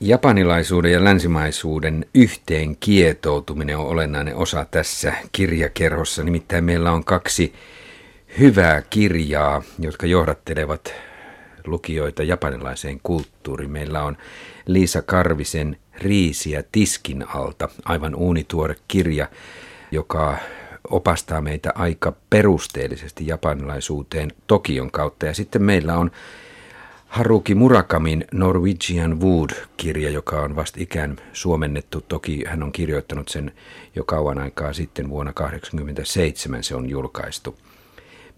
Japanilaisuuden 0.00 0.92
ja 0.92 1.04
länsimaisuuden 1.04 2.06
yhteen 2.14 2.76
kietoutuminen 2.76 3.78
on 3.78 3.86
olennainen 3.86 4.36
osa 4.36 4.66
tässä 4.70 5.12
kirjakerhossa. 5.32 6.24
Nimittäin 6.24 6.64
meillä 6.64 6.92
on 6.92 7.04
kaksi 7.04 7.52
hyvää 8.38 8.82
kirjaa, 8.82 9.62
jotka 9.78 10.06
johdattelevat 10.06 10.94
lukijoita 11.66 12.22
japanilaiseen 12.22 13.00
kulttuuriin. 13.02 13.70
Meillä 13.70 14.02
on 14.02 14.16
Liisa 14.66 15.02
Karvisen 15.02 15.76
Riisiä 15.96 16.64
tiskin 16.72 17.24
alta, 17.28 17.68
aivan 17.84 18.14
uunituore 18.14 18.76
kirja, 18.88 19.28
joka 19.90 20.36
opastaa 20.90 21.40
meitä 21.40 21.72
aika 21.74 22.12
perusteellisesti 22.30 23.26
japanilaisuuteen 23.26 24.32
Tokion 24.46 24.90
kautta. 24.90 25.26
Ja 25.26 25.34
sitten 25.34 25.62
meillä 25.62 25.98
on 25.98 26.10
Haruki 27.08 27.54
Murakamin 27.54 28.24
Norwegian 28.32 29.20
Wood-kirja, 29.20 30.10
joka 30.10 30.42
on 30.42 30.56
vasta 30.56 30.78
ikään 30.80 31.16
suomennettu. 31.32 32.00
Toki 32.00 32.44
hän 32.46 32.62
on 32.62 32.72
kirjoittanut 32.72 33.28
sen 33.28 33.52
jo 33.94 34.04
kauan 34.04 34.38
aikaa 34.38 34.72
sitten, 34.72 35.10
vuonna 35.10 35.32
1987 35.32 36.62
se 36.62 36.74
on 36.74 36.90
julkaistu. 36.90 37.58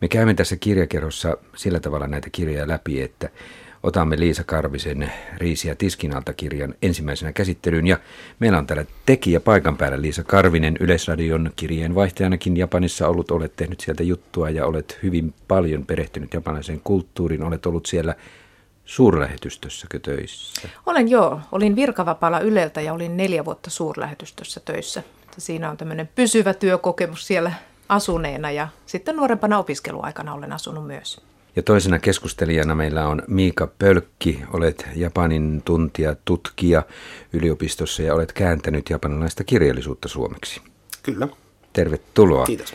Me 0.01 0.09
käymme 0.09 0.35
tässä 0.35 0.57
kirjakerhossa 0.57 1.37
sillä 1.57 1.81
tavalla 1.81 2.07
näitä 2.07 2.31
kirjoja 2.33 2.69
läpi, 2.69 3.03
että 3.03 3.29
otamme 3.83 4.19
Liisa 4.19 4.45
Karvisen 4.45 5.13
Riisiä 5.37 5.75
tiskinalta 5.75 6.33
kirjan 6.33 6.75
ensimmäisenä 6.83 7.33
käsittelyyn. 7.33 7.87
Ja 7.87 7.99
meillä 8.39 8.59
on 8.59 8.67
täällä 8.67 8.85
tekijä 9.07 9.41
paikan 9.41 9.77
päällä 9.77 10.03
Liisa 10.03 10.25
Karvinen, 10.25 10.77
Yleisradion 10.81 11.51
kirjeenvaihtajanakin 11.57 12.57
Japanissa 12.57 13.09
ollut. 13.09 13.31
Olet 13.31 13.57
tehnyt 13.57 13.81
sieltä 13.81 14.03
juttua 14.03 14.51
ja 14.51 14.67
olet 14.67 14.99
hyvin 15.03 15.35
paljon 15.49 15.87
perehtynyt 15.87 16.35
japanilaiseen 16.35 16.81
kulttuuriin. 16.85 17.43
Olet 17.43 17.67
ollut 17.67 17.87
siellä 17.87 18.15
suurlähetystössäkö 18.91 19.99
töissä? 19.99 20.69
Olen 20.87 21.09
joo. 21.09 21.41
Olin 21.53 21.77
virkavapaalla 21.77 22.41
Yleltä 22.41 22.81
ja 22.81 22.93
olin 22.93 23.17
neljä 23.17 23.45
vuotta 23.45 23.71
suurlähetystössä 23.71 24.61
töissä. 24.65 25.03
Siinä 25.39 25.71
on 25.71 25.77
tämmöinen 25.77 26.09
pysyvä 26.15 26.55
työkokemus 26.55 27.27
siellä 27.27 27.53
asuneena 27.89 28.51
ja 28.51 28.69
sitten 28.87 29.17
nuorempana 29.17 29.59
opiskeluaikana 29.59 30.35
olen 30.35 30.53
asunut 30.53 30.87
myös. 30.87 31.21
Ja 31.57 31.63
toisena 31.63 31.99
keskustelijana 31.99 32.75
meillä 32.75 33.09
on 33.09 33.23
Miika 33.29 33.67
Pölkki. 33.79 34.43
Olet 34.53 34.89
Japanin 34.95 35.63
tuntija, 35.65 36.17
tutkija 36.25 36.83
yliopistossa 37.33 38.03
ja 38.03 38.15
olet 38.15 38.33
kääntänyt 38.33 38.91
japanilaista 38.91 39.45
kirjallisuutta 39.45 40.09
suomeksi. 40.09 40.61
Kyllä. 41.03 41.29
Tervetuloa. 41.73 42.47
Kiitos. 42.47 42.75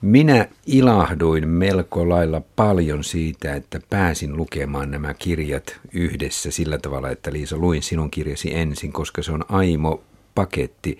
Minä 0.00 0.48
ilahduin 0.66 1.48
melko 1.48 2.08
lailla 2.08 2.42
paljon 2.56 3.04
siitä, 3.04 3.54
että 3.54 3.80
pääsin 3.90 4.36
lukemaan 4.36 4.90
nämä 4.90 5.14
kirjat 5.14 5.76
yhdessä 5.92 6.50
sillä 6.50 6.78
tavalla, 6.78 7.10
että 7.10 7.32
Liisa 7.32 7.56
luin 7.56 7.82
sinun 7.82 8.10
kirjasi 8.10 8.54
ensin, 8.54 8.92
koska 8.92 9.22
se 9.22 9.32
on 9.32 9.44
aimo 9.48 10.02
paketti, 10.34 10.98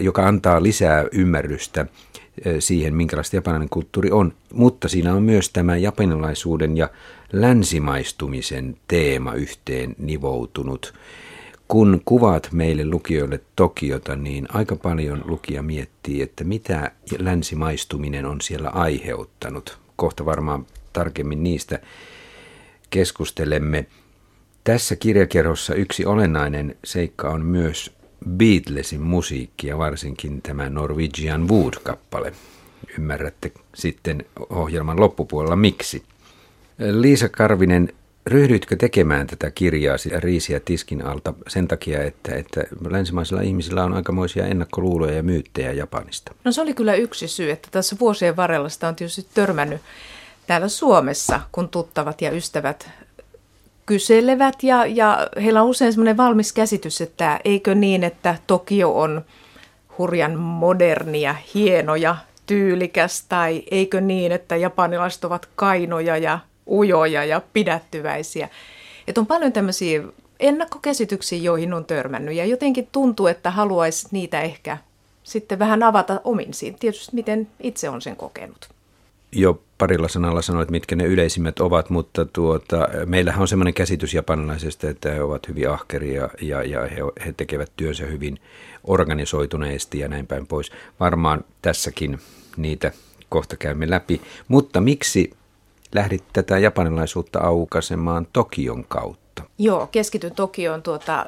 joka 0.00 0.26
antaa 0.28 0.62
lisää 0.62 1.04
ymmärrystä 1.12 1.86
siihen, 2.58 2.94
minkälaista 2.94 3.36
japanilainen 3.36 3.68
kulttuuri 3.68 4.10
on. 4.10 4.32
Mutta 4.52 4.88
siinä 4.88 5.14
on 5.14 5.22
myös 5.22 5.50
tämä 5.50 5.76
japanilaisuuden 5.76 6.76
ja 6.76 6.88
länsimaistumisen 7.32 8.76
teema 8.88 9.34
yhteen 9.34 9.94
nivoutunut. 9.98 10.94
Kun 11.68 12.02
kuvaat 12.04 12.48
meille 12.52 12.84
lukijoille 12.84 13.40
Tokiota, 13.56 14.16
niin 14.16 14.46
aika 14.48 14.76
paljon 14.76 15.22
lukija 15.24 15.62
miettii, 15.62 16.22
että 16.22 16.44
mitä 16.44 16.90
länsimaistuminen 17.18 18.26
on 18.26 18.40
siellä 18.40 18.68
aiheuttanut. 18.68 19.78
Kohta 19.96 20.24
varmaan 20.24 20.66
tarkemmin 20.92 21.42
niistä 21.42 21.78
keskustelemme. 22.90 23.86
Tässä 24.64 24.96
kirjakerhossa 24.96 25.74
yksi 25.74 26.06
olennainen 26.06 26.76
seikka 26.84 27.30
on 27.30 27.44
myös 27.44 27.92
Beatlesin 28.28 29.00
musiikki 29.02 29.66
ja 29.66 29.78
varsinkin 29.78 30.42
tämä 30.42 30.70
Norwegian 30.70 31.48
Wood-kappale. 31.48 32.32
Ymmärrätte 32.98 33.52
sitten 33.74 34.24
ohjelman 34.50 35.00
loppupuolella 35.00 35.56
miksi. 35.56 36.02
Liisa 36.78 37.28
Karvinen, 37.28 37.92
ryhdyitkö 38.26 38.76
tekemään 38.76 39.26
tätä 39.26 39.50
kirjaa 39.50 39.96
Riisiä 40.18 40.60
tiskin 40.60 41.04
alta 41.04 41.34
sen 41.48 41.68
takia, 41.68 42.02
että, 42.02 42.34
että 42.34 42.64
länsimaisilla 42.90 43.42
ihmisillä 43.42 43.84
on 43.84 43.94
aikamoisia 43.94 44.46
ennakkoluuloja 44.46 45.14
ja 45.14 45.22
myyttejä 45.22 45.72
Japanista? 45.72 46.34
No 46.44 46.52
se 46.52 46.60
oli 46.60 46.74
kyllä 46.74 46.94
yksi 46.94 47.28
syy, 47.28 47.50
että 47.50 47.68
tässä 47.70 47.96
vuosien 48.00 48.36
varrella 48.36 48.68
sitä 48.68 48.88
on 48.88 48.96
tietysti 48.96 49.26
törmännyt 49.34 49.80
täällä 50.46 50.68
Suomessa, 50.68 51.40
kun 51.52 51.68
tuttavat 51.68 52.22
ja 52.22 52.30
ystävät 52.30 52.90
kyselevät 53.86 54.62
ja, 54.62 54.86
ja 54.86 55.28
heillä 55.42 55.62
on 55.62 55.68
usein 55.68 55.92
semmoinen 55.92 56.16
valmis 56.16 56.52
käsitys, 56.52 57.00
että 57.00 57.40
eikö 57.44 57.74
niin, 57.74 58.04
että 58.04 58.36
Tokio 58.46 59.00
on 59.00 59.24
hurjan 59.98 60.38
modernia, 60.38 61.34
hienoja, 61.54 62.16
tyylikäs 62.46 63.24
tai 63.28 63.62
eikö 63.70 64.00
niin, 64.00 64.32
että 64.32 64.56
japanilaiset 64.56 65.24
ovat 65.24 65.48
kainoja 65.56 66.16
ja 66.16 66.38
ujoja 66.66 67.24
ja 67.24 67.42
pidättyväisiä. 67.52 68.48
Että 69.08 69.20
on 69.20 69.26
paljon 69.26 69.52
tämmöisiä 69.52 70.02
ennakkokäsityksiä, 70.40 71.38
joihin 71.38 71.74
on 71.74 71.84
törmännyt 71.84 72.34
ja 72.34 72.44
jotenkin 72.44 72.88
tuntuu, 72.92 73.26
että 73.26 73.50
haluaisi 73.50 74.08
niitä 74.10 74.40
ehkä 74.40 74.78
sitten 75.22 75.58
vähän 75.58 75.82
avata 75.82 76.20
omin 76.24 76.54
siinä. 76.54 76.76
Tietysti 76.80 77.14
miten 77.14 77.48
itse 77.60 77.88
on 77.88 78.02
sen 78.02 78.16
kokenut 78.16 78.68
jo 79.34 79.62
parilla 79.78 80.08
sanalla 80.08 80.42
sanoit, 80.42 80.70
mitkä 80.70 80.96
ne 80.96 81.04
yleisimmät 81.04 81.60
ovat, 81.60 81.90
mutta 81.90 82.24
tuota, 82.24 82.88
meillähän 83.06 83.40
on 83.40 83.48
sellainen 83.48 83.74
käsitys 83.74 84.14
japanilaisesta, 84.14 84.88
että 84.88 85.10
he 85.10 85.22
ovat 85.22 85.48
hyvin 85.48 85.70
ahkeria 85.70 86.28
ja, 86.40 86.62
ja 86.62 86.80
he, 86.80 86.96
he 87.26 87.34
tekevät 87.36 87.72
työnsä 87.76 88.06
hyvin 88.06 88.38
organisoituneesti 88.84 89.98
ja 89.98 90.08
näin 90.08 90.26
päin 90.26 90.46
pois. 90.46 90.72
Varmaan 91.00 91.44
tässäkin 91.62 92.18
niitä 92.56 92.92
kohta 93.28 93.56
käymme 93.56 93.90
läpi. 93.90 94.20
Mutta 94.48 94.80
miksi 94.80 95.30
lähdit 95.94 96.24
tätä 96.32 96.58
japanilaisuutta 96.58 97.40
aukaisemaan 97.40 98.26
Tokion 98.32 98.84
kautta? 98.84 99.42
Joo, 99.58 99.86
keskityn 99.86 100.34
Tokioon 100.34 100.82
tuota, 100.82 101.26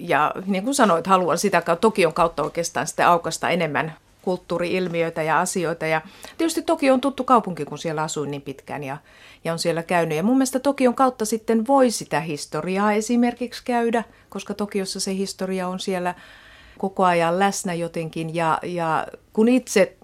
ja 0.00 0.34
niin 0.46 0.64
kuin 0.64 0.74
sanoit, 0.74 1.06
haluan 1.06 1.38
sitä 1.38 1.60
kautta, 1.60 1.80
Tokion 1.80 2.12
kautta 2.12 2.42
oikeastaan 2.42 2.86
sitten 2.86 3.06
aukasta 3.06 3.48
enemmän 3.50 3.94
kulttuuriilmiöitä 4.22 5.22
ja 5.22 5.40
asioita. 5.40 5.86
Ja 5.86 6.02
tietysti 6.38 6.62
Tokio 6.62 6.94
on 6.94 7.00
tuttu 7.00 7.24
kaupunki, 7.24 7.64
kun 7.64 7.78
siellä 7.78 8.02
asuin 8.02 8.30
niin 8.30 8.42
pitkään 8.42 8.84
ja, 8.84 8.96
ja 9.44 9.52
on 9.52 9.58
siellä 9.58 9.82
käynyt. 9.82 10.16
Ja 10.16 10.22
mun 10.22 10.36
mielestä 10.36 10.58
Tokion 10.58 10.94
kautta 10.94 11.24
sitten 11.24 11.66
voi 11.66 11.90
sitä 11.90 12.20
historiaa 12.20 12.92
esimerkiksi 12.92 13.62
käydä, 13.64 14.04
koska 14.28 14.54
Tokiossa 14.54 15.00
se 15.00 15.14
historia 15.14 15.68
on 15.68 15.80
siellä 15.80 16.14
koko 16.78 17.04
ajan 17.04 17.38
läsnä 17.38 17.74
jotenkin. 17.74 18.34
Ja, 18.34 18.58
ja 18.62 19.06
kun 19.32 19.48
itse 19.48 19.96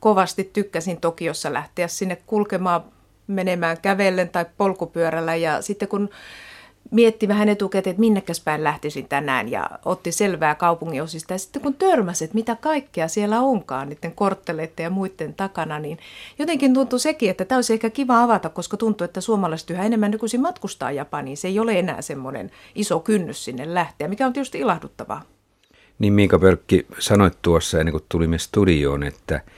kovasti 0.00 0.50
tykkäsin 0.52 1.00
Tokiossa 1.00 1.52
lähteä 1.52 1.88
sinne 1.88 2.16
kulkemaan, 2.26 2.84
menemään 3.32 3.76
kävellen 3.82 4.28
tai 4.28 4.46
polkupyörällä 4.56 5.36
ja 5.36 5.62
sitten 5.62 5.88
kun 5.88 6.10
mietti 6.90 7.28
vähän 7.28 7.48
etukäteen, 7.48 7.90
että 7.90 8.00
minnekäs 8.00 8.40
päin 8.40 8.64
lähtisin 8.64 9.08
tänään 9.08 9.50
ja 9.50 9.70
otti 9.84 10.12
selvää 10.12 10.54
kaupunginosista. 10.54 11.34
Ja 11.34 11.38
sitten 11.38 11.62
kun 11.62 11.74
törmäsi, 11.74 12.24
että 12.24 12.34
mitä 12.34 12.56
kaikkea 12.56 13.08
siellä 13.08 13.40
onkaan 13.40 13.88
niiden 13.88 14.12
kortteleiden 14.12 14.84
ja 14.84 14.90
muiden 14.90 15.34
takana, 15.34 15.78
niin 15.78 15.98
jotenkin 16.38 16.74
tuntui 16.74 17.00
sekin, 17.00 17.30
että 17.30 17.44
tämä 17.44 17.56
olisi 17.56 17.72
ehkä 17.72 17.90
kiva 17.90 18.22
avata, 18.22 18.48
koska 18.48 18.76
tuntuu, 18.76 19.04
että 19.04 19.20
suomalaiset 19.20 19.70
yhä 19.70 19.84
enemmän 19.84 20.10
nykyisin 20.10 20.40
matkustaa 20.40 20.92
Japaniin. 20.92 21.36
Se 21.36 21.48
ei 21.48 21.58
ole 21.58 21.78
enää 21.78 22.02
semmoinen 22.02 22.50
iso 22.74 23.00
kynnys 23.00 23.44
sinne 23.44 23.74
lähteä, 23.74 24.08
mikä 24.08 24.26
on 24.26 24.32
tietysti 24.32 24.58
ilahduttavaa. 24.58 25.22
Niin 25.98 26.12
Miika 26.12 26.38
Pölkki, 26.38 26.86
sanoit 26.98 27.38
tuossa 27.42 27.78
ennen 27.78 27.92
kuin 27.92 28.04
tulimme 28.08 28.38
studioon, 28.38 29.02
että– 29.02 29.40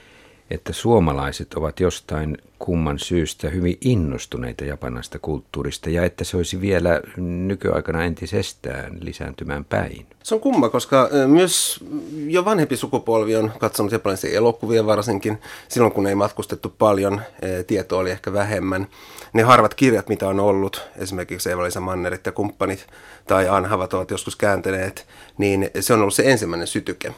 että 0.49 0.73
suomalaiset 0.73 1.53
ovat 1.53 1.79
jostain 1.79 2.37
kumman 2.59 2.99
syystä 2.99 3.49
hyvin 3.49 3.77
innostuneita 3.81 4.65
japanasta 4.65 5.19
kulttuurista 5.19 5.89
ja 5.89 6.05
että 6.05 6.23
se 6.23 6.37
olisi 6.37 6.61
vielä 6.61 7.01
nykyaikana 7.17 8.03
entisestään 8.03 8.97
lisääntymään 9.01 9.65
päin. 9.65 10.05
Se 10.23 10.35
on 10.35 10.41
kumma, 10.41 10.69
koska 10.69 11.09
myös 11.27 11.83
jo 12.27 12.45
vanhempi 12.45 12.77
sukupolvi 12.77 13.35
on 13.35 13.51
katsonut 13.59 13.91
japanilaisia 13.91 14.37
elokuvia 14.37 14.85
varsinkin 14.85 15.37
silloin, 15.67 15.93
kun 15.93 16.07
ei 16.07 16.15
matkustettu 16.15 16.73
paljon, 16.77 17.21
tietoa 17.67 17.99
oli 17.99 18.11
ehkä 18.11 18.33
vähemmän. 18.33 18.87
Ne 19.33 19.43
harvat 19.43 19.73
kirjat, 19.73 20.09
mitä 20.09 20.27
on 20.27 20.39
ollut, 20.39 20.81
esimerkiksi 20.97 21.49
Eeva-Liisa 21.49 21.81
Mannerit 21.81 22.25
ja 22.25 22.31
kumppanit 22.31 22.87
tai 23.27 23.47
Anhavat 23.47 23.93
ovat 23.93 24.11
joskus 24.11 24.35
kääntäneet, 24.35 25.07
niin 25.37 25.69
se 25.79 25.93
on 25.93 26.01
ollut 26.01 26.13
se 26.13 26.31
ensimmäinen 26.31 26.67
sytyke. 26.67 27.13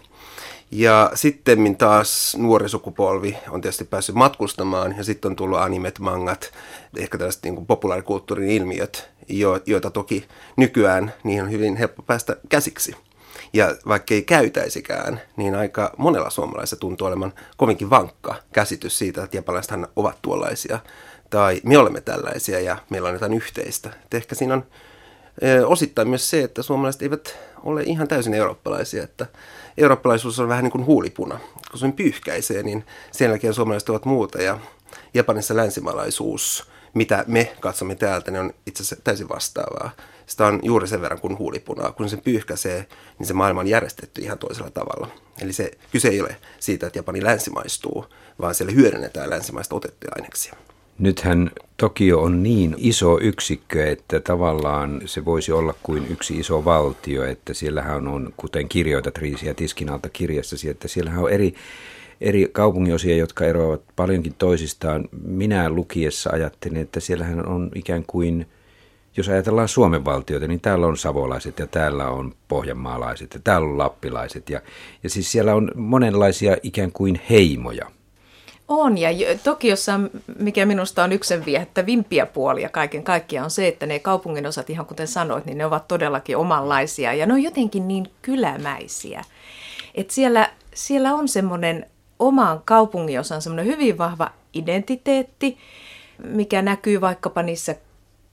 Ja 0.71 1.11
sitten 1.13 1.75
taas 1.77 2.37
nuori 2.39 2.69
sukupolvi 2.69 3.37
on 3.49 3.61
tietysti 3.61 3.83
päässyt 3.83 4.15
matkustamaan 4.15 4.95
ja 4.97 5.03
sitten 5.03 5.29
on 5.29 5.35
tullut 5.35 5.59
animet, 5.59 5.99
mangat, 5.99 6.51
ehkä 6.97 7.17
tällaiset 7.17 7.43
niin 7.43 7.55
kuin 7.55 7.65
populaarikulttuurin 7.65 8.49
ilmiöt, 8.49 9.09
joita 9.65 9.89
toki 9.91 10.27
nykyään 10.55 11.13
niihin 11.23 11.43
on 11.43 11.51
hyvin 11.51 11.75
helppo 11.75 12.01
päästä 12.01 12.35
käsiksi. 12.49 12.95
Ja 13.53 13.75
vaikka 13.87 14.13
ei 14.13 14.21
käytäisikään, 14.21 15.21
niin 15.37 15.55
aika 15.55 15.93
monella 15.97 16.29
suomalaisella 16.29 16.79
tuntuu 16.79 17.07
olevan 17.07 17.33
kovinkin 17.57 17.89
vankka 17.89 18.35
käsitys 18.53 18.97
siitä, 18.97 19.23
että 19.23 19.37
japanilaisethan 19.37 19.87
ovat 19.95 20.17
tuollaisia 20.21 20.79
tai 21.29 21.61
me 21.63 21.77
olemme 21.77 22.01
tällaisia 22.01 22.59
ja 22.59 22.77
meillä 22.89 23.07
on 23.07 23.15
jotain 23.15 23.33
yhteistä. 23.33 23.89
Et 24.05 24.13
ehkä 24.13 24.35
siinä 24.35 24.53
on 24.53 24.65
Osittain 25.65 26.09
myös 26.09 26.29
se, 26.29 26.43
että 26.43 26.61
suomalaiset 26.61 27.01
eivät 27.01 27.37
ole 27.63 27.83
ihan 27.83 28.07
täysin 28.07 28.33
eurooppalaisia, 28.33 29.03
että 29.03 29.25
eurooppalaisuus 29.77 30.39
on 30.39 30.49
vähän 30.49 30.63
niin 30.63 30.71
kuin 30.71 30.85
huulipuna. 30.85 31.39
Kun 31.71 31.79
se 31.79 31.91
pyyhkäisee, 31.91 32.63
niin 32.63 32.85
sen 33.11 33.29
jälkeen 33.29 33.53
suomalaiset 33.53 33.89
ovat 33.89 34.05
muuta 34.05 34.41
ja 34.41 34.59
Japanissa 35.13 35.55
länsimaalaisuus, 35.55 36.71
mitä 36.93 37.25
me 37.27 37.55
katsomme 37.59 37.95
täältä, 37.95 38.31
niin 38.31 38.41
on 38.41 38.53
itse 38.65 38.83
asiassa 38.83 39.03
täysin 39.03 39.29
vastaavaa. 39.29 39.91
Sitä 40.25 40.45
on 40.45 40.59
juuri 40.63 40.87
sen 40.87 41.01
verran 41.01 41.21
kuin 41.21 41.37
huulipunaa. 41.37 41.91
Kun 41.91 42.09
se 42.09 42.17
pyyhkäisee, 42.17 42.87
niin 43.19 43.27
se 43.27 43.33
maailma 43.33 43.61
on 43.61 43.67
järjestetty 43.67 44.21
ihan 44.21 44.37
toisella 44.37 44.71
tavalla. 44.71 45.07
Eli 45.41 45.53
se 45.53 45.71
kyse 45.91 46.07
ei 46.07 46.21
ole 46.21 46.35
siitä, 46.59 46.87
että 46.87 46.99
Japani 46.99 47.23
länsimaistuu, 47.23 48.05
vaan 48.41 48.55
siellä 48.55 48.73
hyödynnetään 48.73 49.29
länsimaista 49.29 49.75
otettuja 49.75 50.11
aineksia. 50.15 50.53
Nythän 50.99 51.51
Tokio 51.77 52.21
on 52.21 52.43
niin 52.43 52.75
iso 52.77 53.19
yksikkö, 53.21 53.91
että 53.91 54.19
tavallaan 54.19 55.01
se 55.05 55.25
voisi 55.25 55.51
olla 55.51 55.73
kuin 55.83 56.07
yksi 56.09 56.39
iso 56.39 56.65
valtio, 56.65 57.23
että 57.23 57.53
siellähän 57.53 58.07
on, 58.07 58.33
kuten 58.37 58.69
kirjoitat 58.69 59.17
Riisiä 59.17 59.53
Tiskinalta 59.53 60.09
kirjassasi, 60.09 60.69
että 60.69 60.87
siellähän 60.87 61.23
on 61.23 61.31
eri, 61.31 61.53
eri 62.21 62.49
kaupunginosia, 62.51 63.15
jotka 63.17 63.45
eroavat 63.45 63.81
paljonkin 63.95 64.33
toisistaan. 64.37 65.09
Minä 65.25 65.69
lukiessa 65.69 66.29
ajattelin, 66.33 66.81
että 66.81 66.99
siellähän 66.99 67.47
on 67.47 67.71
ikään 67.75 68.03
kuin, 68.07 68.47
jos 69.17 69.29
ajatellaan 69.29 69.67
Suomen 69.67 70.05
valtioita, 70.05 70.47
niin 70.47 70.61
täällä 70.61 70.87
on 70.87 70.97
savolaiset 70.97 71.59
ja 71.59 71.67
täällä 71.67 72.09
on 72.09 72.33
pohjanmaalaiset 72.47 73.33
ja 73.33 73.39
täällä 73.43 73.67
on 73.67 73.77
lappilaiset. 73.77 74.49
Ja, 74.49 74.61
ja 75.03 75.09
siis 75.09 75.31
siellä 75.31 75.55
on 75.55 75.71
monenlaisia 75.75 76.57
ikään 76.63 76.91
kuin 76.91 77.21
heimoja. 77.29 77.96
On, 78.67 78.97
ja 78.97 79.09
Tokiossa, 79.43 79.99
mikä 80.39 80.65
minusta 80.65 81.03
on 81.03 81.11
yksen 81.11 81.45
viehättävimpiä 81.45 82.25
puolia 82.25 82.69
kaiken 82.69 83.03
kaikkiaan, 83.03 83.43
on 83.43 83.51
se, 83.51 83.67
että 83.67 83.85
ne 83.85 83.99
kaupungin 83.99 84.45
osat, 84.45 84.69
ihan 84.69 84.85
kuten 84.85 85.07
sanoit, 85.07 85.45
niin 85.45 85.57
ne 85.57 85.65
ovat 85.65 85.87
todellakin 85.87 86.37
omanlaisia, 86.37 87.13
ja 87.13 87.25
ne 87.25 87.33
on 87.33 87.43
jotenkin 87.43 87.87
niin 87.87 88.11
kylämäisiä. 88.21 89.23
Että 89.95 90.13
siellä, 90.13 90.49
siellä 90.73 91.13
on 91.13 91.27
semmoinen 91.27 91.85
omaan 92.19 92.61
kaupunginosan 92.65 93.41
semmoinen 93.41 93.65
hyvin 93.65 93.97
vahva 93.97 94.31
identiteetti, 94.53 95.57
mikä 96.23 96.61
näkyy 96.61 97.01
vaikkapa 97.01 97.43
niissä 97.43 97.75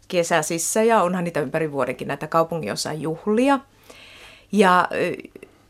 kesäsissä, 0.09 0.83
ja 0.83 1.03
onhan 1.03 1.25
niitä 1.25 1.41
ympäri 1.41 1.73
vuodenkin 1.73 2.09
näitä 2.09 2.27
kaupunginosan 2.27 3.01
juhlia. 3.01 3.59
Ja 4.53 4.89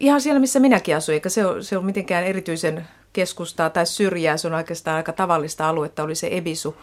ihan 0.00 0.20
siellä, 0.20 0.40
missä 0.40 0.60
minäkin 0.60 0.96
asuin, 0.96 1.14
eikä 1.14 1.28
se 1.28 1.46
ole, 1.46 1.62
se 1.62 1.76
ole 1.76 1.84
mitenkään 1.84 2.24
erityisen 2.24 2.86
keskustaa 3.14 3.70
tai 3.70 3.86
syrjää, 3.86 4.36
se 4.36 4.46
on 4.46 4.54
oikeastaan 4.54 4.96
aika 4.96 5.12
tavallista 5.12 5.68
aluetta, 5.68 6.02
oli 6.02 6.14
se 6.14 6.28
Ebisu, 6.30 6.76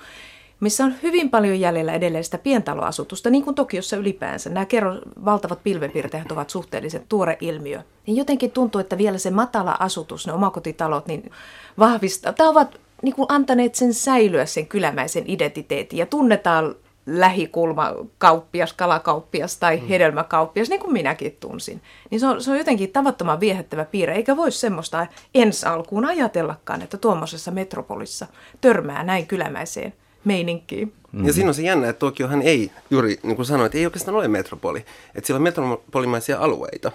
missä 0.59 0.85
on 0.85 0.93
hyvin 1.03 1.29
paljon 1.29 1.59
jäljellä 1.59 1.93
edelleen 1.93 2.23
sitä 2.23 2.37
pientaloasutusta, 2.37 3.29
niin 3.29 3.43
kuin 3.43 3.55
Tokiossa 3.55 3.97
ylipäänsä. 3.97 4.49
Nämä 4.49 4.65
kerro, 4.65 4.95
valtavat 5.25 5.63
pilvenpiirteet 5.63 6.31
ovat 6.31 6.49
suhteellisen 6.49 7.05
tuore 7.09 7.37
ilmiö. 7.41 7.81
Niin 8.07 8.17
jotenkin 8.17 8.51
tuntuu, 8.51 8.81
että 8.81 8.97
vielä 8.97 9.17
se 9.17 9.31
matala 9.31 9.77
asutus, 9.79 10.27
ne 10.27 10.33
omakotitalot, 10.33 11.07
niin 11.07 11.31
vahvistaa, 11.79 12.33
tai 12.33 12.47
ovat 12.47 12.79
niin 13.01 13.15
kuin 13.15 13.25
antaneet 13.29 13.75
sen 13.75 13.93
säilyä 13.93 14.45
sen 14.45 14.67
kylämäisen 14.67 15.23
identiteetin 15.27 15.99
ja 15.99 16.05
tunnetaan 16.05 16.75
lähikulmakauppias, 17.19 18.73
kalakauppias 18.73 19.57
tai 19.57 19.77
mm. 19.77 19.87
hedelmäkauppias, 19.87 20.69
niin 20.69 20.79
kuin 20.79 20.93
minäkin 20.93 21.37
tunsin. 21.39 21.81
Niin 22.09 22.19
se 22.19 22.27
on, 22.27 22.43
se 22.43 22.51
on 22.51 22.57
jotenkin 22.57 22.91
tavattoman 22.91 23.39
viehättävä 23.39 23.85
piirre, 23.85 24.15
eikä 24.15 24.37
voi 24.37 24.51
semmoista 24.51 25.07
ensi 25.35 25.65
alkuun 25.65 26.05
ajatellakaan, 26.05 26.81
että 26.81 26.97
tuommoisessa 26.97 27.51
metropolissa 27.51 28.27
törmää 28.61 29.03
näin 29.03 29.27
kylämäiseen 29.27 29.93
meininkiin. 30.23 30.93
Mm. 31.11 31.27
Ja 31.27 31.33
siinä 31.33 31.49
on 31.49 31.53
se 31.53 31.61
jännä, 31.61 31.89
että 31.89 31.99
Tokiohan 31.99 32.41
ei, 32.41 32.71
juuri 32.89 33.19
niin 33.23 33.35
kuin 33.35 33.45
sanoit, 33.45 33.75
ei 33.75 33.85
oikeastaan 33.85 34.15
ole 34.15 34.27
metropoli. 34.27 34.85
Että 35.15 35.27
siellä 35.27 35.37
on 35.37 35.43
metropolimaisia 35.43 36.39
alueita. 36.39 36.91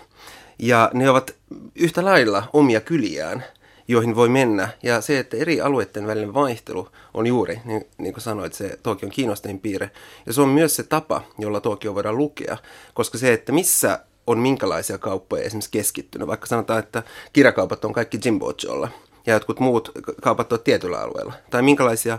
Ja 0.58 0.90
ne 0.94 1.10
ovat 1.10 1.34
yhtä 1.74 2.04
lailla 2.04 2.42
omia 2.52 2.80
kyliään 2.80 3.44
joihin 3.88 4.16
voi 4.16 4.28
mennä. 4.28 4.68
Ja 4.82 5.00
se, 5.00 5.18
että 5.18 5.36
eri 5.36 5.60
alueiden 5.60 6.06
välinen 6.06 6.34
vaihtelu 6.34 6.88
on 7.14 7.26
juuri, 7.26 7.60
niin, 7.64 7.86
niin 7.98 8.12
kuin 8.12 8.22
sanoit, 8.22 8.54
se 8.54 8.78
Tokion 8.82 9.12
kiinnostavin 9.12 9.60
piirre. 9.60 9.90
Ja 10.26 10.32
se 10.32 10.40
on 10.40 10.48
myös 10.48 10.76
se 10.76 10.82
tapa, 10.82 11.22
jolla 11.38 11.60
Tokio 11.60 11.94
voidaan 11.94 12.16
lukea, 12.16 12.56
koska 12.94 13.18
se, 13.18 13.32
että 13.32 13.52
missä 13.52 13.98
on 14.26 14.38
minkälaisia 14.38 14.98
kauppoja 14.98 15.42
esimerkiksi 15.42 15.70
keskittynyt, 15.70 16.28
vaikka 16.28 16.46
sanotaan, 16.46 16.78
että 16.78 17.02
kirjakaupat 17.32 17.84
on 17.84 17.92
kaikki 17.92 18.18
Jimbocholla 18.24 18.88
ja 19.26 19.34
jotkut 19.34 19.60
muut 19.60 19.92
kaupat 20.22 20.52
on 20.52 20.60
tietyllä 20.64 21.00
alueella, 21.00 21.32
tai 21.50 21.62
minkälaisia 21.62 22.18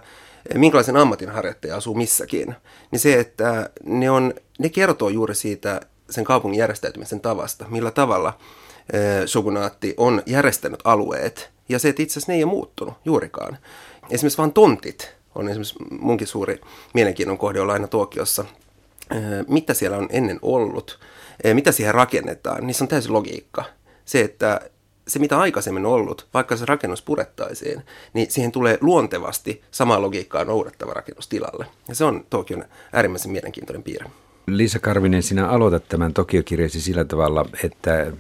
minkälaisen 0.54 0.98
ammatinharjoittaja 0.98 1.78
asuu 1.78 1.96
missäkin, 1.96 2.56
niin 2.92 3.00
se, 3.00 3.20
että 3.20 3.70
ne, 3.84 4.12
on, 4.12 4.34
ne 4.60 4.70
kertoo 4.70 5.10
juuri 5.10 5.36
siitä 5.36 5.82
sen 6.10 6.24
kaupungin 6.24 6.60
järjestäytymisen 6.60 7.22
tavasta, 7.22 7.66
millä 7.70 7.92
tavalla 7.92 8.38
shogunaatti 9.26 9.94
on 9.98 10.24
järjestänyt 10.26 10.80
alueet 10.84 11.52
ja 11.70 11.80
se, 11.80 11.90
että 11.90 12.04
itse 12.04 12.14
asiassa 12.14 12.32
ne 12.32 12.36
ei 12.36 12.44
ole 12.44 12.52
muuttunut 12.52 12.94
juurikaan. 13.06 13.58
Esimerkiksi 14.10 14.38
vain 14.38 14.54
tontit 14.54 15.16
on 15.36 15.50
esimerkiksi 15.50 15.76
munkin 16.00 16.28
suuri 16.28 16.62
mielenkiinnon 16.94 17.38
kohde 17.38 17.62
olla 17.62 17.74
aina 17.74 17.88
Tokiossa. 17.88 18.46
Mitä 19.48 19.74
siellä 19.74 19.98
on 19.98 20.08
ennen 20.12 20.40
ollut, 20.42 21.00
mitä 21.54 21.72
siihen 21.72 21.94
rakennetaan, 21.94 22.68
niissä 22.68 22.84
on 22.84 22.88
täysin 22.88 23.14
logiikka. 23.14 23.64
Se, 24.06 24.22
että 24.22 24.62
se 25.08 25.20
mitä 25.20 25.40
aikaisemmin 25.40 25.86
on 25.86 25.92
ollut, 25.92 26.28
vaikka 26.34 26.56
se 26.56 26.66
rakennus 26.66 27.02
purettaisiin, 27.02 27.82
niin 28.14 28.32
siihen 28.32 28.52
tulee 28.52 28.78
luontevasti 28.82 29.62
samaa 29.72 30.02
logiikkaa 30.02 30.44
noudattava 30.44 30.94
rakennus 30.94 31.28
tilalle. 31.28 31.66
Ja 31.88 31.96
se 31.96 32.04
on 32.04 32.26
Tokion 32.30 32.66
äärimmäisen 32.94 33.32
mielenkiintoinen 33.32 33.84
piirre. 33.84 34.10
Liisa 34.48 34.80
Karvinen, 34.80 35.24
sinä 35.24 35.50
aloitat 35.50 35.88
tämän 35.90 36.14
Tokio-kirjasi 36.14 36.82
sillä 36.82 37.06
tavalla, 37.06 37.46
että 37.64 38.12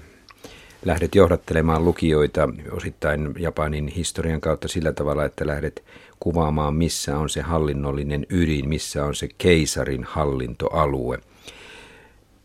lähdet 0.86 1.16
johdattelemaan 1.16 1.86
lukijoita 1.86 2.50
osittain 2.72 3.34
Japanin 3.40 3.88
historian 3.88 4.42
kautta 4.42 4.68
sillä 4.68 4.94
tavalla, 4.94 5.26
että 5.26 5.48
lähdet 5.48 5.84
kuvaamaan, 6.20 6.76
missä 6.76 7.18
on 7.18 7.30
se 7.30 7.42
hallinnollinen 7.42 8.26
ydin, 8.30 8.70
missä 8.70 9.06
on 9.06 9.16
se 9.16 9.28
keisarin 9.38 10.04
hallintoalue. 10.04 11.20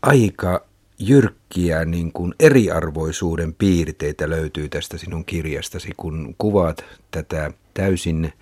Aika 0.01 0.65
jyrkkiä 0.99 1.85
niin 1.85 2.11
kuin 2.11 2.33
eriarvoisuuden 2.39 3.53
piirteitä 3.53 4.29
löytyy 4.29 4.69
tästä 4.69 4.97
sinun 4.97 5.25
kirjastasi, 5.25 5.91
kun 5.97 6.35
kuvaat 6.37 6.85
tätä 7.11 7.51
täysin 7.73 8.33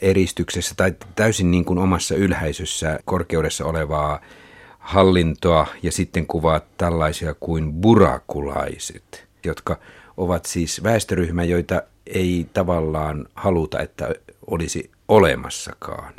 eristyksessä 0.00 0.74
tai 0.76 0.94
täysin 1.16 1.50
niin 1.50 1.64
kuin 1.64 1.78
omassa 1.78 2.14
ylhäisössä 2.14 2.98
korkeudessa 3.04 3.64
olevaa 3.64 4.20
hallintoa 4.78 5.66
ja 5.82 5.92
sitten 5.92 6.26
kuvaat 6.26 6.64
tällaisia 6.76 7.34
kuin 7.40 7.72
burakulaiset 7.72 9.26
jotka 9.44 9.78
ovat 10.16 10.44
siis 10.46 10.82
väestöryhmä, 10.82 11.44
joita 11.44 11.82
ei 12.06 12.46
tavallaan 12.52 13.26
haluta, 13.34 13.80
että 13.80 14.08
olisi 14.46 14.90
olemassakaan. 15.08 16.14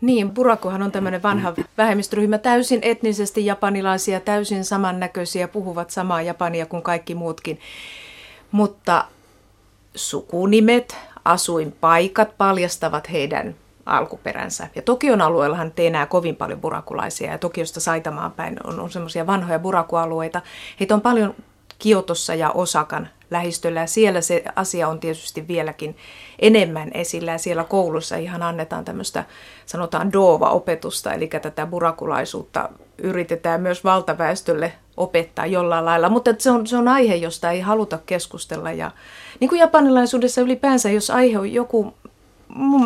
Niin, 0.00 0.30
Burakuhan 0.30 0.82
on 0.82 0.92
tämmöinen 0.92 1.22
vanha 1.22 1.54
vähemmistöryhmä, 1.78 2.38
täysin 2.38 2.78
etnisesti 2.82 3.46
japanilaisia, 3.46 4.20
täysin 4.20 4.64
samannäköisiä, 4.64 5.48
puhuvat 5.48 5.90
samaa 5.90 6.22
japania 6.22 6.66
kuin 6.66 6.82
kaikki 6.82 7.14
muutkin. 7.14 7.60
Mutta 8.52 9.04
sukunimet, 9.94 10.96
asuinpaikat 11.24 12.38
paljastavat 12.38 13.12
heidän 13.12 13.54
alkuperänsä. 13.86 14.68
Ja 14.74 14.82
Tokion 14.82 15.20
alueellahan 15.20 15.72
ei 15.76 15.86
enää 15.86 16.06
kovin 16.06 16.36
paljon 16.36 16.60
burakulaisia, 16.60 17.30
ja 17.30 17.38
Tokiosta 17.38 17.80
Saitamaan 17.80 18.32
päin 18.32 18.56
on, 18.64 18.80
on 18.80 18.90
semmoisia 18.90 19.26
vanhoja 19.26 19.58
burakualueita. 19.58 20.42
Heitä 20.80 20.94
on 20.94 21.00
paljon 21.00 21.34
Kiotossa 21.82 22.34
ja 22.34 22.50
Osakan 22.50 23.08
lähistöllä. 23.30 23.80
Ja 23.80 23.86
siellä 23.86 24.20
se 24.20 24.44
asia 24.56 24.88
on 24.88 25.00
tietysti 25.00 25.48
vieläkin 25.48 25.96
enemmän 26.38 26.90
esillä. 26.94 27.32
Ja 27.32 27.38
siellä 27.38 27.64
koulussa 27.64 28.16
ihan 28.16 28.42
annetaan 28.42 28.84
tämmöistä 28.84 29.24
sanotaan 29.66 30.12
doova-opetusta, 30.12 31.12
eli 31.12 31.26
tätä 31.26 31.66
burakulaisuutta 31.66 32.68
yritetään 32.98 33.60
myös 33.60 33.84
valtaväestölle 33.84 34.72
opettaa 34.96 35.46
jollain 35.46 35.84
lailla, 35.84 36.08
mutta 36.08 36.34
se 36.38 36.50
on, 36.50 36.66
se 36.66 36.76
on 36.76 36.88
aihe, 36.88 37.14
josta 37.14 37.50
ei 37.50 37.60
haluta 37.60 37.98
keskustella. 38.06 38.72
Ja 38.72 38.90
niin 39.40 39.48
kuin 39.48 39.58
japanilaisuudessa 39.58 40.40
ylipäänsä, 40.40 40.90
jos 40.90 41.10
aihe 41.10 41.38
on 41.38 41.52
joku 41.52 41.94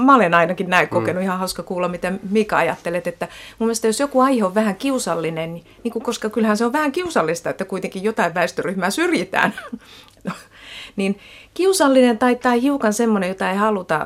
mä 0.05 0.15
olen 0.15 0.35
ainakin 0.35 0.71
näin 0.71 0.89
kokenut, 0.89 1.23
mm. 1.23 1.25
ihan 1.25 1.39
hauska 1.39 1.63
kuulla, 1.63 1.89
mitä 1.89 2.13
Mika 2.31 2.57
ajattelet, 2.57 3.07
että 3.07 3.29
mun 3.59 3.67
mielestä 3.67 3.87
jos 3.87 4.01
joku 4.01 4.21
aihe 4.21 4.45
on 4.45 4.55
vähän 4.55 4.77
kiusallinen, 4.77 5.55
niin, 5.55 5.65
niin 5.85 5.93
kuin, 5.93 6.03
koska 6.03 6.31
kyllähän 6.31 6.57
se 6.57 6.65
on 6.65 6.73
vähän 6.73 6.93
kiusallista, 6.93 7.51
että 7.51 7.65
kuitenkin 7.65 8.03
jotain 8.05 8.35
väestöryhmää 8.35 8.91
syrjitään, 8.91 9.55
niin 10.97 11.19
kiusallinen 11.55 12.19
tai, 12.19 12.37
tai 12.37 12.63
hiukan 12.63 12.93
semmoinen, 12.93 13.29
jota 13.29 13.51
ei 13.51 13.57
haluta 13.57 14.05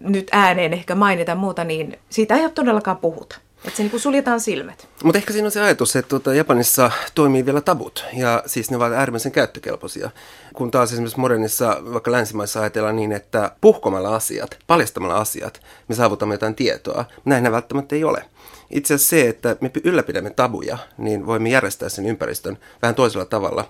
nyt 0.00 0.28
ääneen 0.32 0.72
ehkä 0.72 0.94
mainita 0.94 1.34
muuta, 1.34 1.64
niin 1.64 1.98
siitä 2.10 2.34
ei 2.34 2.42
ole 2.42 2.50
todellakaan 2.50 2.96
puhuta. 2.96 3.45
Että 3.66 3.76
se 3.76 3.82
niin 3.82 3.90
kuin 3.90 4.00
suljetaan 4.00 4.40
silmät. 4.40 4.88
Mutta 5.04 5.18
ehkä 5.18 5.32
siinä 5.32 5.46
on 5.46 5.52
se 5.52 5.60
ajatus, 5.60 5.96
että 5.96 6.08
tuota, 6.08 6.34
Japanissa 6.34 6.90
toimii 7.14 7.46
vielä 7.46 7.60
tabut, 7.60 8.04
ja 8.12 8.42
siis 8.46 8.70
ne 8.70 8.76
ovat 8.76 8.92
äärimmäisen 8.92 9.32
käyttökelpoisia. 9.32 10.10
Kun 10.54 10.70
taas 10.70 10.92
esimerkiksi 10.92 11.20
modernissa, 11.20 11.76
vaikka 11.92 12.12
länsimaissa 12.12 12.60
ajatellaan 12.60 12.96
niin, 12.96 13.12
että 13.12 13.50
puhkomalla 13.60 14.16
asiat, 14.16 14.58
paljastamalla 14.66 15.16
asiat, 15.16 15.60
me 15.88 15.94
saavutamme 15.94 16.34
jotain 16.34 16.54
tietoa. 16.54 17.04
Näin 17.24 17.52
välttämättä 17.52 17.96
ei 17.96 18.04
ole. 18.04 18.24
Itse 18.70 18.94
asiassa 18.94 19.10
se, 19.10 19.28
että 19.28 19.56
me 19.60 19.70
ylläpidämme 19.84 20.30
tabuja, 20.30 20.78
niin 20.98 21.26
voimme 21.26 21.48
järjestää 21.48 21.88
sen 21.88 22.06
ympäristön 22.06 22.58
vähän 22.82 22.94
toisella 22.94 23.24
tavalla. 23.24 23.68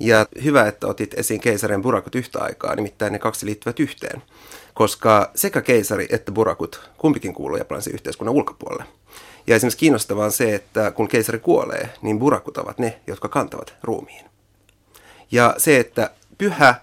Ja 0.00 0.26
hyvä, 0.44 0.68
että 0.68 0.86
otit 0.86 1.14
esiin 1.14 1.40
keisarin 1.40 1.82
burakut 1.82 2.14
yhtä 2.14 2.38
aikaa, 2.38 2.74
nimittäin 2.74 3.12
ne 3.12 3.18
kaksi 3.18 3.46
liittyvät 3.46 3.80
yhteen. 3.80 4.22
Koska 4.74 5.30
sekä 5.34 5.62
keisari 5.62 6.06
että 6.10 6.32
burakut 6.32 6.90
kumpikin 6.98 7.34
kuuluu 7.34 7.56
japanilaisen 7.56 7.94
yhteiskunnan 7.94 8.34
ulkopuolelle. 8.34 8.84
Ja 9.46 9.56
esimerkiksi 9.56 9.78
kiinnostavaa 9.78 10.24
on 10.24 10.32
se, 10.32 10.54
että 10.54 10.90
kun 10.90 11.08
keisari 11.08 11.38
kuolee, 11.38 11.90
niin 12.02 12.18
burakut 12.18 12.58
ovat 12.58 12.78
ne, 12.78 13.00
jotka 13.06 13.28
kantavat 13.28 13.74
ruumiin. 13.82 14.24
Ja 15.30 15.54
se, 15.58 15.80
että 15.80 16.10
pyhä, 16.38 16.74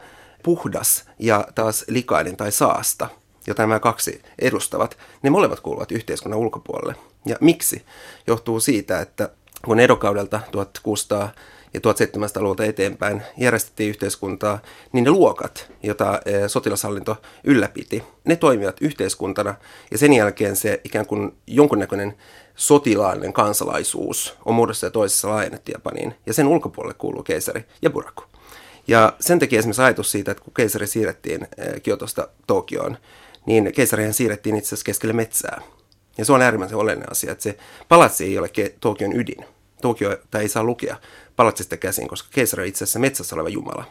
puhdas 0.43 1.05
ja 1.19 1.47
taas 1.55 1.85
likainen 1.87 2.37
tai 2.37 2.51
saasta, 2.51 3.09
jota 3.47 3.63
nämä 3.63 3.79
kaksi 3.79 4.21
edustavat, 4.39 4.97
ne 5.21 5.29
molemmat 5.29 5.59
kuuluvat 5.59 5.91
yhteiskunnan 5.91 6.39
ulkopuolelle. 6.39 6.95
Ja 7.25 7.35
miksi? 7.41 7.85
Johtuu 8.27 8.59
siitä, 8.59 8.99
että 8.99 9.29
kun 9.65 9.79
edokaudelta 9.79 10.39
1600 10.51 11.31
ja 11.73 11.79
1700-luvulta 11.79 12.65
eteenpäin 12.65 13.21
järjestettiin 13.37 13.89
yhteiskuntaa, 13.89 14.59
niin 14.91 15.03
ne 15.03 15.11
luokat, 15.11 15.71
joita 15.83 16.21
eh, 16.25 16.43
sotilashallinto 16.47 17.17
ylläpiti, 17.43 18.03
ne 18.25 18.35
toimivat 18.35 18.81
yhteiskuntana 18.81 19.55
ja 19.91 19.97
sen 19.97 20.13
jälkeen 20.13 20.55
se 20.55 20.81
ikään 20.83 21.05
kuin 21.05 21.35
jonkunnäköinen 21.47 22.17
sotilaallinen 22.55 23.33
kansalaisuus 23.33 24.37
on 24.45 24.55
muodossa 24.55 24.87
ja 24.87 24.91
toisessa 24.91 25.29
laajennettu 25.29 25.71
Japaniin 25.71 26.15
ja 26.25 26.33
sen 26.33 26.47
ulkopuolelle 26.47 26.93
kuuluu 26.97 27.23
keisari 27.23 27.65
ja 27.81 27.89
buraku. 27.89 28.23
Ja 28.87 29.13
sen 29.19 29.39
takia 29.39 29.59
esimerkiksi 29.59 29.81
ajatus 29.81 30.11
siitä, 30.11 30.31
että 30.31 30.43
kun 30.43 30.53
keisari 30.53 30.87
siirrettiin 30.87 31.47
eh, 31.57 31.81
Kiotosta 31.81 32.27
Tokioon, 32.47 32.97
niin 33.45 33.71
keisarihan 33.75 34.13
siirrettiin 34.13 34.55
itse 34.55 34.67
asiassa 34.67 34.85
keskelle 34.85 35.13
metsää. 35.13 35.61
Ja 36.17 36.25
se 36.25 36.33
on 36.33 36.41
äärimmäisen 36.41 36.77
olennainen 36.77 37.11
asia, 37.11 37.31
että 37.31 37.43
se 37.43 37.57
palatsi 37.89 38.25
ei 38.25 38.37
ole 38.37 38.49
Tokion 38.79 39.15
ydin. 39.15 39.45
Tokio 39.81 40.17
ei 40.39 40.49
saa 40.49 40.63
lukea 40.63 40.97
palatsista 41.35 41.77
käsin, 41.77 42.07
koska 42.07 42.29
keisari 42.31 42.63
on 42.63 42.67
itse 42.67 42.83
asiassa 42.83 42.99
metsässä 42.99 43.35
oleva 43.35 43.49
jumala. 43.49 43.85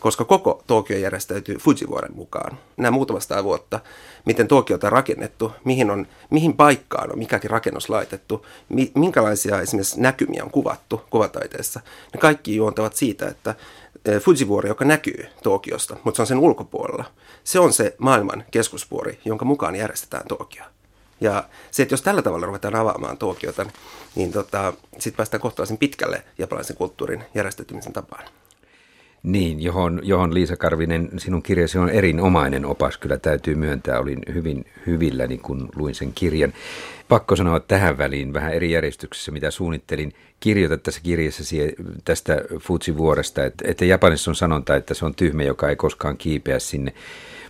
Koska 0.00 0.24
koko 0.24 0.62
Tokio 0.66 0.98
järjestäytyy 0.98 1.56
Fujivuoren 1.56 2.14
mukaan. 2.14 2.58
Nämä 2.76 2.90
muutamasta 2.90 3.44
vuotta, 3.44 3.80
miten 4.24 4.48
Tokiota 4.48 4.86
on 4.86 4.92
rakennettu, 4.92 5.52
mihin, 5.64 5.90
on, 5.90 6.06
mihin 6.30 6.56
paikkaan 6.56 7.12
on 7.12 7.18
mikäkin 7.18 7.50
rakennus 7.50 7.88
laitettu, 7.88 8.46
mi, 8.68 8.92
minkälaisia 8.94 9.60
esimerkiksi 9.60 10.00
näkymiä 10.00 10.44
on 10.44 10.50
kuvattu 10.50 11.02
kuvataiteessa. 11.10 11.80
Ne 12.14 12.20
kaikki 12.20 12.56
juontavat 12.56 12.94
siitä, 12.94 13.28
että 13.28 13.54
e, 14.04 14.20
Fujivuori, 14.20 14.68
joka 14.68 14.84
näkyy 14.84 15.26
Tokiosta, 15.42 15.96
mutta 16.04 16.16
se 16.16 16.22
on 16.22 16.26
sen 16.26 16.38
ulkopuolella, 16.38 17.04
se 17.44 17.60
on 17.60 17.72
se 17.72 17.94
maailman 17.98 18.44
keskusvuori, 18.50 19.20
jonka 19.24 19.44
mukaan 19.44 19.76
järjestetään 19.76 20.26
Tokio. 20.28 20.64
Ja 21.20 21.44
se, 21.70 21.82
että 21.82 21.92
jos 21.92 22.02
tällä 22.02 22.22
tavalla 22.22 22.46
ruvetaan 22.46 22.74
avaamaan 22.74 23.18
Tokiota, 23.18 23.66
niin 24.14 24.32
tota, 24.32 24.72
sitten 24.92 25.16
päästään 25.16 25.40
kohtalaisen 25.40 25.78
pitkälle 25.78 26.22
japanilaisen 26.38 26.76
kulttuurin 26.76 27.24
järjestäytymisen 27.34 27.92
tapaan. 27.92 28.24
Niin, 29.22 29.62
johon, 29.62 30.00
johon 30.02 30.34
Liisa 30.34 30.56
Karvinen, 30.56 31.10
sinun 31.16 31.42
kirjasi 31.42 31.78
on 31.78 31.90
erinomainen 31.90 32.64
opas, 32.64 32.98
kyllä 32.98 33.18
täytyy 33.18 33.54
myöntää. 33.54 34.00
Olin 34.00 34.18
hyvin 34.34 34.64
hyvilläni, 34.86 35.38
kun 35.38 35.68
luin 35.76 35.94
sen 35.94 36.12
kirjan. 36.12 36.52
Pakko 37.08 37.36
sanoa 37.36 37.60
tähän 37.60 37.98
väliin 37.98 38.32
vähän 38.32 38.52
eri 38.52 38.70
järjestyksessä, 38.70 39.32
mitä 39.32 39.50
suunnittelin. 39.50 40.12
Kirjoita 40.40 40.78
tässä 40.78 41.00
kirjassa 41.02 41.56
tästä 42.04 42.36
Fuji-vuoresta, 42.58 43.44
että, 43.44 43.64
että 43.68 43.84
Japanissa 43.84 44.30
on 44.30 44.34
sanonta, 44.34 44.76
että 44.76 44.94
se 44.94 45.04
on 45.04 45.14
tyhmä, 45.14 45.42
joka 45.42 45.68
ei 45.68 45.76
koskaan 45.76 46.16
kiipeä 46.16 46.58
sinne 46.58 46.94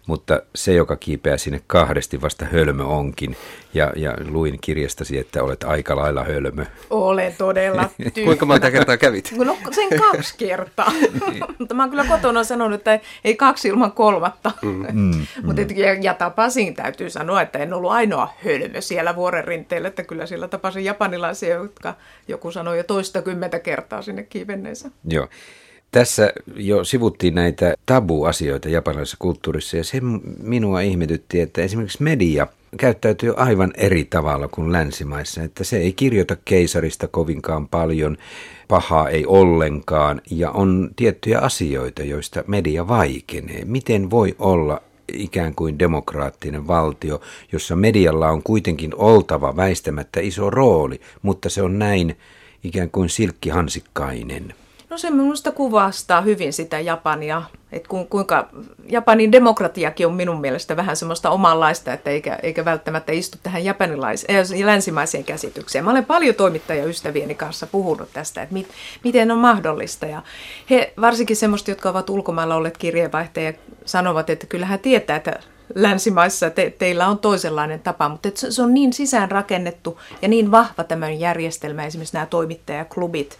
mutta 0.09 0.43
se, 0.55 0.73
joka 0.73 0.97
kiipeää 0.97 1.37
sinne 1.37 1.61
kahdesti, 1.67 2.21
vasta 2.21 2.45
hölmö 2.45 2.85
onkin. 2.85 3.37
Ja, 3.75 3.93
ja 3.97 4.15
luin 4.29 4.59
kirjastasi, 4.61 5.19
että 5.19 5.43
olet 5.43 5.65
aika 5.65 5.97
lailla 5.97 6.25
hölmö. 6.25 6.65
Olen 6.91 7.35
todella 7.39 7.89
tyhmä. 8.15 8.25
Kuinka 8.25 8.47
monta 8.47 8.71
kertaa 8.71 8.97
kävit? 8.97 9.33
No 9.37 9.57
sen 9.71 9.99
kaksi 9.99 10.35
kertaa. 10.39 10.93
niin. 11.31 11.45
mutta 11.59 11.75
mä 11.75 11.83
oon 11.83 11.91
kyllä 11.91 12.05
kotona 12.05 12.45
sanonut, 12.45 12.81
että 12.81 13.01
ei 13.25 13.37
kaksi 13.37 13.69
ilman 13.69 13.93
kolmatta. 13.93 14.53
Mm. 14.63 14.87
mm, 14.93 15.27
mutta 15.43 15.63
mm. 15.63 15.77
ja, 15.77 15.95
ja 15.95 16.15
tapasin, 16.15 16.75
täytyy 16.75 17.11
sanoa, 17.11 17.43
että 17.43 17.59
en 17.59 17.73
ollut 17.73 17.91
ainoa 17.91 18.35
hölmö 18.45 18.81
siellä 18.81 19.17
vuoren 19.17 19.45
rinteellä, 19.45 19.89
että 19.89 20.03
kyllä 20.03 20.27
siellä 20.27 20.49
tapasin 20.49 20.85
japanilaisia, 20.85 21.55
jotka 21.55 21.95
joku 22.29 22.51
sanoi 22.51 22.77
jo 22.77 22.85
toista 22.85 23.23
kymmentä 23.23 23.59
kertaa 23.59 24.03
sinne 24.03 24.23
kiivenneensä. 24.23 24.91
Joo. 25.09 25.29
Tässä 25.91 26.33
jo 26.57 26.85
sivuttiin 26.85 27.35
näitä 27.35 27.75
tabu-asioita 27.87 28.69
japanilaisessa 28.69 29.17
kulttuurissa 29.19 29.77
ja 29.77 29.85
se 29.85 30.01
minua 30.43 30.81
ihmetytti, 30.81 31.41
että 31.41 31.63
esimerkiksi 31.63 32.03
media 32.03 32.47
käyttäytyy 32.77 33.35
aivan 33.37 33.73
eri 33.77 34.05
tavalla 34.05 34.49
kuin 34.49 34.73
länsimaissa, 34.73 35.43
että 35.43 35.65
se 35.65 35.77
ei 35.77 35.93
kirjoita 35.93 36.37
keisarista 36.45 37.09
kovinkaan 37.09 37.69
paljon, 37.69 38.17
pahaa 38.69 39.09
ei 39.09 39.27
ollenkaan 39.27 40.21
ja 40.31 40.51
on 40.51 40.91
tiettyjä 40.97 41.39
asioita, 41.39 42.03
joista 42.03 42.45
media 42.47 42.89
vaikenee. 42.89 43.65
Miten 43.65 44.11
voi 44.11 44.35
olla 44.39 44.83
ikään 45.13 45.55
kuin 45.55 45.79
demokraattinen 45.79 46.67
valtio, 46.67 47.21
jossa 47.53 47.77
medialla 47.77 48.31
on 48.31 48.43
kuitenkin 48.43 48.95
oltava 48.95 49.57
väistämättä 49.57 50.21
iso 50.21 50.51
rooli, 50.51 51.01
mutta 51.23 51.49
se 51.49 51.63
on 51.63 51.79
näin 51.79 52.17
ikään 52.65 52.91
kuin 52.91 53.09
silkkihansikkainen? 53.09 54.55
No 54.91 54.99
se 54.99 55.11
minusta 55.11 55.53
kuvastaa 55.53 56.21
hyvin 56.21 56.53
sitä 56.53 56.81
Japania, 56.81 57.43
että 57.73 57.89
ku, 57.89 58.05
kuinka 58.05 58.49
Japanin 58.89 59.33
demokratiakin 59.33 60.07
on 60.07 60.15
minun 60.15 60.41
mielestä 60.41 60.77
vähän 60.77 60.97
semmoista 60.97 61.31
omanlaista, 61.31 61.93
että 61.93 62.11
eikä, 62.11 62.39
eikä 62.43 62.65
välttämättä 62.65 63.13
istu 63.13 63.39
tähän 63.43 63.65
japanilaiseen, 63.65 64.39
äh, 64.39 64.67
länsimaiseen 64.67 65.25
käsitykseen. 65.25 65.85
Mä 65.85 65.91
olen 65.91 66.05
paljon 66.05 66.35
toimittajaystävieni 66.35 67.35
kanssa 67.35 67.67
puhunut 67.67 68.09
tästä, 68.13 68.43
että 68.43 68.53
mit, 68.53 68.69
miten 69.05 69.31
on 69.31 69.39
mahdollista. 69.39 70.07
Ja 70.07 70.23
he, 70.71 70.93
varsinkin 71.01 71.37
semmoista, 71.37 71.71
jotka 71.71 71.91
ovat 71.91 72.11
ulkomailla 72.11 72.55
olleet 72.55 72.79
kirjeenvaihtajia, 72.79 73.53
sanovat, 73.85 74.31
että 74.31 74.47
kyllähän 74.47 74.79
tietää, 74.79 75.17
että 75.17 75.41
länsimaissa 75.75 76.51
te, 76.51 76.75
teillä 76.79 77.07
on 77.07 77.19
toisenlainen 77.19 77.81
tapa, 77.81 78.09
mutta 78.09 78.31
se, 78.35 78.51
se 78.51 78.63
on 78.63 78.75
niin 78.75 78.93
sisään 78.93 79.31
rakennettu 79.31 80.01
ja 80.23 80.29
niin 80.29 80.51
vahva 80.51 80.85
tämä 80.85 81.11
järjestelmä, 81.11 81.87
esimerkiksi 81.87 82.15
nämä 82.15 82.27
toimittajaklubit, 82.27 83.39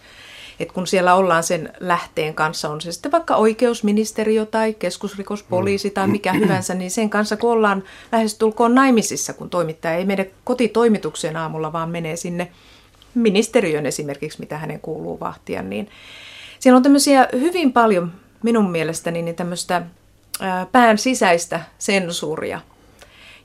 että 0.59 0.73
kun 0.73 0.87
siellä 0.87 1.15
ollaan 1.15 1.43
sen 1.43 1.73
lähteen 1.79 2.33
kanssa, 2.33 2.69
on 2.69 2.81
se 2.81 2.91
sitten 2.91 3.11
vaikka 3.11 3.35
oikeusministeriö 3.35 4.45
tai 4.45 4.73
keskusrikospoliisi 4.73 5.89
tai 5.89 6.07
mikä 6.07 6.33
mm. 6.33 6.39
hyvänsä, 6.39 6.73
niin 6.73 6.91
sen 6.91 7.09
kanssa 7.09 7.37
kun 7.37 7.51
ollaan 7.51 7.83
lähestulkoon 8.11 8.75
naimisissa, 8.75 9.33
kun 9.33 9.49
toimittaja 9.49 9.95
ei 9.95 10.05
mene 10.05 10.31
kotitoimitukseen 10.43 11.37
aamulla, 11.37 11.73
vaan 11.73 11.89
menee 11.89 12.15
sinne 12.15 12.51
ministeriön 13.15 13.85
esimerkiksi, 13.85 14.39
mitä 14.39 14.57
hänen 14.57 14.79
kuuluu 14.79 15.19
vahtia, 15.19 15.61
niin 15.61 15.89
siellä 16.59 16.77
on 16.77 16.83
tämmöisiä 16.83 17.27
hyvin 17.31 17.73
paljon 17.73 18.11
minun 18.43 18.71
mielestäni 18.71 19.21
niin 19.21 19.35
tämmöistä 19.35 19.81
pään 20.71 20.97
sisäistä 20.97 21.61
sensuuria, 21.77 22.61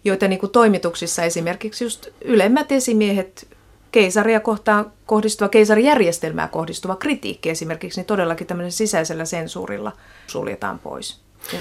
joita 0.04 0.28
niin 0.28 0.38
kuin 0.38 0.52
toimituksissa 0.52 1.22
esimerkiksi 1.22 1.84
just 1.84 2.08
ylemmät 2.20 2.72
esimiehet 2.72 3.48
keisaria 3.94 4.40
kohtaan 4.40 4.92
kohdistuva, 5.06 5.48
keisarijärjestelmää 5.48 6.48
kohdistuva 6.48 6.96
kritiikki 6.96 7.50
esimerkiksi, 7.50 8.00
niin 8.00 8.06
todellakin 8.06 8.46
tämmöisen 8.46 8.72
sisäisellä 8.72 9.24
sensuurilla 9.24 9.92
suljetaan 10.26 10.78
pois. 10.78 11.20
Ja. 11.52 11.58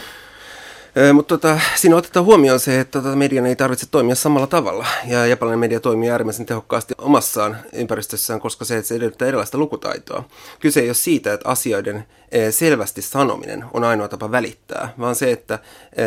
Mutta 1.13 1.37
tota, 1.37 1.59
siinä 1.75 1.95
otetaan 1.95 2.25
huomioon 2.25 2.59
se, 2.59 2.79
että 2.79 3.01
tota, 3.01 3.15
median 3.15 3.45
ei 3.45 3.55
tarvitse 3.55 3.85
toimia 3.91 4.15
samalla 4.15 4.47
tavalla. 4.47 4.85
Ja 5.07 5.25
japanilainen 5.25 5.59
media 5.59 5.79
toimii 5.79 6.09
äärimmäisen 6.09 6.45
tehokkaasti 6.45 6.93
omassaan 6.97 7.57
ympäristössään, 7.73 8.39
koska 8.39 8.65
se, 8.65 8.83
se 8.83 8.95
edellyttää 8.95 9.27
erilaista 9.27 9.57
lukutaitoa. 9.57 10.23
Kyse 10.59 10.79
ei 10.79 10.87
ole 10.87 10.93
siitä, 10.93 11.33
että 11.33 11.49
asioiden 11.49 12.05
selvästi 12.49 13.01
sanominen 13.01 13.65
on 13.73 13.83
ainoa 13.83 14.07
tapa 14.07 14.31
välittää, 14.31 14.93
vaan 14.99 15.15
se, 15.15 15.31
että 15.31 15.59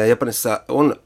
Japanissa 0.09 0.61
on 0.69 0.97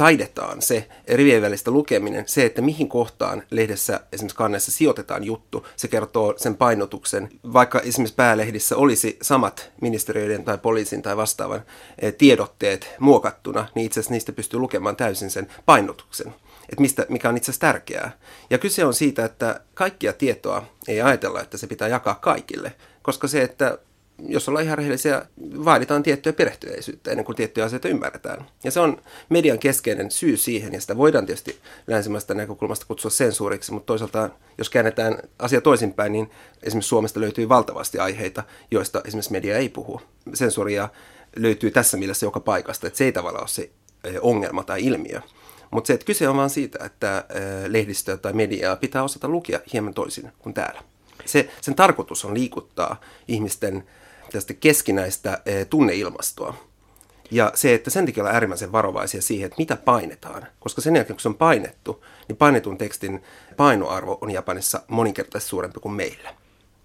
taidetaan 0.00 0.62
se 0.62 0.88
rivien 1.08 1.42
välistä 1.42 1.70
lukeminen, 1.70 2.28
se, 2.28 2.44
että 2.44 2.62
mihin 2.62 2.88
kohtaan 2.88 3.42
lehdessä 3.50 4.00
esimerkiksi 4.12 4.36
kannessa 4.36 4.72
sijoitetaan 4.72 5.24
juttu, 5.24 5.66
se 5.76 5.88
kertoo 5.88 6.34
sen 6.36 6.56
painotuksen. 6.56 7.28
Vaikka 7.52 7.80
esimerkiksi 7.80 8.14
päälehdissä 8.14 8.76
olisi 8.76 9.18
samat 9.22 9.72
ministeriöiden 9.80 10.44
tai 10.44 10.58
poliisin 10.58 11.02
tai 11.02 11.16
vastaavan 11.16 11.62
eh, 11.98 12.14
tiedotteet 12.14 12.88
muokattuna, 12.98 13.68
niin 13.74 13.86
itse 13.86 14.00
asiassa 14.00 14.14
niistä 14.14 14.32
pystyy 14.32 14.60
lukemaan 14.60 14.96
täysin 14.96 15.30
sen 15.30 15.48
painotuksen 15.66 16.34
että 16.68 16.80
mistä, 16.80 17.06
mikä 17.08 17.28
on 17.28 17.36
itse 17.36 17.50
asiassa 17.50 17.66
tärkeää. 17.66 18.12
Ja 18.50 18.58
kyse 18.58 18.84
on 18.84 18.94
siitä, 18.94 19.24
että 19.24 19.60
kaikkia 19.74 20.12
tietoa 20.12 20.62
ei 20.88 21.00
ajatella, 21.00 21.40
että 21.40 21.56
se 21.56 21.66
pitää 21.66 21.88
jakaa 21.88 22.14
kaikille, 22.14 22.72
koska 23.02 23.28
se, 23.28 23.42
että 23.42 23.78
jos 24.28 24.48
ollaan 24.48 24.64
ihan 24.64 24.78
rehellisiä, 24.78 25.26
vaaditaan 25.64 26.02
tiettyä 26.02 26.32
perehtyneisyyttä 26.32 27.10
ennen 27.10 27.24
kuin 27.24 27.36
tiettyjä 27.36 27.64
asioita 27.66 27.88
ymmärretään. 27.88 28.46
Ja 28.64 28.70
se 28.70 28.80
on 28.80 29.02
median 29.28 29.58
keskeinen 29.58 30.10
syy 30.10 30.36
siihen, 30.36 30.72
ja 30.72 30.80
sitä 30.80 30.96
voidaan 30.96 31.26
tietysti 31.26 31.58
länsimäistä 31.86 32.34
näkökulmasta 32.34 32.86
kutsua 32.86 33.10
sensuuriksi, 33.10 33.72
mutta 33.72 33.86
toisaalta, 33.86 34.30
jos 34.58 34.70
käännetään 34.70 35.18
asia 35.38 35.60
toisinpäin, 35.60 36.12
niin 36.12 36.30
esimerkiksi 36.62 36.88
Suomesta 36.88 37.20
löytyy 37.20 37.48
valtavasti 37.48 37.98
aiheita, 37.98 38.44
joista 38.70 39.00
esimerkiksi 39.04 39.32
media 39.32 39.56
ei 39.56 39.68
puhu. 39.68 40.00
Sensuuria 40.34 40.88
löytyy 41.36 41.70
tässä 41.70 41.96
mielessä 41.96 42.26
joka 42.26 42.40
paikasta, 42.40 42.86
että 42.86 42.96
se 42.96 43.04
ei 43.04 43.12
tavallaan 43.12 43.42
ole 43.42 43.48
se 43.48 43.70
ongelma 44.20 44.64
tai 44.64 44.84
ilmiö. 44.84 45.20
Mutta 45.70 45.86
se, 45.86 45.92
että 45.92 46.06
kyse 46.06 46.28
on 46.28 46.36
vaan 46.36 46.50
siitä, 46.50 46.84
että 46.84 47.24
lehdistöä 47.66 48.16
tai 48.16 48.32
mediaa 48.32 48.76
pitää 48.76 49.02
osata 49.02 49.28
lukea 49.28 49.60
hieman 49.72 49.94
toisin 49.94 50.32
kuin 50.38 50.54
täällä. 50.54 50.82
Se, 51.24 51.50
sen 51.60 51.74
tarkoitus 51.74 52.24
on 52.24 52.34
liikuttaa 52.34 53.00
ihmisten 53.28 53.84
tästä 54.32 54.54
keskinäistä 54.54 55.42
tunneilmastoa. 55.70 56.54
Ja 57.30 57.52
se, 57.54 57.74
että 57.74 57.90
sen 57.90 58.06
takia 58.06 58.22
olla 58.22 58.32
äärimmäisen 58.32 58.72
varovaisia 58.72 59.22
siihen, 59.22 59.46
että 59.46 59.58
mitä 59.58 59.76
painetaan. 59.76 60.46
Koska 60.60 60.80
sen 60.80 60.96
jälkeen, 60.96 61.16
kun 61.16 61.20
se 61.20 61.28
on 61.28 61.34
painettu, 61.34 62.04
niin 62.28 62.36
painetun 62.36 62.78
tekstin 62.78 63.22
painoarvo 63.56 64.18
on 64.20 64.30
Japanissa 64.30 64.82
moninkertaisesti 64.88 65.50
suurempi 65.50 65.80
kuin 65.80 65.92
meillä. 65.92 66.34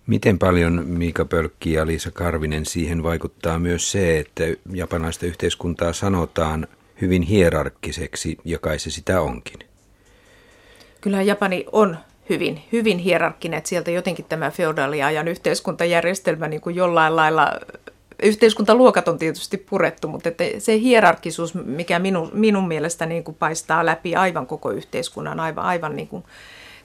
Miten 0.07 0.39
paljon 0.39 0.83
Miika 0.87 1.25
Pölkki 1.25 1.73
ja 1.73 1.87
Liisa 1.87 2.11
Karvinen 2.11 2.65
siihen 2.65 3.03
vaikuttaa 3.03 3.59
myös 3.59 3.91
se, 3.91 4.19
että 4.19 4.43
japanaista 4.73 5.25
yhteiskuntaa 5.25 5.93
sanotaan 5.93 6.67
hyvin 7.01 7.21
hierarkkiseksi, 7.21 8.37
ja 8.43 8.59
kai 8.59 8.79
se 8.79 8.91
sitä 8.91 9.21
onkin? 9.21 9.59
Kyllähän 11.01 11.25
Japani 11.25 11.65
on 11.71 11.97
hyvin, 12.29 12.61
hyvin 12.71 12.97
hierarkkinen, 12.97 13.57
että 13.57 13.69
sieltä 13.69 13.91
jotenkin 13.91 14.25
tämä 14.25 14.51
feodaaliajan 14.51 15.27
yhteiskuntajärjestelmä 15.27 16.47
niin 16.47 16.61
kuin 16.61 16.75
jollain 16.75 17.15
lailla, 17.15 17.51
yhteiskuntaluokat 18.23 19.07
on 19.07 19.17
tietysti 19.17 19.57
purettu, 19.57 20.07
mutta 20.07 20.29
että 20.29 20.43
se 20.57 20.79
hierarkkisuus, 20.79 21.53
mikä 21.53 21.99
minun, 21.99 22.29
minun 22.33 22.67
mielestä 22.67 23.05
niin 23.05 23.23
kuin 23.23 23.35
paistaa 23.35 23.85
läpi 23.85 24.15
aivan 24.15 24.47
koko 24.47 24.71
yhteiskunnan, 24.71 25.39
aivan, 25.39 25.65
aivan 25.65 25.95
niin 25.95 26.07
kuin 26.07 26.23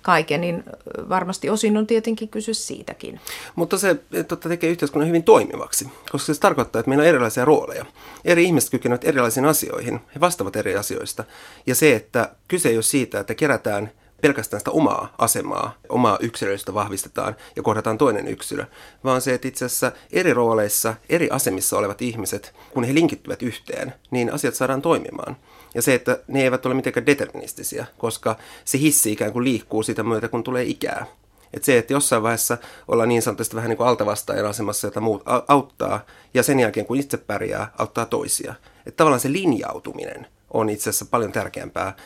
kaiken, 0.03 0.41
niin 0.41 0.65
varmasti 1.09 1.51
osin 1.51 1.77
on 1.77 1.87
tietenkin 1.87 2.29
kyse 2.29 2.55
siitäkin. 2.55 3.21
Mutta 3.55 3.79
se 3.79 3.97
totta 4.29 4.49
tekee 4.49 4.71
yhteiskunnan 4.71 5.09
hyvin 5.09 5.23
toimivaksi, 5.23 5.89
koska 6.13 6.35
se 6.35 6.41
tarkoittaa, 6.41 6.81
että 6.81 6.89
meillä 6.89 7.03
on 7.03 7.09
erilaisia 7.09 7.45
rooleja. 7.45 7.87
Eri 8.25 8.45
ihmiset 8.45 8.71
kykenevät 8.71 9.05
erilaisiin 9.05 9.47
asioihin, 9.47 10.01
he 10.15 10.21
vastaavat 10.21 10.57
eri 10.57 10.77
asioista. 10.77 11.25
Ja 11.67 11.75
se, 11.75 11.97
että 11.97 12.31
kyse 12.49 12.69
ei 12.69 12.77
ole 12.77 12.83
siitä, 12.83 13.21
että 13.21 13.35
kerätään 13.35 13.91
pelkästään 14.21 14.61
sitä 14.61 14.71
omaa 14.71 15.15
asemaa, 15.19 15.75
omaa 15.89 16.19
yksilöllistä 16.21 16.75
vahvistetaan 16.75 17.37
ja 17.57 17.63
kohdataan 17.63 17.99
toinen 17.99 18.29
yksilö, 18.29 18.65
vaan 19.05 19.21
se, 19.21 19.35
että 19.35 19.49
itse 19.49 19.65
asiassa 19.65 19.93
eri 20.13 20.35
rooleissa, 20.35 20.95
eri 21.09 21.31
asemissa 21.31 21.79
olevat 21.79 22.03
ihmiset, 22.03 22.55
kun 22.75 22.85
he 22.85 22.95
linkittyvät 22.95 23.43
yhteen, 23.43 23.95
niin 24.11 24.33
asiat 24.33 24.55
saadaan 24.55 24.83
toimimaan. 24.83 25.37
Ja 25.75 25.83
se, 25.83 25.95
että 25.95 26.19
ne 26.29 26.43
eivät 26.43 26.67
ole 26.67 26.75
mitenkään 26.75 27.07
deterministisia, 27.07 27.87
koska 27.99 28.37
se 28.65 28.79
hissi 28.79 29.13
ikään 29.13 29.33
kuin 29.33 29.45
liikkuu 29.45 29.83
sitä 29.83 30.03
myötä, 30.03 30.29
kun 30.29 30.45
tulee 30.45 30.65
ikää. 30.65 31.07
Että 31.55 31.67
se, 31.67 31.79
että 31.79 31.93
jossain 31.93 32.23
vaiheessa 32.23 32.59
ollaan 32.89 33.09
niin 33.09 33.23
sanotusti 33.23 33.57
vähän 33.57 33.69
niin 33.69 33.77
kuin 33.77 33.87
altavastaajan 33.87 34.47
asemassa, 34.47 34.87
jota 34.87 35.01
muut 35.01 35.23
auttaa, 35.49 36.01
ja 36.35 36.43
sen 36.43 36.61
jälkeen 36.61 36.87
kun 36.87 36.97
itse 36.97 37.17
pärjää, 37.17 37.73
auttaa 37.79 38.07
toisia. 38.07 38.55
Että 38.87 38.97
tavallaan 38.97 39.21
se 39.21 39.33
linjautuminen 39.33 40.27
on 40.51 40.69
itse 40.69 40.91
asiassa 40.91 41.07
paljon 41.11 41.33
tärkeämpää 41.33 41.97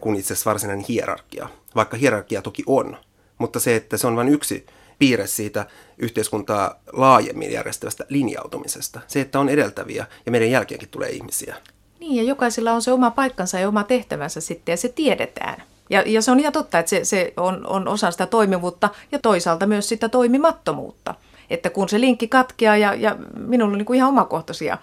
kuin 0.00 0.16
itse 0.16 0.32
asiassa 0.32 0.50
varsinainen 0.50 0.84
hierarkia. 0.88 1.48
Vaikka 1.74 1.96
hierarkia 1.96 2.42
toki 2.42 2.62
on, 2.66 2.96
mutta 3.38 3.60
se, 3.60 3.76
että 3.76 3.96
se 3.96 4.06
on 4.06 4.16
vain 4.16 4.28
yksi 4.28 4.66
piirre 4.98 5.26
siitä 5.26 5.66
yhteiskuntaa 5.98 6.80
laajemmin 6.92 7.52
järjestävästä 7.52 8.04
linjautumisesta. 8.08 9.00
Se, 9.06 9.20
että 9.20 9.40
on 9.40 9.48
edeltäviä 9.48 10.06
ja 10.26 10.32
meidän 10.32 10.50
jälkeenkin 10.50 10.88
tulee 10.88 11.10
ihmisiä. 11.10 11.56
Niin, 12.00 12.16
ja 12.16 12.22
jokaisella 12.22 12.72
on 12.72 12.82
se 12.82 12.92
oma 12.92 13.10
paikkansa 13.10 13.58
ja 13.58 13.68
oma 13.68 13.84
tehtävänsä 13.84 14.40
sitten, 14.40 14.72
ja 14.72 14.76
se 14.76 14.88
tiedetään. 14.88 15.62
Ja, 15.90 16.02
ja 16.06 16.22
se 16.22 16.30
on 16.30 16.40
ihan 16.40 16.52
totta, 16.52 16.78
että 16.78 16.90
se, 16.90 17.04
se 17.04 17.32
on, 17.36 17.66
on 17.66 17.88
osa 17.88 18.10
sitä 18.10 18.26
toimivuutta 18.26 18.90
ja 19.12 19.18
toisaalta 19.18 19.66
myös 19.66 19.88
sitä 19.88 20.08
toimimattomuutta. 20.08 21.14
Että 21.50 21.70
kun 21.70 21.88
se 21.88 22.00
linkki 22.00 22.28
katkeaa, 22.28 22.76
ja, 22.76 22.94
ja 22.94 23.16
minulla 23.36 23.72
on 23.72 23.78
niin 23.78 23.86
kuin 23.86 23.96
ihan 23.96 24.08
omakohtaisia 24.08 24.78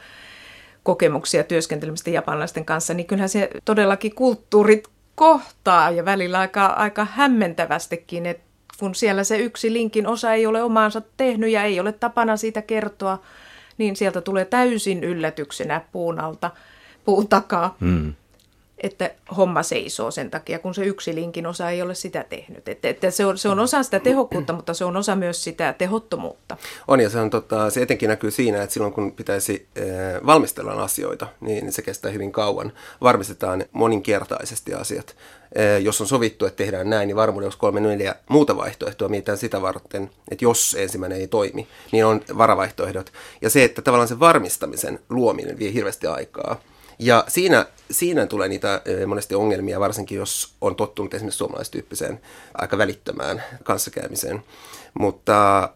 kokemuksia 0.86 1.44
työskentelemistä 1.44 2.10
japanilaisten 2.10 2.66
kanssa, 2.66 2.94
niin 2.94 3.08
kyllähän 3.08 3.30
se 3.30 3.50
todellakin 3.66 4.16
kulttuurit 4.16 4.88
kohtaa 5.16 5.92
ja 5.92 6.06
välillä 6.06 6.40
aika, 6.40 6.66
aika 6.66 7.08
hämmentävästikin, 7.12 8.26
että 8.26 8.44
kun 8.80 8.96
siellä 8.96 9.24
se 9.24 9.38
yksi 9.38 9.74
linkin 9.74 10.08
osa 10.08 10.34
ei 10.34 10.46
ole 10.46 10.64
omaansa 10.64 11.02
tehnyt 11.18 11.52
ja 11.52 11.64
ei 11.64 11.80
ole 11.80 11.92
tapana 11.92 12.38
siitä 12.38 12.62
kertoa, 12.62 13.22
niin 13.78 13.96
sieltä 13.96 14.22
tulee 14.22 14.46
täysin 14.46 15.04
yllätyksenä 15.04 15.82
puun 15.92 16.20
alta– 16.20 16.52
puun 17.06 17.28
takaa, 17.28 17.76
mm. 17.80 18.14
Että 18.86 19.12
homma 19.38 19.64
seisoo 19.64 20.12
sen 20.12 20.32
takia, 20.32 20.60
kun 20.60 20.76
se 20.76 20.86
yksi 20.86 21.16
linkin 21.16 21.48
osa 21.48 21.70
ei 21.70 21.82
ole 21.82 21.96
sitä 21.96 22.26
tehnyt. 22.30 22.68
Että, 22.68 22.90
että 22.90 23.12
se, 23.12 23.26
on, 23.26 23.38
se 23.38 23.50
on 23.50 23.60
osa 23.60 23.84
sitä 23.84 24.00
tehokkuutta, 24.00 24.54
mutta 24.54 24.74
se 24.74 24.86
on 24.86 24.98
osa 24.98 25.16
myös 25.16 25.44
sitä 25.44 25.74
tehottomuutta. 25.74 26.58
On 26.88 27.00
ja 27.00 27.10
se, 27.10 27.20
on, 27.20 27.30
tota, 27.30 27.70
se 27.70 27.82
etenkin 27.82 28.10
näkyy 28.10 28.32
siinä, 28.32 28.64
että 28.64 28.74
silloin 28.74 28.94
kun 28.94 29.12
pitäisi 29.12 29.68
äh, 29.78 29.84
valmistella 30.26 30.72
asioita, 30.72 31.28
niin 31.42 31.72
se 31.72 31.82
kestää 31.82 32.12
hyvin 32.12 32.32
kauan. 32.32 32.72
Varmistetaan 33.02 33.66
moninkertaisesti 33.72 34.74
asiat. 34.74 35.16
Äh, 35.60 35.82
jos 35.82 36.02
on 36.02 36.08
sovittu, 36.08 36.46
että 36.46 36.58
tehdään 36.58 36.90
näin, 36.90 37.08
niin 37.08 37.16
varmuudessa 37.16 37.60
kolme 37.60 37.80
neljä 37.80 38.16
muuta 38.30 38.58
vaihtoehtoa 38.58 39.10
mietitään 39.10 39.38
sitä 39.38 39.62
varten, 39.62 40.10
että 40.32 40.46
jos 40.46 40.76
ensimmäinen 40.80 41.20
ei 41.20 41.28
toimi, 41.28 41.68
niin 41.92 42.06
on 42.06 42.22
varavaihtoehdot. 42.38 43.14
Ja 43.42 43.50
se, 43.50 43.64
että 43.64 43.82
tavallaan 43.82 44.08
se 44.08 44.20
varmistamisen 44.20 45.00
luominen 45.10 45.60
vie 45.60 45.74
hirveästi 45.74 46.08
aikaa. 46.08 46.62
Ja 47.00 47.24
siinä, 47.28 47.66
siinä 47.92 48.26
tulee 48.26 48.48
niitä 48.48 48.82
monesti 49.08 49.36
ongelmia, 49.36 49.80
varsinkin 49.80 50.18
jos 50.18 50.54
on 50.62 50.76
tottunut 50.76 51.14
esimerkiksi 51.14 51.38
suomalaistyyppiseen 51.38 52.22
aika 52.54 52.78
välittömään 52.78 53.44
kanssakäymiseen. 53.64 54.44
Mutta 55.00 55.70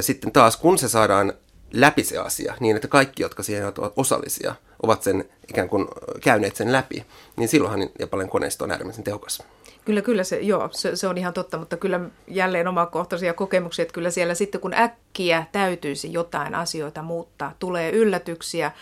sitten 0.00 0.32
taas, 0.32 0.56
kun 0.56 0.78
se 0.78 0.88
saadaan 0.88 1.32
läpi 1.72 2.04
se 2.04 2.18
asia, 2.18 2.54
niin 2.60 2.76
että 2.76 2.88
kaikki, 2.88 3.22
jotka 3.22 3.42
siihen 3.42 3.66
ovat 3.66 3.92
osallisia, 3.96 4.54
ovat 4.82 5.02
sen 5.02 5.28
ikään 5.48 5.68
kuin 5.68 5.88
käyneet 6.20 6.56
sen 6.56 6.72
läpi, 6.72 7.06
niin 7.36 7.48
silloinhan 7.48 7.88
Japanin 7.98 8.28
koneisto 8.28 8.64
on 8.64 8.70
äärimmäisen 8.70 9.04
tehokas. 9.04 9.42
Kyllä, 9.84 10.02
kyllä 10.02 10.24
se, 10.24 10.38
joo, 10.38 10.68
se, 10.72 10.96
se 10.96 11.08
on 11.08 11.18
ihan 11.18 11.34
totta, 11.34 11.58
mutta 11.58 11.76
kyllä 11.76 12.00
jälleen 12.26 12.68
omakohtaisia 12.68 13.34
kokemuksia, 13.34 13.82
että 13.82 13.92
kyllä 13.92 14.10
siellä 14.10 14.34
sitten 14.34 14.60
kun 14.60 14.74
äkkiä 14.74 15.46
täytyisi 15.52 16.12
jotain 16.12 16.54
asioita 16.54 17.02
muuttaa, 17.02 17.54
tulee 17.58 17.90
yllätyksiä, 17.90 18.72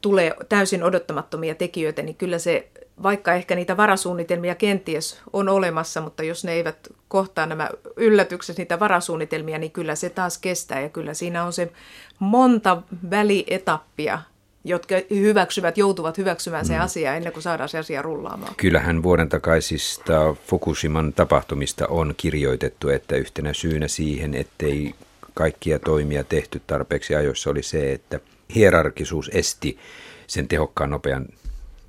tulee 0.00 0.34
täysin 0.48 0.82
odottamattomia 0.82 1.54
tekijöitä, 1.54 2.02
niin 2.02 2.16
kyllä 2.16 2.38
se, 2.38 2.68
vaikka 3.02 3.34
ehkä 3.34 3.54
niitä 3.54 3.76
varasuunnitelmia 3.76 4.54
kenties 4.54 5.20
on 5.32 5.48
olemassa, 5.48 6.00
mutta 6.00 6.22
jos 6.22 6.44
ne 6.44 6.52
eivät 6.52 6.76
kohtaa 7.08 7.46
nämä 7.46 7.70
yllätykset, 7.96 8.58
niitä 8.58 8.80
varasuunnitelmia, 8.80 9.58
niin 9.58 9.72
kyllä 9.72 9.94
se 9.94 10.10
taas 10.10 10.38
kestää 10.38 10.80
ja 10.80 10.88
kyllä 10.88 11.14
siinä 11.14 11.44
on 11.44 11.52
se 11.52 11.72
monta 12.18 12.82
välietappia, 13.10 14.18
jotka 14.64 14.94
hyväksyvät, 15.10 15.78
joutuvat 15.78 16.18
hyväksymään 16.18 16.66
se 16.66 16.74
mm. 16.74 16.80
asia 16.80 17.14
ennen 17.14 17.32
kuin 17.32 17.42
saadaan 17.42 17.68
se 17.68 17.78
asia 17.78 18.02
rullaamaan. 18.02 18.54
Kyllähän 18.56 19.02
vuoden 19.02 19.28
takaisista 19.28 20.34
Fukushiman 20.46 21.12
tapahtumista 21.12 21.86
on 21.86 22.14
kirjoitettu, 22.16 22.88
että 22.88 23.16
yhtenä 23.16 23.52
syynä 23.52 23.88
siihen, 23.88 24.34
ettei 24.34 24.94
kaikkia 25.34 25.78
toimia 25.78 26.24
tehty 26.24 26.62
tarpeeksi 26.66 27.14
ajoissa 27.14 27.50
oli 27.50 27.62
se, 27.62 27.92
että 27.92 28.20
hierarkisuus 28.54 29.30
esti 29.34 29.78
sen 30.26 30.48
tehokkaan 30.48 30.90
nopean 30.90 31.26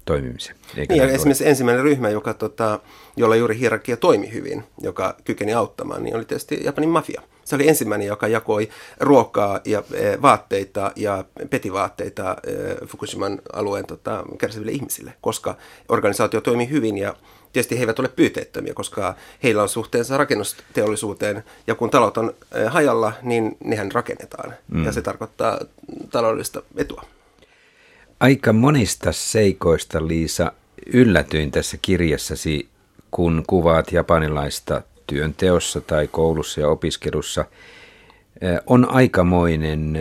toimimisen. 0.05 0.55
Eikä 0.77 0.93
niin, 0.93 1.09
esimerkiksi 1.09 1.47
ensimmäinen 1.47 1.83
ryhmä, 1.83 2.09
joka, 2.09 2.33
tota, 2.33 2.79
jolla 3.17 3.35
juuri 3.35 3.59
hierarkia 3.59 3.97
toimi 3.97 4.33
hyvin, 4.33 4.63
joka 4.81 5.15
kykeni 5.23 5.53
auttamaan, 5.53 6.03
niin 6.03 6.15
oli 6.15 6.25
tietysti 6.25 6.59
Japanin 6.63 6.89
mafia. 6.89 7.21
Se 7.43 7.55
oli 7.55 7.67
ensimmäinen, 7.67 8.07
joka 8.07 8.27
jakoi 8.27 8.69
ruokaa 8.99 9.59
ja 9.65 9.83
e, 9.93 10.21
vaatteita 10.21 10.91
ja 10.95 11.25
petivaatteita 11.49 12.37
e, 12.47 12.85
Fukushiman 12.85 13.41
alueen 13.53 13.85
tota, 13.85 14.23
kärsiville 14.37 14.71
ihmisille, 14.71 15.13
koska 15.21 15.55
organisaatio 15.89 16.41
toimi 16.41 16.69
hyvin 16.69 16.97
ja 16.97 17.15
tietysti 17.53 17.75
he 17.75 17.83
eivät 17.83 17.99
ole 17.99 18.07
pyyteettömiä, 18.07 18.73
koska 18.73 19.15
heillä 19.43 19.61
on 19.63 19.69
suhteensa 19.69 20.17
rakennusteollisuuteen 20.17 21.43
ja 21.67 21.75
kun 21.75 21.89
talot 21.89 22.17
on 22.17 22.33
e, 22.51 22.65
hajalla, 22.65 23.13
niin 23.21 23.57
nehän 23.63 23.91
rakennetaan 23.91 24.53
mm. 24.67 24.85
ja 24.85 24.91
se 24.91 25.01
tarkoittaa 25.01 25.59
taloudellista 26.11 26.61
etua. 26.77 27.03
Aika 28.19 28.53
monista 28.53 29.11
seikoista, 29.11 30.07
Liisa, 30.07 30.51
yllätyin 30.93 31.51
tässä 31.51 31.77
kirjassasi, 31.81 32.69
kun 33.11 33.43
kuvaat 33.47 33.91
japanilaista 33.91 34.81
työnteossa 35.07 35.81
tai 35.81 36.07
koulussa 36.07 36.61
ja 36.61 36.67
opiskelussa. 36.67 37.45
On 38.67 38.89
aikamoinen, 38.89 39.97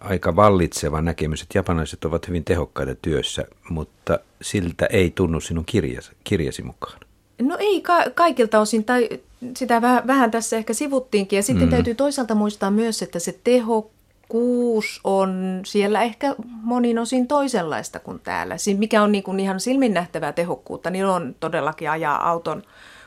aika 0.00 0.36
vallitseva 0.36 1.02
näkemys, 1.02 1.42
että 1.42 1.58
japanilaiset 1.58 2.04
ovat 2.04 2.28
hyvin 2.28 2.44
tehokkaita 2.44 2.94
työssä, 2.94 3.44
mutta 3.70 4.18
siltä 4.42 4.86
ei 4.86 5.10
tunnu 5.10 5.40
sinun 5.40 5.64
kirjasi, 5.64 6.12
kirjasi 6.24 6.62
mukaan. 6.62 6.98
No 7.42 7.56
ei 7.60 7.80
ka- 7.80 8.10
kaikilta 8.14 8.60
osin, 8.60 8.84
tai 8.84 9.08
sitä 9.56 9.82
vähän, 9.82 10.06
vähän 10.06 10.30
tässä 10.30 10.56
ehkä 10.56 10.74
sivuttiinkin. 10.74 11.36
Ja 11.36 11.42
sitten 11.42 11.66
mm. 11.66 11.70
täytyy 11.70 11.94
toisaalta 11.94 12.34
muistaa 12.34 12.70
myös, 12.70 13.02
että 13.02 13.18
se 13.18 13.38
tehokkuus, 13.44 13.98
tehokkuus 14.28 15.00
on 15.04 15.60
siellä 15.64 16.02
ehkä 16.02 16.34
monin 16.62 16.98
osin 16.98 17.28
toisenlaista 17.28 18.00
kuin 18.00 18.20
täällä. 18.20 18.56
Mikä 18.78 19.02
on 19.02 19.12
niin 19.12 19.24
kuin 19.24 19.40
ihan 19.40 19.60
silminnähtävää 19.60 20.32
tehokkuutta, 20.32 20.90
niin 20.90 21.06
on 21.06 21.34
todellakin 21.40 21.90
ajaa 21.90 22.30
auton 22.30 22.62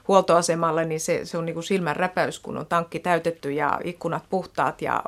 huoltoasemalle, 0.08 0.86
niin 0.86 1.00
se, 1.00 1.26
se 1.26 1.38
on 1.38 1.46
niin 1.46 1.54
kuin 1.54 1.64
silmän 1.64 1.96
räpäys, 1.96 2.40
kun 2.40 2.58
on 2.58 2.66
tankki 2.66 3.00
täytetty 3.00 3.52
ja 3.52 3.80
ikkunat 3.84 4.24
puhtaat 4.30 4.82
ja 4.82 5.04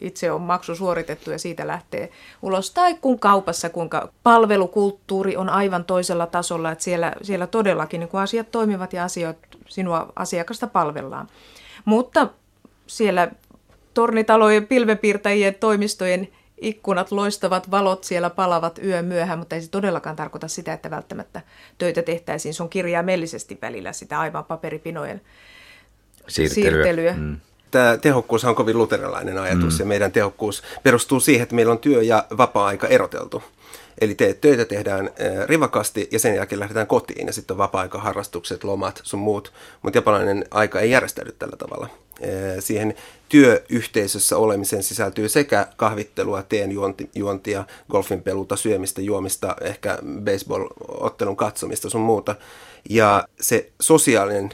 itse 0.00 0.32
on 0.32 0.40
maksu 0.40 0.74
suoritettu 0.74 1.30
ja 1.30 1.38
siitä 1.38 1.66
lähtee 1.66 2.10
ulos. 2.42 2.70
Tai 2.70 2.94
kun 2.94 3.18
kaupassa, 3.18 3.70
kuinka 3.70 4.08
palvelukulttuuri 4.22 5.36
on 5.36 5.48
aivan 5.48 5.84
toisella 5.84 6.26
tasolla, 6.26 6.72
että 6.72 6.84
siellä, 6.84 7.12
siellä 7.22 7.46
todellakin 7.46 8.00
niin 8.00 8.08
kuin 8.08 8.20
asiat 8.20 8.50
toimivat 8.50 8.92
ja 8.92 9.04
asiat, 9.04 9.36
sinua 9.68 10.12
asiakasta 10.16 10.66
palvellaan. 10.66 11.28
Mutta 11.84 12.28
siellä 12.86 13.30
tornitalojen, 13.94 14.66
pilvenpiirtäjien, 14.66 15.54
toimistojen 15.54 16.28
ikkunat, 16.60 17.10
loistavat 17.10 17.70
valot 17.70 18.04
siellä 18.04 18.30
palavat 18.30 18.78
yö 18.84 19.02
myöhään, 19.02 19.38
mutta 19.38 19.54
ei 19.54 19.62
se 19.62 19.70
todellakaan 19.70 20.16
tarkoita 20.16 20.48
sitä, 20.48 20.72
että 20.72 20.90
välttämättä 20.90 21.40
töitä 21.78 22.02
tehtäisiin. 22.02 22.54
Se 22.54 22.62
on 22.62 22.68
kirjaimellisesti 22.68 23.58
välillä 23.62 23.92
sitä 23.92 24.20
aivan 24.20 24.44
paperipinojen 24.44 25.20
siirtelyä. 26.28 26.72
siirtelyä. 26.72 27.12
Mm. 27.12 27.36
Tämä 27.70 27.96
tehokkuus 27.96 28.44
on 28.44 28.54
kovin 28.54 28.78
luterilainen 28.78 29.38
ajatus 29.38 29.74
mm. 29.74 29.80
ja 29.80 29.86
meidän 29.86 30.12
tehokkuus 30.12 30.62
perustuu 30.82 31.20
siihen, 31.20 31.42
että 31.42 31.54
meillä 31.54 31.72
on 31.72 31.78
työ 31.78 32.02
ja 32.02 32.24
vapaa-aika 32.36 32.86
eroteltu. 32.86 33.42
Eli 34.00 34.14
te, 34.14 34.34
töitä 34.40 34.64
tehdään 34.64 35.10
rivakasti 35.46 36.08
ja 36.10 36.18
sen 36.18 36.34
jälkeen 36.34 36.60
lähdetään 36.60 36.86
kotiin 36.86 37.26
ja 37.26 37.32
sitten 37.32 37.54
on 37.54 37.58
vapaa-aika, 37.58 37.98
harrastukset, 37.98 38.64
lomat, 38.64 39.00
sun 39.02 39.20
muut. 39.20 39.52
Mutta 39.82 39.98
japanilainen 39.98 40.44
aika 40.50 40.80
ei 40.80 40.90
järjestäydy 40.90 41.32
tällä 41.32 41.56
tavalla. 41.56 41.88
Siihen 42.60 42.94
työyhteisössä 43.28 44.36
olemiseen 44.36 44.82
sisältyy 44.82 45.28
sekä 45.28 45.66
kahvittelua, 45.76 46.42
teen 46.42 46.72
juonti, 46.72 47.10
juontia, 47.14 47.64
golfin 47.90 48.22
peluta, 48.22 48.56
syömistä, 48.56 49.00
juomista, 49.00 49.56
ehkä 49.60 49.98
baseball-ottelun 50.24 51.36
katsomista 51.36 51.90
sun 51.90 52.00
muuta. 52.00 52.34
Ja 52.90 53.28
se 53.40 53.70
sosiaalinen 53.80 54.50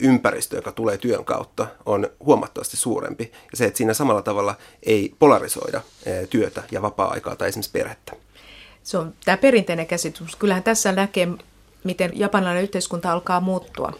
ympäristö, 0.00 0.56
joka 0.56 0.72
tulee 0.72 0.98
työn 0.98 1.24
kautta, 1.24 1.66
on 1.86 2.08
huomattavasti 2.20 2.76
suurempi. 2.76 3.32
Ja 3.32 3.56
se, 3.56 3.64
että 3.64 3.78
siinä 3.78 3.94
samalla 3.94 4.22
tavalla 4.22 4.54
ei 4.82 5.14
polarisoida 5.18 5.80
työtä 6.30 6.62
ja 6.70 6.82
vapaa-aikaa 6.82 7.36
tai 7.36 7.48
esimerkiksi 7.48 7.72
perhettä. 7.72 8.12
Se 8.82 8.98
on 8.98 9.14
tämä 9.24 9.36
perinteinen 9.36 9.86
käsitys. 9.86 10.36
Kyllähän 10.36 10.62
tässä 10.62 10.92
näkee, 10.92 11.28
miten 11.84 12.10
japanilainen 12.14 12.62
yhteiskunta 12.62 13.12
alkaa 13.12 13.40
muuttua. 13.40 13.92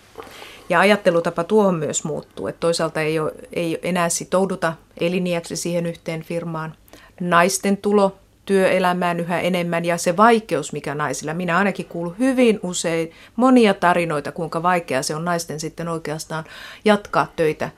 Ja 0.69 0.81
ajattelutapa 0.81 1.45
tuohon 1.45 1.75
myös 1.75 2.05
muuttuu, 2.05 2.47
että 2.47 2.61
toisaalta 2.61 3.01
ei, 3.01 3.19
ole, 3.19 3.33
ei 3.53 3.79
enää 3.83 4.09
sitouduta 4.09 4.73
eliniäksi 5.01 5.57
siihen 5.57 5.87
yhteen 5.87 6.23
firmaan. 6.23 6.75
Naisten 7.21 7.77
tulo 7.77 8.17
työelämään 8.45 9.21
yhä 9.21 9.41
enemmän 9.41 9.85
ja 9.85 9.99
se 9.99 10.17
vaikeus, 10.17 10.73
mikä 10.73 10.95
naisilla. 10.95 11.35
Minä 11.35 11.59
ainakin 11.59 11.87
kuulun 11.87 12.17
hyvin 12.19 12.61
usein 12.63 13.13
monia 13.37 13.75
tarinoita, 13.75 14.33
kuinka 14.33 14.63
vaikea 14.63 15.03
se 15.03 15.15
on 15.15 15.25
naisten 15.25 15.61
sitten 15.61 15.89
oikeastaan 15.89 16.45
jatkaa 16.85 17.33
töitä 17.37 17.71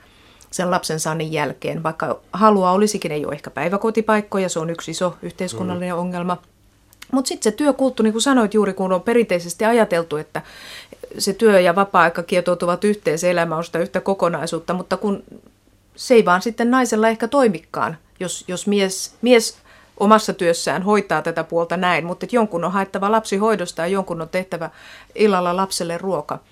sen 0.51 0.71
lapsen 0.71 0.99
saannin 0.99 1.31
jälkeen. 1.31 1.83
Vaikka 1.83 2.19
halua 2.33 2.71
olisikin, 2.71 3.11
ei 3.11 3.25
ole 3.25 3.33
ehkä 3.33 3.49
päiväkotipaikkoja, 3.49 4.49
se 4.49 4.59
on 4.59 4.69
yksi 4.69 4.91
iso 4.91 5.17
yhteiskunnallinen 5.21 5.95
mm. 5.95 5.99
ongelma. 5.99 6.37
Mutta 7.11 7.27
sitten 7.27 7.51
se 7.51 7.57
työkulttuuri, 7.57 8.07
niin 8.07 8.13
kuin 8.13 8.21
sanoit 8.21 8.53
juuri, 8.53 8.73
kun 8.73 8.93
on 8.93 9.01
perinteisesti 9.01 9.65
ajateltu, 9.65 10.17
että 10.17 10.41
se 11.17 11.33
työ 11.33 11.59
ja 11.59 11.75
vapaa-aika 11.75 12.23
kietoutuvat 12.23 12.83
yhteen, 12.83 13.19
se 13.19 13.31
elämä 13.31 13.55
on 13.55 13.63
sitä 13.63 13.79
yhtä 13.79 14.01
kokonaisuutta, 14.01 14.73
mutta 14.73 14.97
kun 14.97 15.23
se 15.95 16.13
ei 16.13 16.25
vaan 16.25 16.41
sitten 16.41 16.71
naisella 16.71 17.09
ehkä 17.09 17.27
toimikaan, 17.27 17.97
jos, 18.19 18.45
jos 18.47 18.67
mies, 18.67 19.15
mies 19.21 19.57
omassa 19.97 20.33
työssään 20.33 20.83
hoitaa 20.83 21.21
tätä 21.21 21.43
puolta 21.43 21.77
näin, 21.77 22.05
mutta 22.05 22.25
jonkun 22.31 22.63
on 22.63 22.71
haettava 22.71 23.11
lapsi 23.11 23.37
hoidosta 23.37 23.81
ja 23.81 23.87
jonkun 23.87 24.21
on 24.21 24.29
tehtävä 24.29 24.69
illalla 25.15 25.55
lapselle 25.55 25.97
ruoka– 25.97 26.39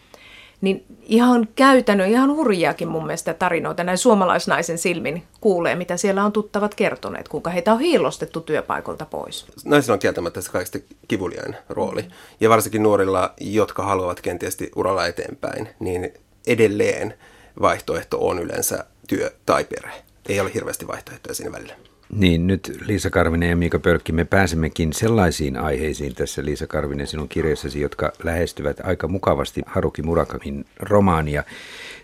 niin 0.61 0.85
ihan 1.01 1.47
käytännön, 1.55 2.09
ihan 2.09 2.35
hurjiakin 2.35 2.87
mun 2.87 3.05
mielestä 3.05 3.33
tarinoita 3.33 3.83
näin 3.83 3.97
suomalaisnaisen 3.97 4.77
silmin 4.77 5.23
kuulee, 5.41 5.75
mitä 5.75 5.97
siellä 5.97 6.25
on 6.25 6.31
tuttavat 6.31 6.75
kertoneet, 6.75 7.27
kuinka 7.27 7.49
heitä 7.49 7.73
on 7.73 7.79
hiilostettu 7.79 8.41
työpaikolta 8.41 9.05
pois. 9.05 9.45
Naisilla 9.65 9.93
on 9.93 9.99
kieltämättä 9.99 10.41
se 10.41 10.51
kaikista 10.51 10.79
kivuliain 11.07 11.55
rooli. 11.69 12.05
Ja 12.39 12.49
varsinkin 12.49 12.83
nuorilla, 12.83 13.33
jotka 13.39 13.83
haluavat 13.83 14.21
kenties 14.21 14.57
uralla 14.75 15.07
eteenpäin, 15.07 15.69
niin 15.79 16.13
edelleen 16.47 17.13
vaihtoehto 17.61 18.27
on 18.27 18.39
yleensä 18.39 18.85
työ 19.07 19.31
tai 19.45 19.63
perhe. 19.63 20.03
Ei 20.29 20.39
ole 20.39 20.53
hirveästi 20.53 20.87
vaihtoehtoja 20.87 21.35
siinä 21.35 21.51
välillä. 21.51 21.88
Niin, 22.13 22.47
nyt 22.47 22.77
Liisa 22.85 23.09
Karvinen 23.09 23.49
ja 23.49 23.55
Miika 23.55 23.79
Pörkki, 23.79 24.11
me 24.11 24.25
pääsemmekin 24.25 24.93
sellaisiin 24.93 25.57
aiheisiin 25.57 26.15
tässä 26.15 26.45
Liisa 26.45 26.67
Karvinen 26.67 27.07
sinun 27.07 27.29
kirjassasi, 27.29 27.81
jotka 27.81 28.11
lähestyvät 28.23 28.79
aika 28.83 29.07
mukavasti 29.07 29.61
Haruki 29.65 30.01
Murakamin 30.01 30.65
romaania. 30.79 31.43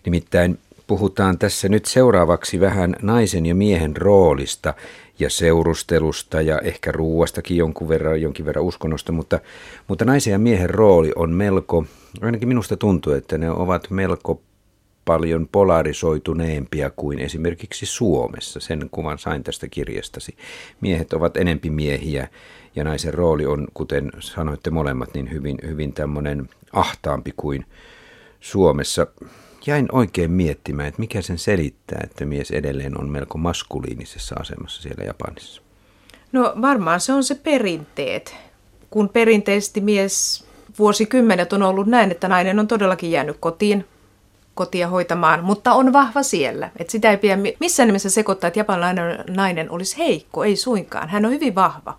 Nimittäin 0.05 0.59
puhutaan 0.87 1.37
tässä 1.37 1.69
nyt 1.69 1.85
seuraavaksi 1.85 2.59
vähän 2.59 2.95
naisen 3.01 3.45
ja 3.45 3.55
miehen 3.55 3.97
roolista 3.97 4.73
ja 5.19 5.29
seurustelusta 5.29 6.41
ja 6.41 6.59
ehkä 6.59 6.91
ruuastakin 6.91 7.57
jonkun 7.57 7.89
verran, 7.89 8.21
jonkin 8.21 8.45
verran 8.45 8.65
uskonnosta, 8.65 9.11
mutta, 9.11 9.39
mutta 9.87 10.05
naisen 10.05 10.31
ja 10.31 10.39
miehen 10.39 10.69
rooli 10.69 11.11
on 11.15 11.31
melko, 11.31 11.85
ainakin 12.21 12.47
minusta 12.47 12.77
tuntuu, 12.77 13.13
että 13.13 13.37
ne 13.37 13.51
ovat 13.51 13.89
melko 13.89 14.41
paljon 15.05 15.47
polarisoituneempia 15.51 16.89
kuin 16.89 17.19
esimerkiksi 17.19 17.85
Suomessa. 17.85 18.59
Sen 18.59 18.87
kuvan 18.91 19.19
sain 19.19 19.43
tästä 19.43 19.67
kirjastasi. 19.67 20.37
Miehet 20.81 21.13
ovat 21.13 21.37
enempi 21.37 21.69
miehiä 21.69 22.27
ja 22.75 22.83
naisen 22.83 23.13
rooli 23.13 23.45
on, 23.45 23.67
kuten 23.73 24.11
sanoitte 24.19 24.69
molemmat, 24.69 25.13
niin 25.13 25.31
hyvin, 25.31 25.57
hyvin 25.67 25.93
tämmöinen 25.93 26.49
ahtaampi 26.73 27.33
kuin 27.37 27.65
Suomessa. 28.39 29.07
Jäin 29.67 29.87
oikein 29.91 30.31
miettimään, 30.31 30.87
että 30.87 30.99
mikä 30.99 31.21
sen 31.21 31.37
selittää, 31.37 32.01
että 32.03 32.25
mies 32.25 32.51
edelleen 32.51 32.99
on 32.99 33.09
melko 33.09 33.37
maskuliinisessa 33.37 34.35
asemassa 34.39 34.81
siellä 34.81 35.03
Japanissa. 35.03 35.61
No 36.31 36.53
varmaan 36.61 36.99
se 36.99 37.13
on 37.13 37.23
se 37.23 37.35
perinteet. 37.35 38.35
Kun 38.89 39.09
perinteisesti 39.09 39.81
mies 39.81 40.45
vuosikymmenet 40.79 41.53
on 41.53 41.63
ollut 41.63 41.87
näin, 41.87 42.11
että 42.11 42.27
nainen 42.27 42.59
on 42.59 42.67
todellakin 42.67 43.11
jäänyt 43.11 43.37
kotiin 43.39 43.85
kotia 44.55 44.87
hoitamaan, 44.87 45.43
mutta 45.43 45.73
on 45.73 45.93
vahva 45.93 46.23
siellä. 46.23 46.69
Et 46.77 46.89
sitä 46.89 47.11
ei 47.11 47.17
pidä 47.17 47.37
missään 47.59 47.87
nimessä 47.87 48.09
sekoittaa, 48.09 48.47
että 48.47 48.59
japanilainen 48.59 49.23
nainen 49.29 49.71
olisi 49.71 49.97
heikko, 49.97 50.43
ei 50.43 50.55
suinkaan. 50.55 51.09
Hän 51.09 51.25
on 51.25 51.31
hyvin 51.31 51.55
vahva. 51.55 51.97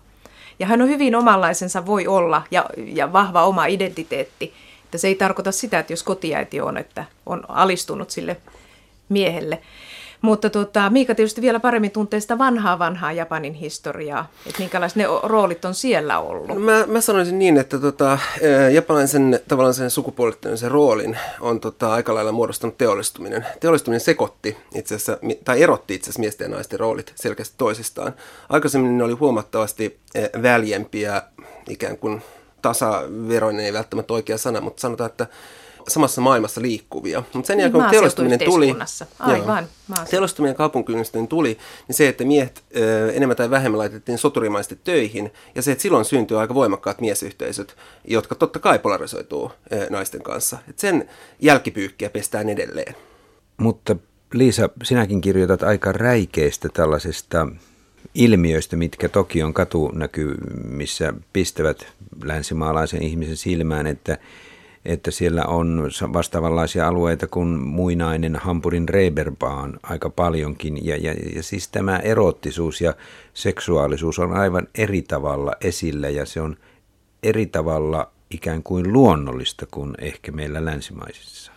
Ja 0.59 0.67
hän 0.67 0.81
on 0.81 0.87
hyvin 0.87 1.15
omanlaisensa 1.15 1.85
voi 1.85 2.07
olla 2.07 2.43
ja, 2.51 2.65
ja 2.77 3.13
vahva 3.13 3.45
oma 3.45 3.65
identiteetti. 3.65 4.53
Että 4.85 4.97
se 4.97 5.07
ei 5.07 5.15
tarkoita 5.15 5.51
sitä, 5.51 5.79
että 5.79 5.93
jos 5.93 6.03
kotiäiti 6.03 6.61
on, 6.61 6.77
että 6.77 7.05
on 7.25 7.43
alistunut 7.47 8.09
sille 8.09 8.37
miehelle. 9.09 9.61
Mutta 10.21 10.49
tota, 10.49 10.89
Miika 10.89 11.15
tietysti 11.15 11.41
vielä 11.41 11.59
paremmin 11.59 11.91
tuntee 11.91 12.19
sitä 12.19 12.37
vanhaa 12.37 12.79
vanhaa 12.79 13.11
Japanin 13.11 13.53
historiaa, 13.53 14.31
että 14.45 14.59
minkälaiset 14.59 14.95
ne 14.95 15.05
roolit 15.23 15.65
on 15.65 15.75
siellä 15.75 16.19
ollut. 16.19 16.47
No 16.47 16.55
mä, 16.55 16.85
mä 16.87 17.01
sanoisin 17.01 17.39
niin, 17.39 17.57
että 17.57 17.79
tota, 17.79 18.19
japanilaisen 18.71 19.39
tavallaan 19.47 19.73
sen 19.73 19.89
sukupuolittamisen 19.89 20.71
roolin 20.71 21.17
on 21.39 21.59
tota, 21.59 21.93
aika 21.93 22.15
lailla 22.15 22.31
muodostanut 22.31 22.77
teollistuminen. 22.77 23.45
Teollistuminen 23.59 24.01
sekoitti 24.01 24.57
itse 24.75 24.95
asiassa, 24.95 25.17
tai 25.45 25.63
erotti 25.63 25.95
itse 25.95 26.05
asiassa 26.05 26.19
miesten 26.19 26.45
ja 26.45 26.55
naisten 26.55 26.79
roolit 26.79 27.13
selkeästi 27.15 27.55
toisistaan. 27.57 28.13
Aikaisemmin 28.49 28.97
ne 28.97 29.03
oli 29.03 29.13
huomattavasti 29.13 29.99
väljempiä, 30.41 31.21
ikään 31.69 31.97
kuin 31.97 32.21
tasaveroinen 32.61 33.65
ei 33.65 33.73
välttämättä 33.73 34.13
oikea 34.13 34.37
sana, 34.37 34.61
mutta 34.61 34.81
sanotaan, 34.81 35.09
että 35.09 35.27
samassa 35.87 36.21
maailmassa 36.21 36.61
liikkuvia. 36.61 37.23
Mutta 37.33 37.47
sen 37.47 37.57
niin, 37.57 37.63
jälkeen, 37.63 37.83
kun 37.83 37.91
teollistuminen 37.91 38.39
tuli, 38.39 38.75
Aivan, 39.19 39.67
teollistuminen 40.09 40.51
ja 40.51 40.57
kaupunkiinnostuminen 40.57 41.27
tuli, 41.27 41.57
niin 41.87 41.95
se, 41.95 42.07
että 42.07 42.23
miehet 42.23 42.63
ö, 42.75 43.11
enemmän 43.11 43.37
tai 43.37 43.49
vähemmän 43.49 43.77
laitettiin 43.77 44.17
soturimaisesti 44.17 44.79
töihin, 44.83 45.33
ja 45.55 45.61
se, 45.61 45.71
että 45.71 45.81
silloin 45.81 46.05
syntyy 46.05 46.39
aika 46.39 46.53
voimakkaat 46.53 47.01
miesyhteisöt, 47.01 47.75
jotka 48.07 48.35
totta 48.35 48.59
kai 48.59 48.79
polarisoituu 48.79 49.51
ö, 49.71 49.87
naisten 49.89 50.23
kanssa. 50.23 50.57
Et 50.69 50.79
sen 50.79 51.09
jälkipyykkiä 51.39 52.09
pestään 52.09 52.49
edelleen. 52.49 52.95
Mutta 53.57 53.95
Liisa, 54.33 54.69
sinäkin 54.83 55.21
kirjoitat 55.21 55.63
aika 55.63 55.91
räikeistä 55.91 56.69
tällaisesta 56.73 57.47
ilmiöistä, 58.15 58.75
mitkä 58.75 59.09
Tokion 59.09 59.53
katunäkymissä 59.53 61.13
pistävät 61.33 61.87
länsimaalaisen 62.23 63.01
ihmisen 63.01 63.37
silmään, 63.37 63.87
että 63.87 64.17
että 64.87 65.11
siellä 65.11 65.45
on 65.45 65.89
vastaavanlaisia 66.13 66.87
alueita 66.87 67.27
kuin 67.27 67.47
muinainen 67.47 68.35
Hampurin 68.35 68.89
Reberbaan 68.89 69.79
aika 69.83 70.09
paljonkin. 70.09 70.85
Ja, 70.85 70.97
ja, 70.97 71.13
ja 71.35 71.43
siis 71.43 71.67
tämä 71.67 71.97
erottisuus 71.99 72.81
ja 72.81 72.93
seksuaalisuus 73.33 74.19
on 74.19 74.33
aivan 74.33 74.67
eri 74.77 75.01
tavalla 75.01 75.53
esillä 75.61 76.09
ja 76.09 76.25
se 76.25 76.41
on 76.41 76.57
eri 77.23 77.45
tavalla 77.45 78.11
ikään 78.31 78.63
kuin 78.63 78.93
luonnollista 78.93 79.65
kuin 79.71 79.95
ehkä 79.99 80.31
meillä 80.31 80.65
länsimaisissa. 80.65 81.51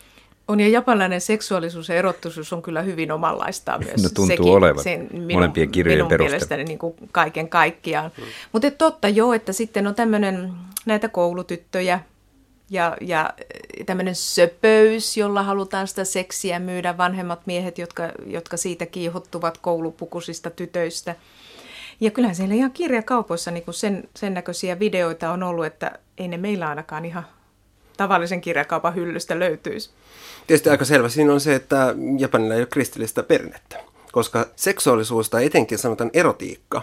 On 0.48 0.60
ja 0.60 0.68
japanilainen 0.68 1.20
seksuaalisuus 1.20 1.88
ja 1.88 1.94
erottuisuus 1.94 2.52
on 2.52 2.62
kyllä 2.62 2.82
hyvin 2.82 3.12
omanlaistaan 3.12 3.80
myös. 3.84 4.02
No 4.02 4.08
tuntuu 4.08 4.26
Sekin, 4.26 4.52
olevan 4.52 4.82
sen 4.84 5.08
minun, 5.12 5.32
molempien 5.32 5.70
kirjojen 5.70 5.98
minun 5.98 6.08
perusteella. 6.08 6.30
mielestäni 6.32 6.64
niin 6.64 6.78
kuin 6.78 6.94
kaiken 7.12 7.48
kaikkiaan. 7.48 8.10
Mm. 8.18 8.24
Mutta 8.52 8.70
totta 8.70 9.08
joo, 9.08 9.32
että 9.32 9.52
sitten 9.52 9.86
on 9.86 9.94
tämmöinen 9.94 10.52
näitä 10.86 11.08
koulutyttöjä 11.08 12.00
ja, 12.70 12.96
ja 13.00 13.32
tämmöinen 13.86 14.14
söpöys, 14.14 15.16
jolla 15.16 15.42
halutaan 15.42 15.88
sitä 15.88 16.04
seksiä 16.04 16.58
myydä. 16.58 16.96
Vanhemmat 16.96 17.46
miehet, 17.46 17.78
jotka, 17.78 18.02
jotka 18.26 18.56
siitä 18.56 18.86
kiihottuvat 18.86 19.58
koulupukusista 19.58 20.50
tytöistä. 20.50 21.14
Ja 22.00 22.10
kyllähän 22.10 22.36
siellä 22.36 22.54
ihan 22.54 22.72
kirjakaupoissa 22.72 23.50
niin 23.50 23.64
sen, 23.70 24.08
sen 24.16 24.34
näköisiä 24.34 24.78
videoita 24.78 25.30
on 25.30 25.42
ollut, 25.42 25.66
että 25.66 25.98
ei 26.18 26.28
ne 26.28 26.36
meillä 26.36 26.68
ainakaan 26.68 27.04
ihan 27.04 27.26
tavallisen 27.96 28.40
kirjakaupan 28.40 28.94
hyllystä 28.94 29.38
löytyisi. 29.38 29.90
Tietysti 30.46 30.70
aika 30.70 30.84
selvä 30.84 31.08
siinä 31.08 31.32
on 31.32 31.40
se, 31.40 31.54
että 31.54 31.94
Japanilla 32.18 32.54
ei 32.54 32.60
ole 32.60 32.66
kristillistä 32.66 33.22
perinnettä, 33.22 33.76
koska 34.12 34.46
seksuaalisuus 34.56 35.30
tai 35.30 35.46
etenkin 35.46 35.78
sanotaan 35.78 36.10
erotiikka, 36.12 36.82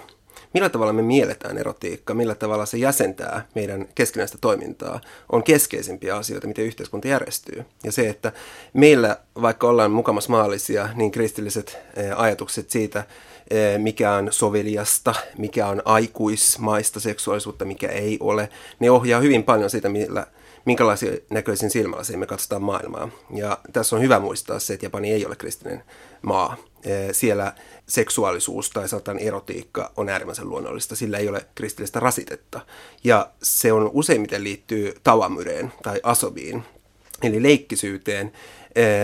millä 0.53 0.69
tavalla 0.69 0.93
me 0.93 1.01
mielletään 1.01 1.57
erotiikka, 1.57 2.13
millä 2.13 2.35
tavalla 2.35 2.65
se 2.65 2.77
jäsentää 2.77 3.47
meidän 3.55 3.87
keskinäistä 3.95 4.37
toimintaa, 4.41 5.01
on 5.31 5.43
keskeisimpiä 5.43 6.15
asioita, 6.15 6.47
miten 6.47 6.65
yhteiskunta 6.65 7.07
järjestyy. 7.07 7.65
Ja 7.83 7.91
se, 7.91 8.09
että 8.09 8.31
meillä, 8.73 9.17
vaikka 9.41 9.67
ollaan 9.67 9.91
mukamas 9.91 10.29
maallisia, 10.29 10.89
niin 10.95 11.11
kristilliset 11.11 11.77
eh, 11.95 12.19
ajatukset 12.19 12.69
siitä, 12.69 13.03
eh, 13.49 13.79
mikä 13.79 14.13
on 14.13 14.27
soveliasta, 14.31 15.15
mikä 15.37 15.67
on 15.67 15.81
aikuismaista 15.85 16.99
seksuaalisuutta, 16.99 17.65
mikä 17.65 17.87
ei 17.87 18.17
ole, 18.19 18.49
ne 18.79 18.91
ohjaa 18.91 19.21
hyvin 19.21 19.43
paljon 19.43 19.69
siitä, 19.69 19.89
millä 19.89 20.27
minkälaisia 20.67 21.11
näköisin 21.29 21.69
silmälasia 21.69 22.17
me 22.17 22.25
katsotaan 22.25 22.61
maailmaa. 22.61 23.09
Ja 23.35 23.59
tässä 23.73 23.95
on 23.95 24.01
hyvä 24.01 24.19
muistaa 24.19 24.59
se, 24.59 24.73
että 24.73 24.85
Japani 24.85 25.11
ei 25.11 25.25
ole 25.25 25.35
kristillinen 25.35 25.83
maa. 26.21 26.57
Siellä 27.11 27.53
seksuaalisuus 27.87 28.69
tai 28.69 28.89
sanotaan 28.89 29.19
erotiikka 29.19 29.91
on 29.97 30.09
äärimmäisen 30.09 30.49
luonnollista, 30.49 30.95
sillä 30.95 31.17
ei 31.17 31.29
ole 31.29 31.45
kristillistä 31.55 31.99
rasitetta. 31.99 32.61
Ja 33.03 33.31
se 33.43 33.73
on 33.73 33.89
useimmiten 33.93 34.43
liittyy 34.43 34.93
tawamyreen 35.03 35.73
tai 35.83 35.99
asobiin, 36.03 36.63
eli 37.23 37.43
leikkisyyteen, 37.43 38.31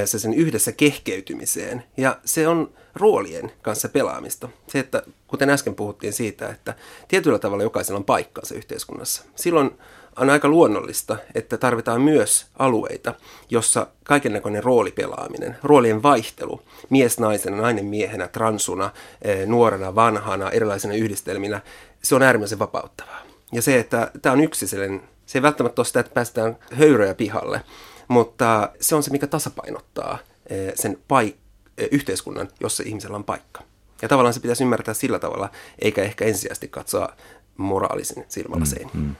se 0.05 0.19
sen 0.19 0.33
yhdessä 0.33 0.71
kehkeytymiseen. 0.71 1.83
Ja 1.97 2.19
se 2.25 2.47
on 2.47 2.73
roolien 2.95 3.51
kanssa 3.61 3.89
pelaamista. 3.89 4.49
Se, 4.67 4.79
että 4.79 5.03
kuten 5.27 5.49
äsken 5.49 5.75
puhuttiin 5.75 6.13
siitä, 6.13 6.49
että 6.49 6.75
tietyllä 7.07 7.39
tavalla 7.39 7.63
jokaisella 7.63 7.97
on 7.97 8.05
paikkaansa 8.05 8.55
yhteiskunnassa. 8.55 9.23
Silloin 9.35 9.71
on 10.17 10.29
aika 10.29 10.47
luonnollista, 10.47 11.17
että 11.35 11.57
tarvitaan 11.57 12.01
myös 12.01 12.45
alueita, 12.59 13.13
jossa 13.49 13.87
kaikennäköinen 14.03 14.63
roolipelaaminen, 14.63 15.57
roolien 15.63 16.03
vaihtelu, 16.03 16.61
mies 16.89 17.19
naisena, 17.19 17.57
nainen 17.57 17.85
miehenä, 17.85 18.27
transuna, 18.27 18.91
eh, 19.21 19.47
nuorena, 19.47 19.95
vanhana, 19.95 20.51
erilaisina 20.51 20.93
yhdistelminä, 20.93 21.61
se 22.03 22.15
on 22.15 22.23
äärimmäisen 22.23 22.59
vapauttavaa. 22.59 23.21
Ja 23.51 23.61
se, 23.61 23.79
että 23.79 24.11
tämä 24.21 24.33
on 24.33 24.41
yksi 24.41 24.67
sellainen, 24.67 25.01
se 25.25 25.37
ei 25.37 25.43
välttämättä 25.43 25.81
ole 25.81 25.87
sitä, 25.87 25.99
että 25.99 26.13
päästään 26.13 26.57
höyröjä 26.71 27.13
pihalle, 27.13 27.61
mutta 28.07 28.69
se 28.79 28.95
on 28.95 29.03
se, 29.03 29.11
mikä 29.11 29.27
tasapainottaa 29.27 30.17
eh, 30.49 30.73
sen 30.75 30.97
paik- 31.07 31.37
eh, 31.77 31.87
yhteiskunnan, 31.91 32.47
jossa 32.59 32.83
ihmisellä 32.85 33.15
on 33.15 33.23
paikka. 33.23 33.61
Ja 34.01 34.09
tavallaan 34.09 34.33
se 34.33 34.39
pitäisi 34.39 34.63
ymmärtää 34.63 34.93
sillä 34.93 35.19
tavalla, 35.19 35.49
eikä 35.79 36.03
ehkä 36.03 36.25
ensisijaisesti 36.25 36.67
katsoa 36.67 37.13
moraalisin 37.57 38.25
silmälasein. 38.27 38.89
Mm, 38.93 39.01
mm. 39.01 39.15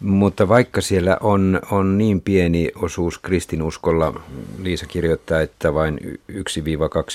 Mutta 0.00 0.48
vaikka 0.48 0.80
siellä 0.80 1.16
on, 1.20 1.60
on 1.70 1.98
niin 1.98 2.20
pieni 2.20 2.70
osuus 2.82 3.18
kristinuskolla, 3.18 4.20
Liisa 4.58 4.86
kirjoittaa, 4.86 5.40
että 5.40 5.74
vain 5.74 6.20
1-2 6.32 6.34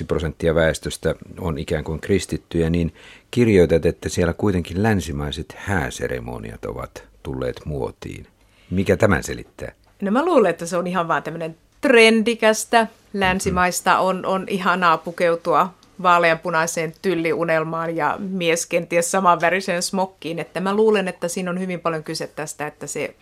prosenttia 0.08 0.56
väestöstä 0.56 1.16
on 1.40 1.58
ikään 1.58 1.84
kuin 1.84 2.02
kristittyjä, 2.02 2.70
niin 2.70 2.94
kirjoitat, 3.32 3.86
että 3.86 4.10
siellä 4.10 4.34
kuitenkin 4.34 4.84
länsimaiset 4.84 5.56
hääseremoniat 5.58 6.66
ovat 6.66 7.04
tulleet 7.24 7.62
muotiin. 7.66 8.28
Mikä 8.70 8.98
tämän 8.98 9.24
selittää? 9.24 9.72
No 10.02 10.12
mä 10.12 10.26
luulen, 10.26 10.50
että 10.50 10.66
se 10.66 10.78
on 10.78 10.88
ihan 10.88 11.08
vaan 11.08 11.24
tämmöinen 11.24 11.56
trendikästä. 11.82 12.88
Länsimaista 13.14 14.00
on, 14.00 14.26
on 14.26 14.46
ihanaa 14.50 14.98
pukeutua 14.98 15.74
vaaleanpunaiseen 16.04 16.94
tylliunelmaan 17.02 17.96
ja 17.96 18.16
mies 18.20 18.66
kenties 18.66 19.12
samanväriseen 19.12 19.82
smokkiin. 19.82 20.40
Että 20.40 20.60
mä 20.60 20.76
luulen, 20.76 21.08
että 21.08 21.28
siinä 21.28 21.52
on 21.52 21.60
hyvin 21.60 21.80
paljon 21.80 22.04
kyse 22.04 22.28
tästä, 22.28 22.68
että 22.68 22.88
se, 22.88 23.16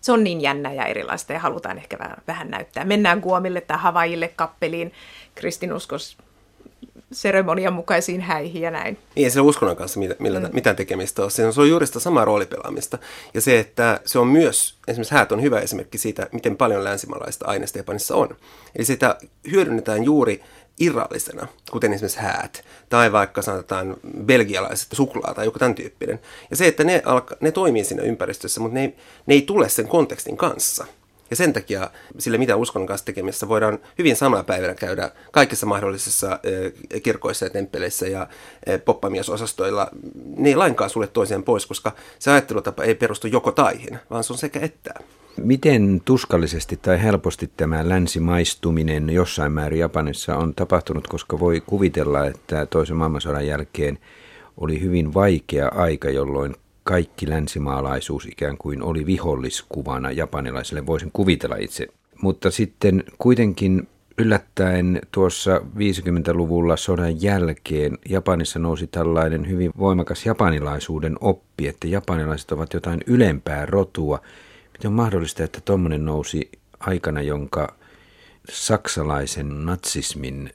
se 0.00 0.12
on 0.12 0.24
niin 0.24 0.40
jännä 0.40 0.72
ja 0.72 0.86
erilaista 0.86 1.32
ja 1.32 1.38
halutaan 1.38 1.78
ehkä 1.78 1.98
vähän, 1.98 2.16
vähän 2.26 2.50
näyttää. 2.50 2.84
Mennään 2.84 3.20
Guomille 3.20 3.60
tai 3.60 3.78
Havaille 3.78 4.28
kappeliin 4.28 4.92
kristinuskos 5.34 6.18
seremonian 7.12 7.72
mukaisiin 7.72 8.20
häihin 8.20 8.62
ja 8.62 8.70
näin. 8.70 8.98
Niin, 9.14 9.24
ei 9.24 9.30
se 9.30 9.40
uskonnon 9.40 9.76
kanssa 9.76 10.00
millä, 10.00 10.16
millä, 10.18 10.40
mm. 10.40 10.48
mitään 10.52 10.76
tekemistä 10.76 11.22
ole. 11.22 11.30
Se 11.30 11.46
on 11.46 11.68
juuri 11.68 11.86
sitä 11.86 12.00
samaa 12.00 12.24
roolipelaamista. 12.24 12.98
Ja 13.34 13.40
se, 13.40 13.58
että 13.58 14.00
se 14.06 14.18
on 14.18 14.28
myös, 14.28 14.78
esimerkiksi 14.88 15.14
häät 15.14 15.32
on 15.32 15.42
hyvä 15.42 15.60
esimerkki 15.60 15.98
siitä, 15.98 16.28
miten 16.32 16.56
paljon 16.56 16.84
länsimaalaista 16.84 17.46
aineista 17.46 17.78
Japanissa 17.78 18.14
on. 18.14 18.36
Eli 18.76 18.84
sitä 18.84 19.18
hyödynnetään 19.50 20.04
juuri 20.04 20.42
irrallisena, 20.80 21.48
kuten 21.70 21.92
esimerkiksi 21.92 22.18
häät, 22.18 22.64
tai 22.88 23.12
vaikka 23.12 23.42
sanotaan 23.42 23.96
belgialaiset 24.24 24.88
suklaa 24.92 25.34
tai 25.34 25.44
joku 25.44 25.58
tämän 25.58 25.74
tyyppinen. 25.74 26.20
Ja 26.50 26.56
se, 26.56 26.66
että 26.66 26.84
ne, 26.84 27.02
alka, 27.04 27.36
ne 27.40 27.52
toimii 27.52 27.84
siinä 27.84 28.02
ympäristössä, 28.02 28.60
mutta 28.60 28.74
ne 28.74 28.80
ei, 28.80 28.96
ne 29.26 29.34
ei 29.34 29.42
tule 29.42 29.68
sen 29.68 29.88
kontekstin 29.88 30.36
kanssa. 30.36 30.86
Ja 31.30 31.36
sen 31.36 31.52
takia 31.52 31.90
sille 32.18 32.38
mitä 32.38 32.56
uskonnon 32.56 32.86
kanssa 32.86 33.04
tekemistä 33.04 33.48
voidaan 33.48 33.78
hyvin 33.98 34.16
samana 34.16 34.44
päivänä 34.44 34.74
käydä 34.74 35.10
kaikissa 35.32 35.66
mahdollisissa 35.66 36.40
kirkoissa 37.02 37.46
ja 37.46 37.50
temppeleissä 37.50 38.06
ja 38.06 38.26
poppamiesosastoilla. 38.84 39.90
Ne 40.36 40.48
ei 40.48 40.56
lainkaan 40.56 40.90
sulle 40.90 41.06
toiseen 41.06 41.42
pois, 41.42 41.66
koska 41.66 41.92
se 42.18 42.30
ajattelutapa 42.30 42.84
ei 42.84 42.94
perustu 42.94 43.26
joko 43.26 43.52
taihin, 43.52 43.98
vaan 44.10 44.24
se 44.24 44.32
on 44.32 44.38
sekä 44.38 44.60
että. 44.60 44.94
Miten 45.42 46.02
tuskallisesti 46.04 46.76
tai 46.76 47.02
helposti 47.02 47.50
tämä 47.56 47.88
länsimaistuminen 47.88 49.10
jossain 49.10 49.52
määrin 49.52 49.78
Japanissa 49.78 50.36
on 50.36 50.54
tapahtunut, 50.54 51.06
koska 51.06 51.40
voi 51.40 51.62
kuvitella, 51.66 52.26
että 52.26 52.66
toisen 52.66 52.96
maailmansodan 52.96 53.46
jälkeen 53.46 53.98
oli 54.56 54.80
hyvin 54.80 55.14
vaikea 55.14 55.68
aika, 55.68 56.10
jolloin 56.10 56.54
kaikki 56.84 57.28
länsimaalaisuus 57.28 58.26
ikään 58.26 58.58
kuin 58.58 58.82
oli 58.82 59.06
viholliskuvana 59.06 60.10
japanilaisille, 60.10 60.86
voisin 60.86 61.10
kuvitella 61.12 61.56
itse. 61.56 61.86
Mutta 62.22 62.50
sitten 62.50 63.04
kuitenkin 63.18 63.88
yllättäen 64.18 65.00
tuossa 65.12 65.58
50-luvulla 65.58 66.76
sodan 66.76 67.22
jälkeen 67.22 67.98
Japanissa 68.08 68.58
nousi 68.58 68.86
tällainen 68.86 69.48
hyvin 69.48 69.70
voimakas 69.78 70.26
japanilaisuuden 70.26 71.16
oppi, 71.20 71.68
että 71.68 71.86
japanilaiset 71.86 72.52
ovat 72.52 72.74
jotain 72.74 73.00
ylempää 73.06 73.66
rotua. 73.66 74.20
Miten 74.78 74.88
on 74.88 74.94
mahdollista, 74.94 75.44
että 75.44 75.60
tuommoinen 75.64 76.04
nousi 76.04 76.50
aikana, 76.80 77.22
jonka 77.22 77.74
saksalaisen 78.50 79.66
natsismin 79.66 80.50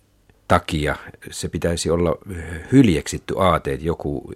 takia 0.47 0.95
se 1.31 1.49
pitäisi 1.49 1.89
olla 1.89 2.15
hyljeksitty 2.71 3.33
aate, 3.37 3.73
että 3.73 3.85
joku 3.85 4.31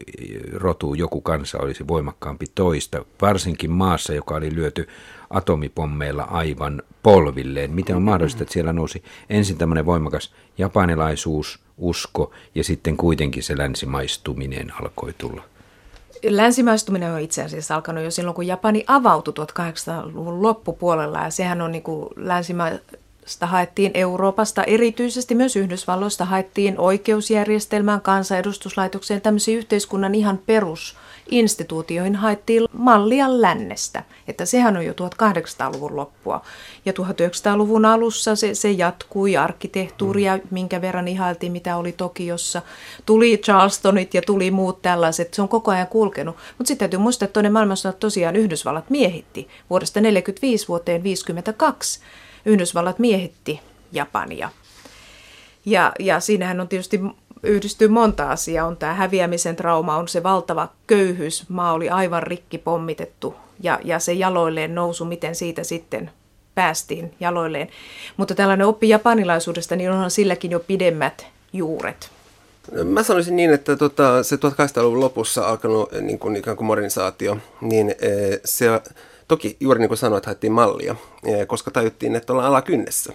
rotu, 0.54 0.94
joku 0.94 1.22
kansa 1.22 1.58
olisi 1.58 1.88
voimakkaampi 1.88 2.46
toista, 2.56 3.06
varsinkin 3.22 3.72
maassa, 3.72 4.14
joka 4.14 4.36
oli 4.36 4.56
lyöty 4.56 4.88
atomipommeilla 5.30 6.24
aivan 6.24 6.84
polvilleen. 7.04 7.72
Miten 7.72 7.96
on 7.96 8.04
mahdollista, 8.04 8.44
että 8.44 8.54
siellä 8.54 8.74
nousi 8.74 9.04
ensin 9.30 9.58
tämmöinen 9.58 9.86
voimakas 9.86 10.34
japanilaisuus, 10.58 11.60
usko 11.78 12.34
ja 12.56 12.64
sitten 12.64 12.98
kuitenkin 12.98 13.44
se 13.44 13.58
länsimaistuminen 13.58 14.74
alkoi 14.82 15.14
tulla? 15.18 15.44
Länsimaistuminen 16.24 17.14
on 17.14 17.20
itse 17.20 17.44
asiassa 17.44 17.76
alkanut 17.76 18.04
jo 18.04 18.12
silloin, 18.12 18.36
kun 18.36 18.48
Japani 18.48 18.84
avautui 18.88 19.34
1800-luvun 19.34 20.42
loppupuolella. 20.42 21.24
Ja 21.24 21.30
sehän 21.30 21.62
on 21.62 21.72
niin 21.72 21.84
kuin 21.84 22.10
länsima- 22.16 22.80
sitä 23.26 23.46
haettiin 23.46 23.92
Euroopasta, 23.94 24.64
erityisesti 24.64 25.36
myös 25.36 25.56
Yhdysvalloista 25.56 26.26
haettiin 26.26 26.80
oikeusjärjestelmään, 26.80 28.02
kansanedustuslaitokseen, 28.02 29.22
tämmöisiin 29.22 29.58
yhteiskunnan 29.58 30.16
ihan 30.16 30.40
perusinstituutioihin 31.28 32.16
haettiin 32.16 32.64
mallia 32.74 33.42
lännestä. 33.42 34.04
Että 34.28 34.46
sehän 34.46 34.78
on 34.78 34.86
jo 34.86 34.94
1800-luvun 34.94 35.96
loppua. 35.96 36.42
Ja 36.86 36.94
1900-luvun 36.94 37.86
alussa 37.86 38.36
se, 38.36 38.56
se 38.56 38.72
jatkui, 38.72 39.38
arkkitehtuuria, 39.38 40.40
minkä 40.52 40.82
verran 40.82 41.08
ihailtiin, 41.08 41.52
mitä 41.52 41.78
oli 41.78 41.92
Tokiossa. 41.92 42.62
Tuli 43.06 43.38
Charlestonit 43.38 44.14
ja 44.14 44.22
tuli 44.22 44.52
muut 44.52 44.82
tällaiset, 44.82 45.34
se 45.34 45.42
on 45.42 45.50
koko 45.50 45.72
ajan 45.72 45.88
kulkenut. 45.88 46.36
Mutta 46.58 46.68
sitten 46.68 46.90
täytyy 46.90 47.00
muistaa, 47.00 47.26
että 47.26 47.34
toinen 47.34 47.54
maailmansota 47.54 47.98
tosiaan 48.00 48.36
Yhdysvallat 48.36 48.90
miehitti 48.90 49.48
vuodesta 49.70 49.94
1945 49.94 50.68
vuoteen 50.68 51.02
1952 51.02 52.00
Yhdysvallat 52.46 53.00
miehitti 53.00 53.60
Japania. 53.92 54.50
Ja, 55.66 55.92
ja 56.00 56.20
siinähän 56.20 56.60
on 56.60 56.68
tietysti 56.68 57.00
yhdistyy 57.44 57.88
monta 57.88 58.32
asiaa. 58.32 58.68
On 58.68 58.78
tämä 58.78 58.94
häviämisen 58.94 59.56
trauma, 59.56 59.98
on 59.98 60.08
se 60.08 60.24
valtava 60.24 60.68
köyhyys. 60.88 61.50
Maa 61.50 61.74
oli 61.74 61.90
aivan 61.90 62.24
rikki 62.24 62.58
pommitettu 62.58 63.36
ja, 63.60 63.80
ja 63.84 64.00
se 64.00 64.14
jaloilleen 64.14 64.76
nousu, 64.76 65.06
miten 65.06 65.36
siitä 65.36 65.64
sitten 65.64 66.12
päästiin 66.56 67.14
jaloilleen. 67.20 67.70
Mutta 68.18 68.36
tällainen 68.36 68.68
oppi 68.68 68.90
japanilaisuudesta, 68.90 69.76
niin 69.76 69.92
onhan 69.92 70.12
silläkin 70.12 70.52
jo 70.52 70.60
pidemmät 70.60 71.28
juuret. 71.54 72.10
Mä 72.84 73.04
sanoisin 73.04 73.36
niin, 73.36 73.54
että 73.54 73.76
tota, 73.76 74.24
se 74.24 74.36
1800-luvun 74.36 75.00
lopussa 75.00 75.48
alkanut 75.48 75.92
niin 76.02 76.20
kuin, 76.20 76.36
ikään 76.36 76.58
kuin 76.58 76.68
modernisaatio, 76.68 77.38
niin 77.62 77.90
e, 77.90 78.40
se 78.46 78.66
toki 79.28 79.58
juuri 79.60 79.80
niin 79.80 79.88
kuin 79.88 79.98
sanoit, 79.98 80.26
haettiin 80.26 80.54
mallia, 80.54 80.96
e, 81.24 81.46
koska 81.46 81.72
tajuttiin, 81.72 82.16
että 82.16 82.34
ollaan 82.34 82.48
alakynnessä. 82.48 83.14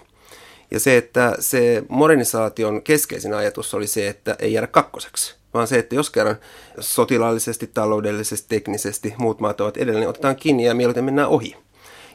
Ja 0.72 0.80
se, 0.80 0.96
että 0.96 1.34
se 1.40 1.82
modernisaation 1.88 2.82
keskeisin 2.82 3.34
ajatus 3.34 3.74
oli 3.74 3.86
se, 3.86 4.08
että 4.08 4.36
ei 4.38 4.52
jäädä 4.52 4.66
kakkoseksi, 4.66 5.34
vaan 5.54 5.66
se, 5.66 5.78
että 5.78 5.94
jos 5.94 6.10
kerran 6.10 6.36
sotilaallisesti, 6.80 7.66
taloudellisesti, 7.66 8.46
teknisesti 8.48 9.14
muut 9.18 9.40
maat 9.40 9.60
ovat 9.60 9.76
edelleen, 9.76 10.08
otetaan 10.08 10.36
kiinni 10.36 10.64
ja 10.64 10.74
mieluiten 10.74 11.04
mennään 11.04 11.28
ohi. 11.28 11.56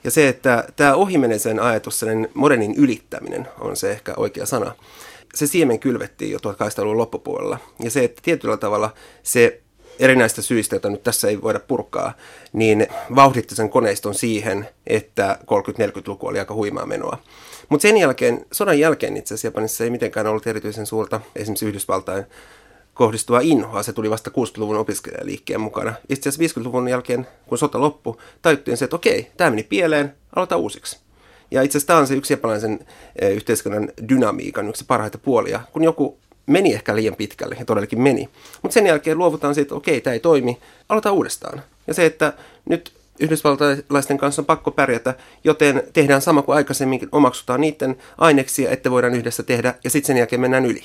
Ja 0.03 0.11
se, 0.11 0.27
että 0.27 0.67
tämä 0.75 0.95
ohimenemisen 0.95 1.59
ajatus, 1.59 1.99
sellainen 1.99 2.29
modernin 2.33 2.75
ylittäminen 2.75 3.47
on 3.59 3.75
se 3.75 3.91
ehkä 3.91 4.13
oikea 4.17 4.45
sana. 4.45 4.75
Se 5.35 5.47
siemen 5.47 5.79
kylvettiin 5.79 6.31
jo 6.31 6.37
1800-luvun 6.37 6.97
loppupuolella. 6.97 7.57
Ja 7.83 7.91
se, 7.91 8.03
että 8.03 8.21
tietyllä 8.25 8.57
tavalla 8.57 8.93
se 9.23 9.61
erinäistä 9.99 10.41
syistä, 10.41 10.75
joita 10.75 10.89
nyt 10.89 11.03
tässä 11.03 11.27
ei 11.27 11.41
voida 11.41 11.59
purkaa, 11.59 12.13
niin 12.53 12.87
vauhditti 13.15 13.55
sen 13.55 13.69
koneiston 13.69 14.15
siihen, 14.15 14.69
että 14.87 15.39
30-40-luku 15.41 16.27
oli 16.27 16.39
aika 16.39 16.53
huimaa 16.53 16.85
menoa. 16.85 17.17
Mutta 17.69 17.81
sen 17.81 17.97
jälkeen, 17.97 18.45
sodan 18.51 18.79
jälkeen 18.79 19.17
itse 19.17 19.33
asiassa 19.33 19.47
Japanissa 19.47 19.83
ei 19.83 19.89
mitenkään 19.89 20.27
ollut 20.27 20.47
erityisen 20.47 20.85
suurta, 20.85 21.21
esimerkiksi 21.35 21.65
Yhdysvaltain 21.65 22.25
kohdistuva 22.93 23.39
inhoa. 23.39 23.83
Se 23.83 23.93
tuli 23.93 24.09
vasta 24.09 24.31
60-luvun 24.31 24.77
opiskelijaliikkeen 24.77 25.61
mukana. 25.61 25.93
Itse 26.09 26.29
asiassa 26.29 26.61
50-luvun 26.61 26.87
jälkeen, 26.87 27.27
kun 27.47 27.57
sota 27.57 27.81
loppui, 27.81 28.17
tajuttiin 28.41 28.77
se, 28.77 28.85
että 28.85 28.95
okei, 28.95 29.31
tämä 29.37 29.49
meni 29.49 29.63
pieleen, 29.63 30.13
aloita 30.35 30.57
uusiksi. 30.57 30.99
Ja 31.51 31.61
itse 31.61 31.77
asiassa 31.77 31.87
tämä 31.87 31.99
on 31.99 32.07
se 32.07 32.13
yksi 32.13 32.33
japanilaisen 32.33 32.79
eh, 33.21 33.31
yhteiskunnan 33.31 33.89
dynamiikan 34.09 34.69
yksi 34.69 34.85
parhaita 34.87 35.17
puolia. 35.17 35.59
Kun 35.73 35.83
joku 35.83 36.19
meni 36.47 36.73
ehkä 36.73 36.95
liian 36.95 37.15
pitkälle, 37.15 37.55
ja 37.59 37.65
todellakin 37.65 38.01
meni. 38.01 38.29
Mutta 38.61 38.73
sen 38.73 38.87
jälkeen 38.87 39.17
luovutaan 39.17 39.55
siitä, 39.55 39.65
että 39.65 39.75
okei, 39.75 40.01
tämä 40.01 40.13
ei 40.13 40.19
toimi, 40.19 40.57
aloita 40.89 41.11
uudestaan. 41.11 41.61
Ja 41.87 41.93
se, 41.93 42.05
että 42.05 42.33
nyt 42.69 42.91
yhdysvaltalaisten 43.19 44.17
kanssa 44.17 44.41
on 44.41 44.45
pakko 44.45 44.71
pärjätä, 44.71 45.15
joten 45.43 45.83
tehdään 45.93 46.21
sama 46.21 46.41
kuin 46.41 46.55
aikaisemmin, 46.55 47.09
omaksutaan 47.11 47.61
niiden 47.61 47.97
aineksia, 48.17 48.69
että 48.69 48.91
voidaan 48.91 49.15
yhdessä 49.15 49.43
tehdä, 49.43 49.73
ja 49.83 49.89
sitten 49.89 50.07
sen 50.07 50.17
jälkeen 50.17 50.41
mennään 50.41 50.65
yli. 50.65 50.83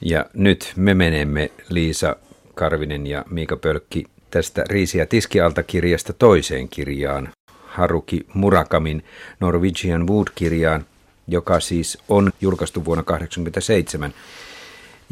Ja 0.00 0.26
nyt 0.34 0.72
me 0.76 0.94
menemme, 0.94 1.50
Liisa 1.68 2.16
Karvinen 2.54 3.06
ja 3.06 3.24
Miika 3.30 3.56
Pölkki, 3.56 4.04
tästä 4.30 4.64
Riisi- 4.70 4.98
ja 4.98 5.06
tiskialta 5.06 5.62
kirjasta 5.62 6.12
toiseen 6.12 6.68
kirjaan, 6.68 7.32
Haruki 7.66 8.26
Murakamin 8.34 9.04
Norwegian 9.40 10.06
Wood-kirjaan, 10.06 10.84
joka 11.28 11.60
siis 11.60 11.98
on 12.08 12.32
julkaistu 12.40 12.84
vuonna 12.84 13.02
1987. 13.02 14.14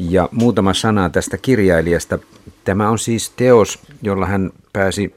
Ja 0.09 0.29
muutama 0.31 0.73
sana 0.73 1.09
tästä 1.09 1.37
kirjailijasta. 1.37 2.19
Tämä 2.63 2.89
on 2.89 2.99
siis 2.99 3.29
teos, 3.29 3.79
jolla 4.01 4.25
hän 4.25 4.51
pääsi 4.73 5.15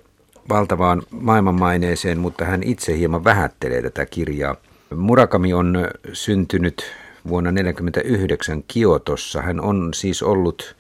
valtavaan 0.48 1.02
maailmanmaineeseen, 1.10 2.18
mutta 2.18 2.44
hän 2.44 2.62
itse 2.62 2.96
hieman 2.98 3.24
vähättelee 3.24 3.82
tätä 3.82 4.06
kirjaa. 4.06 4.56
Murakami 4.94 5.54
on 5.54 5.88
syntynyt 6.12 6.84
vuonna 7.28 7.50
1949 7.50 8.64
Kiotossa. 8.68 9.42
Hän 9.42 9.60
on 9.60 9.94
siis 9.94 10.22
ollut 10.22 10.76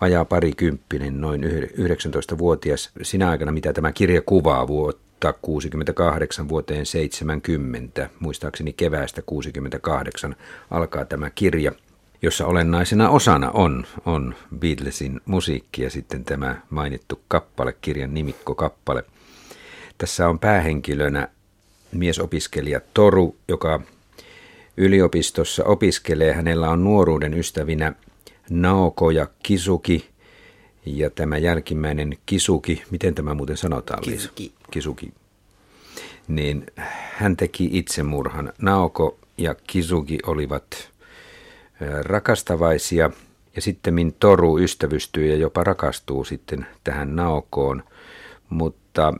vajaa 0.00 0.24
parikymppinen, 0.24 1.20
noin 1.20 1.44
19-vuotias 1.44 2.90
sinä 3.02 3.30
aikana, 3.30 3.52
mitä 3.52 3.72
tämä 3.72 3.92
kirja 3.92 4.22
kuvaa 4.22 4.68
vuotta 4.68 5.32
68 5.32 6.48
vuoteen 6.48 6.86
70. 6.86 8.10
Muistaakseni 8.20 8.72
keväästä 8.72 9.22
68 9.22 10.36
alkaa 10.70 11.04
tämä 11.04 11.30
kirja, 11.30 11.72
jossa 12.22 12.46
olennaisena 12.46 13.08
osana 13.08 13.50
on, 13.50 13.86
on 14.06 14.34
Beatlesin 14.58 15.20
musiikki 15.26 15.82
ja 15.82 15.90
sitten 15.90 16.24
tämä 16.24 16.60
mainittu 16.70 17.20
kappale, 17.28 17.76
kirjan 17.80 18.14
nimikko 18.14 18.54
kappale. 18.54 19.04
Tässä 19.98 20.28
on 20.28 20.38
päähenkilönä 20.38 21.28
miesopiskelija 21.92 22.80
Toru, 22.94 23.36
joka 23.48 23.80
yliopistossa 24.76 25.64
opiskelee. 25.64 26.32
Hänellä 26.32 26.70
on 26.70 26.84
nuoruuden 26.84 27.34
ystävinä 27.34 27.92
Naoko 28.50 29.10
ja 29.10 29.26
Kisuki. 29.42 30.10
Ja 30.86 31.10
tämä 31.10 31.38
jälkimmäinen 31.38 32.18
Kisuki, 32.26 32.82
miten 32.90 33.14
tämä 33.14 33.34
muuten 33.34 33.56
sanotaan? 33.56 34.02
Kisuki. 34.02 34.52
Kisuki. 34.70 35.12
Niin 36.28 36.66
hän 37.12 37.36
teki 37.36 37.68
itsemurhan. 37.72 38.52
Naoko 38.62 39.18
ja 39.38 39.54
Kisuki 39.54 40.18
olivat 40.26 40.90
rakastavaisia 42.02 43.10
ja 43.56 43.62
sitten 43.62 44.14
Toru 44.20 44.58
ystävystyy 44.58 45.26
ja 45.26 45.36
jopa 45.36 45.64
rakastuu 45.64 46.24
sitten 46.24 46.66
tähän 46.84 47.16
Naokoon. 47.16 47.82
Mutta 48.48 49.14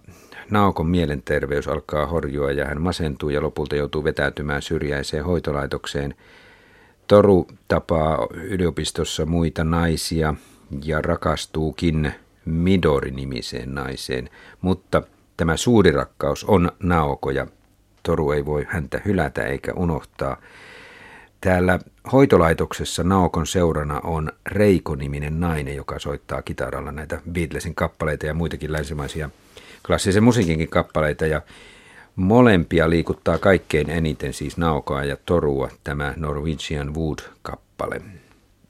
Naokon 0.51 0.87
mielenterveys 0.87 1.68
alkaa 1.68 2.07
horjua 2.07 2.53
ja 2.53 2.64
hän 2.64 2.81
masentuu 2.81 3.31
ja 3.31 3.42
lopulta 3.42 3.77
joutuu 3.77 4.05
vetäytymään 4.05 4.62
syrjäiseen 4.62 5.25
hoitolaitokseen. 5.25 6.14
Toru 7.07 7.46
tapaa 7.68 8.27
yliopistossa 8.33 9.27
muita 9.27 9.64
naisia 9.64 10.35
ja 10.85 11.03
rakastuukin 11.03 12.12
Midori-nimiseen 12.44 13.75
naiseen, 13.75 14.31
mutta 14.61 15.03
tämä 15.37 15.57
suuri 15.57 15.90
rakkaus 15.90 16.44
on 16.44 16.73
Naoko 16.83 17.31
ja 17.31 17.46
Toru 18.03 18.33
ei 18.33 18.46
voi 18.46 18.66
häntä 18.68 19.01
hylätä 19.05 19.46
eikä 19.46 19.73
unohtaa. 19.75 20.37
Täällä 21.40 21.79
hoitolaitoksessa 22.12 23.05
Naokon 23.05 23.46
seurana 23.46 24.00
on 24.05 24.33
Reiko-niminen 24.46 25.40
nainen, 25.40 25.76
joka 25.76 25.98
soittaa 25.98 26.42
kitaralla 26.42 26.92
näitä 26.92 27.20
Beatlesin 27.33 27.74
kappaleita 27.74 28.26
ja 28.26 28.35
muitakin 28.35 28.72
länsimaisia 28.72 29.31
klassisen 29.87 30.22
musiikinkin 30.22 30.68
kappaleita 30.68 31.26
ja 31.26 31.42
molempia 32.16 32.90
liikuttaa 32.90 33.38
kaikkein 33.38 33.90
eniten 33.90 34.33
siis 34.33 34.57
Naokoa 34.57 35.05
ja 35.05 35.16
Torua 35.26 35.68
tämä 35.85 36.14
Norwegian 36.16 36.94
Wood-kappale. 36.94 38.03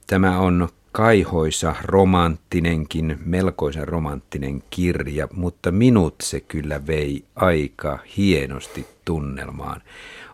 Tämä 0.06 0.38
on 0.38 0.68
kaihoisa, 0.92 1.74
romanttinenkin, 1.85 3.18
melkoisen 3.24 3.88
romanttinen 3.88 4.62
kirja, 4.70 5.28
mutta 5.35 5.70
minut 5.70 6.14
se 6.22 6.40
kyllä 6.40 6.87
vei 6.87 7.24
aika 7.37 7.98
hienosti 8.16 8.87
tunnelmaan. 9.04 9.83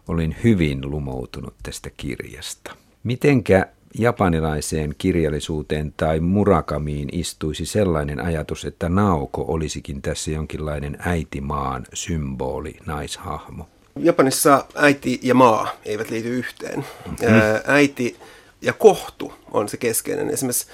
Olin 0.09 0.37
hyvin 0.45 0.91
lumoutunut 0.91 1.55
tästä 1.63 1.91
kirjasta. 1.97 2.77
Mitenkä 3.05 3.67
japanilaiseen 3.99 4.95
kirjallisuuteen 4.99 5.95
tai 5.97 6.21
murakamiin 6.21 7.09
istuisi 7.13 7.67
sellainen 7.67 8.21
ajatus, 8.21 8.65
että 8.65 8.89
Naoko 8.89 9.45
olisikin 9.49 10.03
tässä 10.03 10.31
jonkinlainen 10.31 10.97
äitimaan 11.01 11.87
symboli, 11.95 12.77
naishahmo. 12.87 13.69
Japanissa 13.99 14.65
äiti 14.75 15.21
ja 15.23 15.35
maa 15.35 15.69
eivät 15.85 16.11
liity 16.11 16.29
yhteen. 16.29 16.79
Mm-hmm. 17.07 17.27
Äiti 17.67 18.17
ja 18.63 18.73
kohtu 18.73 19.33
on 19.51 19.69
se 19.69 19.77
keskeinen. 19.77 20.31
Esimerkiksi 20.31 20.67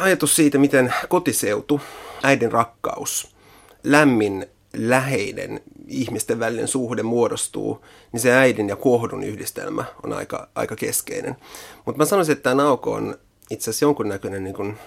ajatus 0.00 0.36
siitä, 0.36 0.58
miten 0.58 0.94
kotiseutu, 1.08 1.80
äidin 2.22 2.52
rakkaus, 2.52 3.36
lämmin 3.84 4.46
läheinen 4.76 5.60
ihmisten 5.88 6.38
välinen 6.38 6.68
suhde 6.68 7.02
muodostuu, 7.02 7.84
niin 8.12 8.20
se 8.20 8.32
äidin 8.32 8.68
ja 8.68 8.76
kohdun 8.76 9.24
yhdistelmä 9.24 9.84
on 10.02 10.12
aika, 10.12 10.48
aika 10.54 10.76
keskeinen. 10.76 11.36
Mutta 11.84 11.98
mä 11.98 12.04
sanoisin, 12.04 12.32
että 12.32 12.42
tämä 12.42 12.62
Nauko 12.62 12.92
on 12.92 13.18
itse 13.50 13.70
asiassa 13.70 13.84
jonkunnäköinen 13.84 14.44
niin 14.44 14.54
kuin 14.54 14.78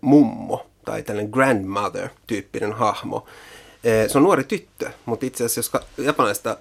mummo 0.00 0.66
tai 0.84 1.02
tällainen 1.02 1.32
grandmother-tyyppinen 1.32 2.72
hahmo. 2.72 3.26
Se 4.08 4.18
on 4.18 4.24
nuori 4.24 4.44
tyttö, 4.44 4.90
mutta 5.06 5.26
itse 5.26 5.44
asiassa 5.44 5.78
jos 5.78 6.06
japanilaista 6.06 6.56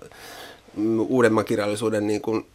mm, 0.75 0.99
uudemman 0.99 1.45
kirjallisuuden 1.45 2.07
niin 2.07 2.21
kuin 2.21 2.45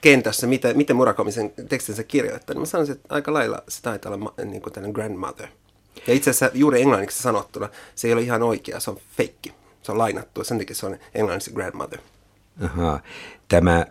kentässä, 0.00 0.46
miten, 0.46 0.76
miten 0.76 0.96
Murakami 0.96 1.32
sen 1.32 1.52
tekstinsä 1.68 2.02
kirjoittaa, 2.02 2.54
niin 2.54 2.62
mä 2.62 2.66
sanoisin, 2.66 2.96
että 2.96 3.14
aika 3.14 3.32
lailla 3.32 3.62
se 3.68 3.82
taitaa 3.82 4.12
olla 4.12 4.32
niin 4.44 4.62
kuin 4.62 4.72
tällainen 4.72 4.94
grandmother. 4.94 5.48
Ja 6.06 6.14
itse 6.14 6.30
asiassa 6.30 6.50
juuri 6.54 6.80
englanniksi 6.80 7.22
sanottuna 7.22 7.68
se 7.94 8.08
ei 8.08 8.14
ole 8.14 8.22
ihan 8.22 8.42
oikea, 8.42 8.80
se 8.80 8.90
on 8.90 8.98
feikki. 9.16 9.54
Se 9.82 9.92
on 9.92 9.98
lainattu, 9.98 10.44
sen 10.44 10.58
takia 10.58 10.76
se 10.76 10.86
on 10.86 10.96
englanniksi 11.14 11.52
grandmother. 11.52 11.98
Aha. 12.64 13.00
Tämä, 13.48 13.86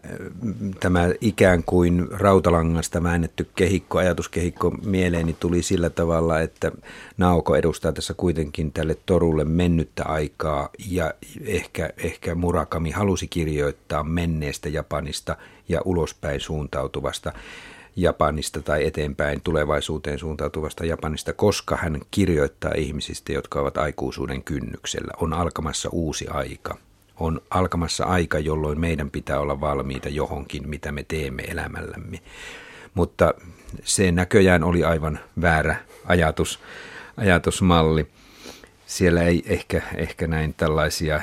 tämä 0.80 1.10
ikään 1.22 1.64
kuin 1.64 2.08
rautalangasta 2.12 3.04
väännetty 3.04 3.50
kehikko, 3.56 3.98
ajatuskehikko 3.98 4.70
mieleeni 4.70 5.36
tuli 5.40 5.64
sillä 5.64 5.90
tavalla, 5.90 6.40
että 6.40 6.72
Naoko 7.18 7.56
edustaa 7.56 7.92
tässä 7.92 8.14
kuitenkin 8.14 8.72
tälle 8.72 8.98
torulle 9.06 9.46
mennyttä 9.46 10.04
aikaa 10.04 10.70
ja 10.90 11.14
ehkä, 11.46 11.90
ehkä 11.98 12.36
Murakami 12.36 12.92
halusi 12.92 13.28
kirjoittaa 13.28 14.04
menneestä 14.04 14.70
Japanista 14.70 15.38
ja 15.70 15.82
ulospäin 15.86 16.40
suuntautuvasta 16.40 17.34
Japanista 17.98 18.62
tai 18.62 18.86
eteenpäin 18.86 19.42
tulevaisuuteen 19.42 20.20
suuntautuvasta 20.20 20.86
Japanista, 20.86 21.34
koska 21.34 21.76
hän 21.76 22.02
kirjoittaa 22.12 22.72
ihmisistä, 22.76 23.34
jotka 23.34 23.60
ovat 23.60 23.78
aikuisuuden 23.78 24.44
kynnyksellä. 24.44 25.14
On 25.22 25.34
alkamassa 25.34 25.90
uusi 25.92 26.28
aika, 26.28 26.78
on 27.20 27.42
alkamassa 27.50 28.06
aika, 28.06 28.40
jolloin 28.40 28.80
meidän 28.80 29.12
pitää 29.12 29.40
olla 29.40 29.62
valmiita 29.62 30.10
johonkin, 30.10 30.70
mitä 30.70 30.92
me 30.92 31.06
teemme 31.08 31.44
elämällämme. 31.44 32.20
Mutta 32.94 33.34
se 33.84 34.12
näköjään 34.12 34.64
oli 34.64 34.84
aivan 34.84 35.20
väärä 35.42 35.76
ajatus, 36.06 36.60
ajatusmalli. 37.18 38.08
Siellä 38.86 39.24
ei 39.24 39.44
ehkä, 39.46 39.82
ehkä 39.96 40.28
näin 40.28 40.54
tällaisia 40.54 41.22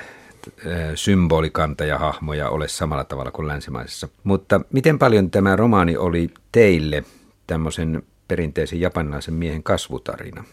symbolikantajahahmoja 0.94 2.48
ole 2.48 2.68
samalla 2.68 3.04
tavalla 3.04 3.30
kuin 3.30 3.48
länsimaisessa. 3.48 4.08
Mutta 4.24 4.60
miten 4.72 4.98
paljon 4.98 5.30
tämä 5.30 5.56
romaani 5.56 5.96
oli 5.96 6.30
teille 6.52 7.04
tämmöisen 7.46 8.02
perinteisen 8.28 8.80
japanilaisen 8.80 9.34
miehen 9.34 9.62
kasvutarina? 9.62 10.44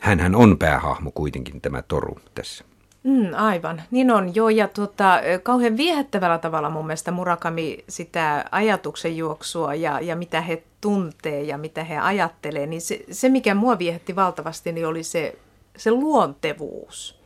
Hänhän 0.00 0.34
on 0.34 0.58
päähahmo 0.58 1.10
kuitenkin 1.10 1.60
tämä 1.60 1.82
Toru 1.82 2.18
tässä. 2.34 2.64
Mm, 3.02 3.28
aivan, 3.36 3.82
niin 3.90 4.10
on 4.10 4.34
joo 4.34 4.48
ja 4.48 4.68
tuota, 4.68 5.20
kauhean 5.42 5.76
viehättävällä 5.76 6.38
tavalla 6.38 6.70
mun 6.70 6.86
mielestä 6.86 7.10
Murakami 7.10 7.84
sitä 7.88 8.44
ajatuksen 8.50 9.16
juoksua 9.16 9.74
ja, 9.74 10.00
ja 10.00 10.16
mitä 10.16 10.40
he 10.40 10.62
tuntee 10.80 11.42
ja 11.42 11.58
mitä 11.58 11.84
he 11.84 11.98
ajattelee, 11.98 12.66
niin 12.66 12.80
se, 12.80 13.04
se 13.10 13.28
mikä 13.28 13.54
mua 13.54 13.78
viehätti 13.78 14.16
valtavasti 14.16 14.72
niin 14.72 14.86
oli 14.86 15.02
se, 15.02 15.38
se 15.76 15.90
luontevuus. 15.90 17.17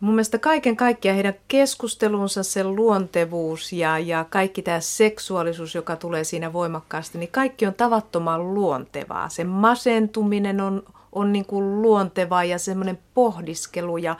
Mun 0.00 0.14
mielestä 0.14 0.38
kaiken 0.38 0.76
kaikkiaan 0.76 1.14
heidän 1.14 1.34
keskustelunsa, 1.48 2.42
se 2.42 2.64
luontevuus 2.64 3.72
ja, 3.72 3.98
ja 3.98 4.24
kaikki 4.30 4.62
tämä 4.62 4.80
seksuaalisuus, 4.80 5.74
joka 5.74 5.96
tulee 5.96 6.24
siinä 6.24 6.52
voimakkaasti, 6.52 7.18
niin 7.18 7.32
kaikki 7.32 7.66
on 7.66 7.74
tavattoman 7.74 8.54
luontevaa. 8.54 9.28
Se 9.28 9.44
masentuminen 9.44 10.60
on, 10.60 10.82
on 11.12 11.32
niin 11.32 11.44
kuin 11.44 11.82
luontevaa 11.82 12.44
ja 12.44 12.58
semmoinen 12.58 12.98
pohdiskelu 13.14 13.96
ja 13.96 14.16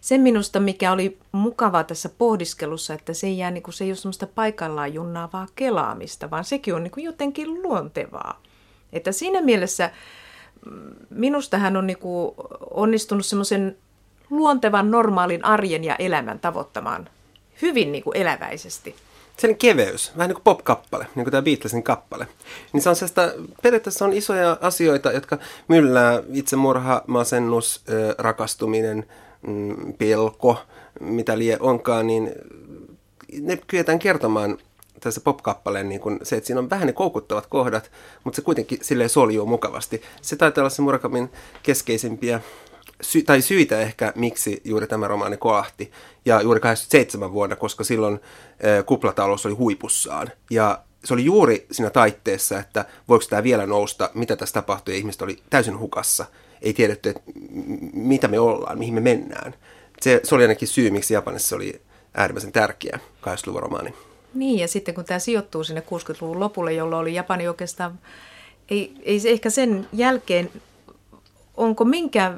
se 0.00 0.18
minusta, 0.18 0.60
mikä 0.60 0.92
oli 0.92 1.18
mukavaa 1.32 1.84
tässä 1.84 2.10
pohdiskelussa, 2.18 2.94
että 2.94 3.14
se 3.14 3.26
ei, 3.26 3.38
jää, 3.38 3.50
niin 3.50 3.62
kuin, 3.62 3.74
se 3.74 3.84
ei 3.84 3.90
ole 3.90 3.96
semmoista 3.96 4.26
paikallaan 4.26 4.94
junnaavaa 4.94 5.46
kelaamista, 5.54 6.30
vaan 6.30 6.44
sekin 6.44 6.74
on 6.74 6.82
niin 6.82 6.90
kuin 6.90 7.04
jotenkin 7.04 7.62
luontevaa. 7.62 8.42
Että 8.92 9.12
siinä 9.12 9.40
mielessä 9.40 9.90
mm, 10.66 10.94
minusta 11.10 11.58
hän 11.58 11.76
on 11.76 11.86
niin 11.86 11.98
kuin 11.98 12.34
onnistunut 12.70 13.26
semmoisen 13.26 13.76
luontevan 14.30 14.90
normaalin 14.90 15.44
arjen 15.44 15.84
ja 15.84 15.96
elämän 15.96 16.40
tavoittamaan 16.40 17.08
hyvin 17.62 17.92
niin 17.92 18.04
kuin 18.04 18.16
eläväisesti 18.16 18.94
sen 19.40 19.56
keveys, 19.56 20.12
vähän 20.16 20.28
niin 20.28 20.34
kuin 20.34 20.44
pop-kappale, 20.44 21.06
niin 21.14 21.24
kuin 21.24 21.30
tämä 21.30 21.42
Beatlesin 21.42 21.82
kappale. 21.82 22.26
Niin 22.72 22.82
se 22.82 22.88
on 22.88 22.96
sellaista, 22.96 23.22
periaatteessa 23.62 24.04
on 24.04 24.12
isoja 24.12 24.56
asioita, 24.60 25.12
jotka 25.12 25.38
myllää 25.68 26.22
itsemurha, 26.32 27.02
masennus, 27.06 27.84
rakastuminen, 28.18 29.06
mm, 29.46 29.92
pelko, 29.98 30.58
mitä 31.00 31.38
lie 31.38 31.56
onkaan, 31.60 32.06
niin 32.06 32.32
ne 33.40 33.56
kyetään 33.66 33.98
kertomaan 33.98 34.58
tässä 35.00 35.20
pop-kappaleen 35.20 35.88
niin 35.88 36.00
kun 36.00 36.18
se, 36.22 36.36
että 36.36 36.46
siinä 36.46 36.58
on 36.58 36.70
vähän 36.70 36.86
ne 36.86 36.92
koukuttavat 36.92 37.46
kohdat, 37.46 37.90
mutta 38.24 38.36
se 38.36 38.42
kuitenkin 38.42 38.78
silleen 38.82 39.10
soljuu 39.10 39.46
mukavasti. 39.46 40.02
Se 40.22 40.36
taitaa 40.36 40.62
olla 40.62 40.70
se 40.70 40.82
Murakamin 40.82 41.30
keskeisimpiä 41.62 42.40
sy- 43.00 43.22
tai 43.22 43.42
syitä 43.42 43.80
ehkä, 43.80 44.12
miksi 44.16 44.60
juuri 44.64 44.86
tämä 44.86 45.08
romaani 45.08 45.36
koahti. 45.36 45.92
Ja 46.24 46.40
juuri 46.40 46.60
87 46.60 47.32
vuonna, 47.32 47.56
koska 47.56 47.84
silloin 47.84 48.14
äh, 48.14 48.84
kuplatalous 48.86 49.46
oli 49.46 49.54
huipussaan. 49.54 50.30
Ja 50.50 50.82
se 51.04 51.14
oli 51.14 51.24
juuri 51.24 51.66
siinä 51.70 51.90
taitteessa, 51.90 52.58
että 52.58 52.84
voiko 53.08 53.24
tämä 53.30 53.42
vielä 53.42 53.66
nousta, 53.66 54.10
mitä 54.14 54.36
tässä 54.36 54.52
tapahtui, 54.52 54.94
ja 54.94 54.98
ihmiset 54.98 55.22
oli 55.22 55.38
täysin 55.50 55.78
hukassa. 55.78 56.26
Ei 56.62 56.72
tiedetty, 56.72 57.08
että 57.08 57.22
mitä 57.92 58.28
me 58.28 58.38
ollaan, 58.38 58.78
mihin 58.78 58.94
me 58.94 59.00
mennään. 59.00 59.54
Se, 60.00 60.20
se 60.24 60.34
oli 60.34 60.44
ainakin 60.44 60.68
syy, 60.68 60.90
miksi 60.90 61.14
Japanissa 61.14 61.56
oli 61.56 61.80
äärimmäisen 62.14 62.52
tärkeä 62.52 62.98
80-luvun 63.26 63.62
romaani. 63.62 63.94
Niin, 64.34 64.58
ja 64.58 64.68
sitten 64.68 64.94
kun 64.94 65.04
tämä 65.04 65.18
sijoittuu 65.18 65.64
sinne 65.64 65.82
60-luvun 65.86 66.40
lopulle, 66.40 66.72
jolloin 66.72 67.02
oli 67.02 67.14
Japani 67.14 67.48
oikeastaan, 67.48 67.98
ei, 68.68 68.94
ei 69.02 69.20
se 69.20 69.30
ehkä 69.30 69.50
sen 69.50 69.88
jälkeen, 69.92 70.50
onko 71.56 71.84
minkä 71.84 72.34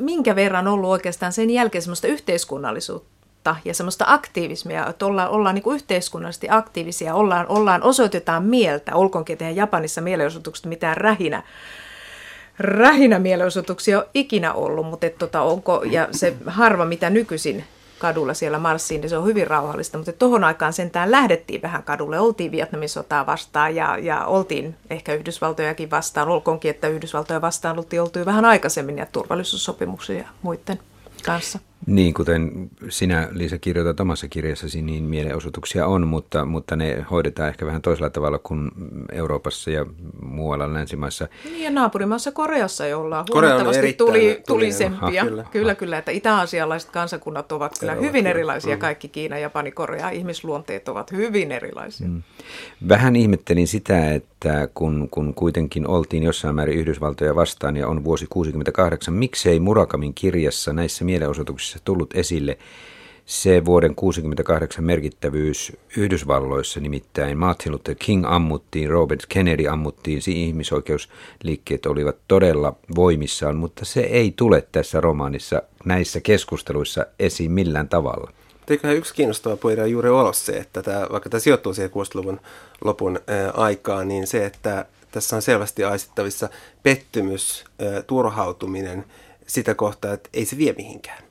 minkä 0.00 0.36
verran 0.36 0.68
ollut 0.68 0.90
oikeastaan 0.90 1.32
sen 1.32 1.50
jälkeen 1.50 1.82
semmoista 1.82 2.06
yhteiskunnallisuutta 2.06 3.56
ja 3.64 3.74
semmoista 3.74 4.04
aktiivismia, 4.08 4.86
että 4.86 5.06
ollaan, 5.06 5.28
ollaan 5.28 5.54
niin 5.54 5.62
kuin 5.62 5.74
yhteiskunnallisesti 5.74 6.46
aktiivisia, 6.50 7.14
ollaan, 7.14 7.46
ollaan, 7.48 7.82
osoitetaan 7.82 8.44
mieltä, 8.44 8.94
olkoonkin 8.94 9.38
tehdä 9.38 9.52
Japanissa 9.52 10.00
mielenosoitukset 10.00 10.66
mitään 10.66 10.96
rähinä, 10.96 11.42
rähinä 12.58 13.18
mielenosoituksia 13.18 13.98
on 13.98 14.04
ikinä 14.14 14.52
ollut, 14.52 14.86
mutta 14.86 15.06
tota, 15.18 15.42
onko, 15.42 15.82
ja 15.90 16.08
se 16.10 16.34
harva 16.46 16.84
mitä 16.84 17.10
nykyisin 17.10 17.64
kadulla 18.00 18.34
siellä 18.34 18.58
marssiin, 18.58 19.00
niin 19.00 19.10
se 19.10 19.16
on 19.16 19.26
hyvin 19.26 19.46
rauhallista, 19.46 19.98
mutta 19.98 20.12
tuohon 20.12 20.44
aikaan 20.44 20.72
sentään 20.72 21.10
lähdettiin 21.10 21.62
vähän 21.62 21.82
kadulle, 21.82 22.20
oltiin 22.20 22.52
Vietnamin 22.52 22.88
sotaa 22.88 23.26
vastaan 23.26 23.74
ja, 23.74 23.98
ja 23.98 24.24
oltiin 24.24 24.76
ehkä 24.90 25.14
Yhdysvaltojakin 25.14 25.90
vastaan, 25.90 26.28
olkoonkin, 26.28 26.70
että 26.70 26.88
Yhdysvaltoja 26.88 27.40
vastaan 27.40 27.78
oltiin 27.78 28.02
oltu 28.02 28.18
vähän 28.24 28.44
aikaisemmin 28.44 28.98
ja 28.98 29.06
turvallisuussopimuksia 29.06 30.18
ja 30.18 30.28
muiden 30.42 30.78
kanssa. 31.26 31.58
Niin, 31.86 32.14
kuten 32.14 32.70
sinä 32.88 33.28
Liisa 33.30 33.58
kirjoitat 33.58 34.00
omassa 34.00 34.28
kirjassasi, 34.28 34.82
niin 34.82 35.04
mielenosoituksia 35.04 35.86
on, 35.86 36.06
mutta, 36.06 36.44
mutta 36.44 36.76
ne 36.76 37.04
hoidetaan 37.10 37.48
ehkä 37.48 37.66
vähän 37.66 37.82
toisella 37.82 38.10
tavalla 38.10 38.38
kuin 38.38 38.70
Euroopassa 39.12 39.70
ja 39.70 39.86
muualla 40.22 40.74
länsimaissa. 40.74 41.28
Niin 41.44 41.62
ja 41.62 41.70
naapurimaassa 41.70 42.32
Koreassa, 42.32 42.86
jolla 42.86 43.18
on 43.18 43.26
huomattavasti 43.32 43.92
tuli, 43.92 44.42
tulisempia. 44.46 45.24
Kyllä, 45.24 45.44
kyllä, 45.50 45.74
kyllä, 45.74 45.98
että 45.98 46.10
itä-asialaiset 46.10 46.90
kansakunnat 46.90 47.52
ovat 47.52 47.72
kyllä 47.80 47.92
Eroa, 47.92 48.04
hyvin 48.06 48.26
erilaisia. 48.26 48.76
Mm. 48.76 48.80
Kaikki 48.80 49.08
Kiina, 49.08 49.38
Japani, 49.38 49.70
Korea, 49.70 50.10
ihmisluonteet 50.10 50.88
ovat 50.88 51.12
hyvin 51.12 51.52
erilaisia. 51.52 52.08
Mm. 52.08 52.22
Vähän 52.88 53.16
ihmettelin 53.16 53.68
sitä, 53.68 54.14
että 54.14 54.68
kun, 54.74 55.08
kun 55.10 55.34
kuitenkin 55.34 55.86
oltiin 55.86 56.22
jossain 56.22 56.54
määrin 56.54 56.78
Yhdysvaltoja 56.78 57.34
vastaan 57.34 57.76
ja 57.76 57.88
on 57.88 58.04
vuosi 58.04 58.26
68, 58.30 59.14
miksei 59.14 59.60
Murakamin 59.60 60.14
kirjassa 60.14 60.72
näissä 60.72 61.04
mielenosoituksissa 61.04 61.69
tullut 61.84 62.14
esille 62.14 62.58
se 63.30 63.64
vuoden 63.64 63.94
68 63.94 64.84
merkittävyys 64.84 65.72
Yhdysvalloissa, 65.96 66.80
nimittäin 66.80 67.38
Martin 67.38 67.72
Luther 67.72 67.94
King 67.98 68.24
ammuttiin, 68.26 68.90
Robert 68.90 69.26
Kennedy 69.28 69.68
ammuttiin, 69.68 70.20
ihmisoikeusliikkeet 70.26 71.86
olivat 71.86 72.16
todella 72.28 72.76
voimissaan, 72.94 73.56
mutta 73.56 73.84
se 73.84 74.00
ei 74.00 74.34
tule 74.36 74.66
tässä 74.72 75.00
romaanissa 75.00 75.62
näissä 75.84 76.20
keskusteluissa 76.20 77.06
esiin 77.18 77.52
millään 77.52 77.88
tavalla. 77.88 78.32
Eiköhän 78.70 78.96
yksi 78.96 79.14
kiinnostava 79.14 79.56
poida 79.56 79.86
juuri 79.86 80.08
olla 80.08 80.32
se, 80.32 80.52
että 80.52 80.82
tämä, 80.82 81.06
vaikka 81.12 81.30
tämä 81.30 81.40
sijoittuu 81.40 81.74
siihen 81.74 81.90
60-luvun 81.90 82.40
lopun 82.84 83.20
aikaan, 83.54 84.08
niin 84.08 84.26
se, 84.26 84.46
että 84.46 84.86
tässä 85.10 85.36
on 85.36 85.42
selvästi 85.42 85.84
aistittavissa 85.84 86.48
pettymys, 86.82 87.64
turhautuminen 88.06 89.04
sitä 89.46 89.74
kohtaa, 89.74 90.12
että 90.12 90.30
ei 90.32 90.44
se 90.44 90.56
vie 90.56 90.74
mihinkään. 90.78 91.29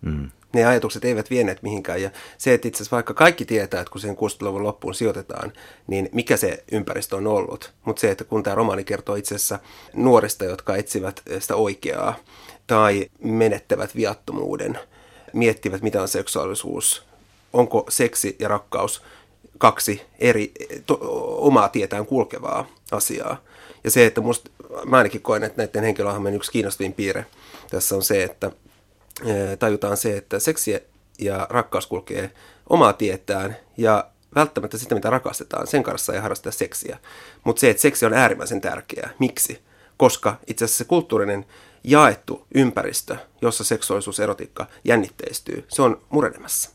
Mm. 0.00 0.30
Ne 0.52 0.64
ajatukset 0.64 1.04
eivät 1.04 1.30
vieneet 1.30 1.62
mihinkään. 1.62 2.02
Ja 2.02 2.10
se, 2.38 2.54
että 2.54 2.68
itse 2.68 2.76
asiassa 2.76 2.94
vaikka 2.94 3.14
kaikki 3.14 3.44
tietää, 3.44 3.80
että 3.80 3.90
kun 3.90 4.00
sen 4.00 4.16
60-luvun 4.16 4.62
loppuun 4.62 4.94
sijoitetaan, 4.94 5.52
niin 5.86 6.08
mikä 6.12 6.36
se 6.36 6.64
ympäristö 6.72 7.16
on 7.16 7.26
ollut. 7.26 7.72
Mutta 7.84 8.00
se, 8.00 8.10
että 8.10 8.24
kun 8.24 8.42
tämä 8.42 8.54
romaani 8.54 8.84
kertoo 8.84 9.14
itse 9.14 9.34
asiassa 9.34 9.58
nuorista, 9.94 10.44
jotka 10.44 10.76
etsivät 10.76 11.22
sitä 11.38 11.56
oikeaa 11.56 12.16
tai 12.66 13.10
menettävät 13.22 13.96
viattomuuden, 13.96 14.78
miettivät 15.32 15.82
mitä 15.82 16.02
on 16.02 16.08
seksuaalisuus, 16.08 17.04
onko 17.52 17.86
seksi 17.88 18.36
ja 18.38 18.48
rakkaus 18.48 19.02
kaksi 19.58 20.02
eri 20.18 20.52
to, 20.86 20.98
omaa 21.40 21.68
tietään 21.68 22.06
kulkevaa 22.06 22.66
asiaa. 22.90 23.42
Ja 23.84 23.90
se, 23.90 24.06
että 24.06 24.20
musta, 24.20 24.50
mä 24.84 24.96
ainakin 24.96 25.22
koen, 25.22 25.44
että 25.44 25.62
näiden 25.62 25.84
henkilöhahmojen 25.84 26.36
yksi 26.36 26.52
kiinnostavin 26.52 26.92
piirre 26.92 27.26
tässä 27.70 27.96
on 27.96 28.02
se, 28.02 28.22
että 28.22 28.50
tajutaan 29.58 29.96
se, 29.96 30.16
että 30.16 30.38
seksi 30.38 30.80
ja 31.18 31.46
rakkaus 31.50 31.86
kulkee 31.86 32.30
omaa 32.68 32.92
tietään 32.92 33.56
ja 33.76 34.10
välttämättä 34.34 34.78
sitä, 34.78 34.94
mitä 34.94 35.10
rakastetaan, 35.10 35.66
sen 35.66 35.82
kanssa 35.82 36.12
ei 36.12 36.20
harrasteta 36.20 36.56
seksiä. 36.56 36.98
Mutta 37.44 37.60
se, 37.60 37.70
että 37.70 37.80
seksi 37.80 38.06
on 38.06 38.14
äärimmäisen 38.14 38.60
tärkeää. 38.60 39.10
Miksi? 39.18 39.58
Koska 39.96 40.36
itse 40.46 40.64
asiassa 40.64 40.84
se 40.84 40.88
kulttuurinen 40.88 41.46
jaettu 41.84 42.46
ympäristö, 42.54 43.16
jossa 43.42 43.64
seksuaalisuus, 43.64 44.20
erotiikka 44.20 44.66
jännitteistyy, 44.84 45.64
se 45.68 45.82
on 45.82 46.00
murenemassa. 46.10 46.70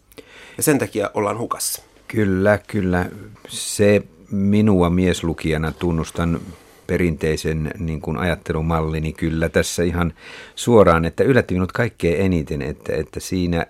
Ja 0.58 0.64
sen 0.64 0.80
takia 0.80 1.12
ollaan 1.14 1.38
hukassa. 1.38 1.82
Kyllä, 2.08 2.58
kyllä. 2.58 3.06
Se 3.48 4.02
minua 4.32 4.90
mieslukijana 4.90 5.72
tunnustan 5.72 6.42
perinteisen 6.88 7.72
niin 7.80 8.02
kuin 8.02 8.18
ajattelumallini 8.18 9.14
kyllä 9.14 9.50
tässä 9.50 9.84
ihan 9.84 10.14
suoraan, 10.56 11.06
että 11.06 11.24
yllätti 11.24 11.54
minut 11.54 11.72
kaikkein 11.72 12.26
eniten, 12.26 12.62
että, 12.62 12.96
että 12.96 13.20
siinä 13.20 13.66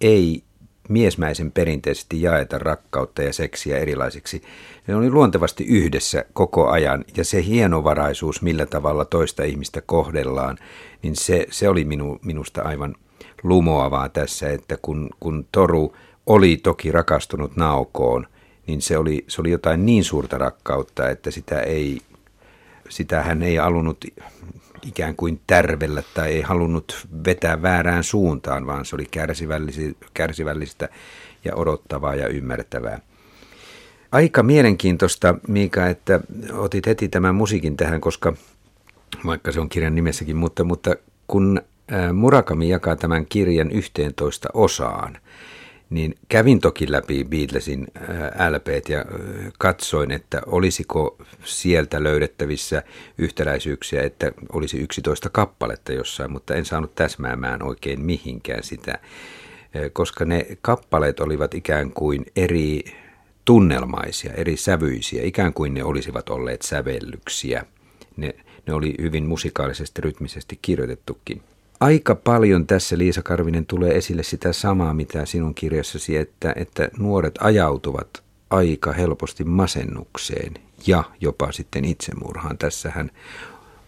ei 0.00 0.42
miesmäisen 0.88 1.52
perinteisesti 1.52 2.22
jaeta 2.22 2.58
rakkautta 2.58 3.22
ja 3.22 3.32
seksiä 3.32 3.78
erilaisiksi. 3.78 4.42
Ne 4.86 4.94
oli 4.94 5.10
luontevasti 5.10 5.64
yhdessä 5.64 6.24
koko 6.32 6.68
ajan 6.68 7.04
ja 7.16 7.24
se 7.24 7.44
hienovaraisuus, 7.44 8.42
millä 8.42 8.66
tavalla 8.66 9.04
toista 9.04 9.42
ihmistä 9.42 9.80
kohdellaan, 9.80 10.58
niin 11.02 11.16
se, 11.16 11.46
se 11.50 11.68
oli 11.68 11.84
minu, 11.84 12.18
minusta 12.24 12.62
aivan 12.62 12.94
lumoavaa 13.42 14.08
tässä, 14.08 14.50
että 14.50 14.78
kun, 14.82 15.10
kun 15.20 15.46
Toru 15.52 15.96
oli 16.26 16.56
toki 16.56 16.92
rakastunut 16.92 17.56
Naokoon, 17.56 18.26
niin 18.66 18.82
se 18.82 18.98
oli, 18.98 19.24
se 19.28 19.40
oli 19.40 19.50
jotain 19.50 19.86
niin 19.86 20.04
suurta 20.04 20.38
rakkautta, 20.38 21.10
että 21.10 21.30
sitä, 21.30 21.60
ei, 21.60 22.00
sitä 22.92 23.22
hän 23.22 23.42
ei 23.42 23.56
halunnut 23.56 24.04
ikään 24.86 25.16
kuin 25.16 25.40
tärvellä 25.46 26.02
tai 26.14 26.32
ei 26.32 26.42
halunnut 26.42 27.06
vetää 27.26 27.62
väärään 27.62 28.04
suuntaan, 28.04 28.66
vaan 28.66 28.84
se 28.84 28.96
oli 28.96 29.06
kärsivällistä 30.14 30.88
ja 31.44 31.56
odottavaa 31.56 32.14
ja 32.14 32.28
ymmärtävää. 32.28 33.00
Aika 34.12 34.42
mielenkiintoista, 34.42 35.34
Miika, 35.48 35.86
että 35.86 36.20
otit 36.52 36.86
heti 36.86 37.08
tämän 37.08 37.34
musiikin 37.34 37.76
tähän, 37.76 38.00
koska 38.00 38.32
vaikka 39.26 39.52
se 39.52 39.60
on 39.60 39.68
kirjan 39.68 39.94
nimessäkin, 39.94 40.36
mutta, 40.36 40.64
mutta 40.64 40.96
kun 41.26 41.62
Murakami 42.12 42.68
jakaa 42.68 42.96
tämän 42.96 43.26
kirjan 43.26 43.70
11 43.70 44.48
osaan, 44.54 45.18
niin 45.92 46.14
kävin 46.28 46.60
toki 46.60 46.92
läpi 46.92 47.24
Beatlesin 47.24 47.86
LPt 48.50 48.88
ja 48.88 49.04
katsoin, 49.58 50.10
että 50.10 50.42
olisiko 50.46 51.16
sieltä 51.44 52.02
löydettävissä 52.02 52.82
yhtäläisyyksiä, 53.18 54.02
että 54.02 54.32
olisi 54.52 54.78
11 54.78 55.30
kappaletta 55.30 55.92
jossain, 55.92 56.32
mutta 56.32 56.54
en 56.54 56.64
saanut 56.64 56.94
täsmäämään 56.94 57.62
oikein 57.62 58.00
mihinkään 58.00 58.62
sitä, 58.62 58.98
koska 59.92 60.24
ne 60.24 60.46
kappaleet 60.62 61.20
olivat 61.20 61.54
ikään 61.54 61.92
kuin 61.92 62.26
eri 62.36 62.84
tunnelmaisia, 63.44 64.32
eri 64.32 64.56
sävyisiä, 64.56 65.22
ikään 65.22 65.52
kuin 65.52 65.74
ne 65.74 65.84
olisivat 65.84 66.28
olleet 66.28 66.62
sävellyksiä. 66.62 67.64
Ne, 68.16 68.34
ne 68.66 68.74
oli 68.74 68.94
hyvin 69.00 69.26
musikaalisesti, 69.26 70.02
rytmisesti 70.02 70.58
kirjoitettukin. 70.62 71.42
Aika 71.82 72.14
paljon 72.14 72.66
tässä 72.66 72.98
Liisa 72.98 73.22
Karvinen 73.22 73.66
tulee 73.66 73.96
esille 73.96 74.22
sitä 74.22 74.52
samaa, 74.52 74.94
mitä 74.94 75.26
sinun 75.26 75.54
kirjassasi, 75.54 76.16
että, 76.16 76.52
että 76.56 76.88
nuoret 76.98 77.34
ajautuvat 77.40 78.08
aika 78.50 78.92
helposti 78.92 79.44
masennukseen 79.44 80.54
ja 80.86 81.04
jopa 81.20 81.52
sitten 81.52 81.84
itsemurhaan. 81.84 82.58
Tässähän 82.58 83.10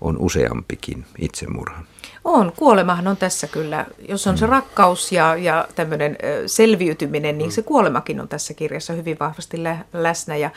on 0.00 0.18
useampikin 0.18 1.04
itsemurha. 1.18 1.82
On, 2.24 2.52
kuolemahan 2.56 3.06
on 3.06 3.16
tässä 3.16 3.46
kyllä. 3.46 3.86
Jos 4.08 4.26
on 4.26 4.38
se 4.38 4.46
mm. 4.46 4.50
rakkaus 4.50 5.12
ja, 5.12 5.36
ja 5.36 5.68
tämmöinen 5.74 6.18
selviytyminen, 6.46 7.38
niin 7.38 7.52
se 7.52 7.60
mm. 7.60 7.64
kuolemakin 7.64 8.20
on 8.20 8.28
tässä 8.28 8.54
kirjassa 8.54 8.92
hyvin 8.92 9.16
vahvasti 9.20 9.62
lä- 9.62 9.84
läsnä. 9.92 10.36
Ja 10.36 10.50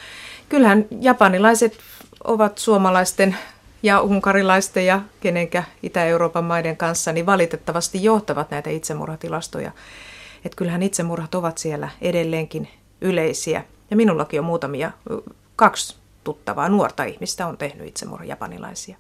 kyllähän 0.50 0.86
japanilaiset 1.02 1.78
ovat 2.24 2.58
suomalaisten 2.58 3.38
ja 3.84 4.02
unkarilaisten 4.02 4.86
ja 4.86 5.02
kenenkä 5.20 5.64
Itä-Euroopan 5.84 6.44
maiden 6.44 6.78
kanssa, 6.78 7.14
niin 7.14 7.26
valitettavasti 7.26 8.04
johtavat 8.04 8.52
näitä 8.52 8.70
itsemurhatilastoja. 8.70 9.72
Että 10.46 10.56
kyllähän 10.56 10.84
itsemurhat 10.84 11.36
ovat 11.36 11.58
siellä 11.58 11.90
edelleenkin 12.02 12.68
yleisiä. 13.02 13.64
Ja 13.92 13.98
minullakin 13.98 14.40
on 14.40 14.46
muutamia, 14.46 14.92
kaksi 15.56 15.96
tuttavaa 16.24 16.70
nuorta 16.70 17.04
ihmistä 17.04 17.48
on 17.48 17.58
tehnyt 17.58 17.88
itsemurha 17.88 18.26
japanilaisia. 18.26 18.98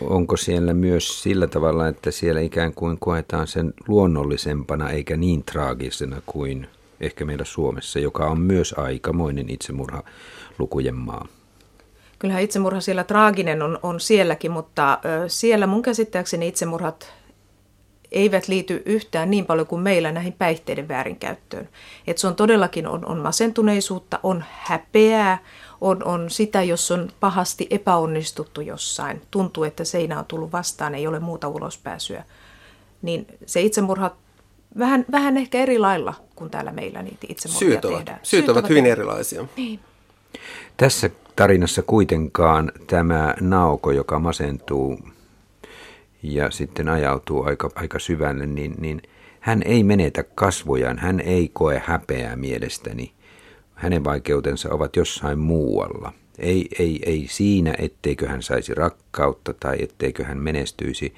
Onko 0.00 0.36
siellä 0.36 0.74
myös 0.74 1.22
sillä 1.22 1.46
tavalla, 1.46 1.88
että 1.88 2.10
siellä 2.10 2.40
ikään 2.40 2.74
kuin 2.74 2.98
koetaan 2.98 3.46
sen 3.46 3.74
luonnollisempana 3.88 4.90
eikä 4.90 5.16
niin 5.16 5.44
traagisena 5.44 6.22
kuin 6.26 6.66
ehkä 7.00 7.24
meillä 7.24 7.44
Suomessa, 7.44 7.98
joka 7.98 8.26
on 8.26 8.40
myös 8.40 8.74
aikamoinen 8.78 9.50
itsemurha 9.50 10.02
lukujen 10.58 10.94
maa? 10.94 11.28
Kyllähän 12.22 12.42
itsemurha 12.42 12.80
siellä 12.80 13.04
traaginen 13.04 13.62
on, 13.62 13.78
on 13.82 14.00
sielläkin, 14.00 14.50
mutta 14.50 14.98
ö, 15.04 15.28
siellä 15.28 15.66
mun 15.66 15.82
käsittääkseni 15.82 16.48
itsemurhat 16.48 17.12
eivät 18.12 18.48
liity 18.48 18.82
yhtään 18.86 19.30
niin 19.30 19.46
paljon 19.46 19.66
kuin 19.66 19.82
meillä 19.82 20.12
näihin 20.12 20.32
päihteiden 20.32 20.88
väärinkäyttöön. 20.88 21.68
Et 22.06 22.18
se 22.18 22.26
on 22.26 22.36
todellakin 22.36 22.86
on, 22.86 23.04
on 23.04 23.18
masentuneisuutta, 23.18 24.20
on 24.22 24.44
häpeää, 24.50 25.38
on, 25.80 26.04
on 26.04 26.30
sitä, 26.30 26.62
jos 26.62 26.90
on 26.90 27.10
pahasti 27.20 27.66
epäonnistuttu 27.70 28.60
jossain. 28.60 29.22
Tuntuu, 29.30 29.64
että 29.64 29.84
seinä 29.84 30.18
on 30.18 30.24
tullut 30.24 30.52
vastaan, 30.52 30.94
ei 30.94 31.06
ole 31.06 31.18
muuta 31.18 31.48
ulospääsyä. 31.48 32.24
Niin 33.02 33.26
se 33.46 33.60
itsemurha 33.60 34.16
vähän, 34.78 35.04
vähän 35.10 35.36
ehkä 35.36 35.58
eri 35.58 35.78
lailla 35.78 36.14
kuin 36.36 36.50
täällä 36.50 36.72
meillä 36.72 37.02
niitä 37.02 37.26
itsemurhia 37.28 37.68
Syyt 37.68 37.84
ovat, 37.84 37.96
tehdään. 37.96 38.20
Syyt, 38.22 38.44
Syyt 38.44 38.48
ovat 38.48 38.68
hyvin 38.68 38.86
erilaisia. 38.86 39.44
Niin. 39.56 39.80
Tässä 40.76 41.10
tarinassa 41.36 41.82
kuitenkaan 41.82 42.72
tämä 42.86 43.34
Naoko, 43.40 43.90
joka 43.90 44.18
masentuu 44.18 44.98
ja 46.22 46.50
sitten 46.50 46.88
ajautuu 46.88 47.44
aika, 47.44 47.70
aika 47.74 47.98
syvälle, 47.98 48.46
niin, 48.46 48.74
niin 48.78 49.02
hän 49.40 49.62
ei 49.64 49.82
menetä 49.82 50.22
kasvojaan, 50.22 50.98
hän 50.98 51.20
ei 51.20 51.50
koe 51.52 51.82
häpeää 51.84 52.36
mielestäni. 52.36 53.12
Hänen 53.74 54.04
vaikeutensa 54.04 54.68
ovat 54.74 54.96
jossain 54.96 55.38
muualla. 55.38 56.12
Ei, 56.38 56.68
ei, 56.78 57.00
ei 57.06 57.26
siinä, 57.30 57.74
etteikö 57.78 58.28
hän 58.28 58.42
saisi 58.42 58.74
rakkautta 58.74 59.54
tai 59.60 59.76
etteikö 59.80 60.24
hän 60.24 60.38
menestyisi 60.38 61.14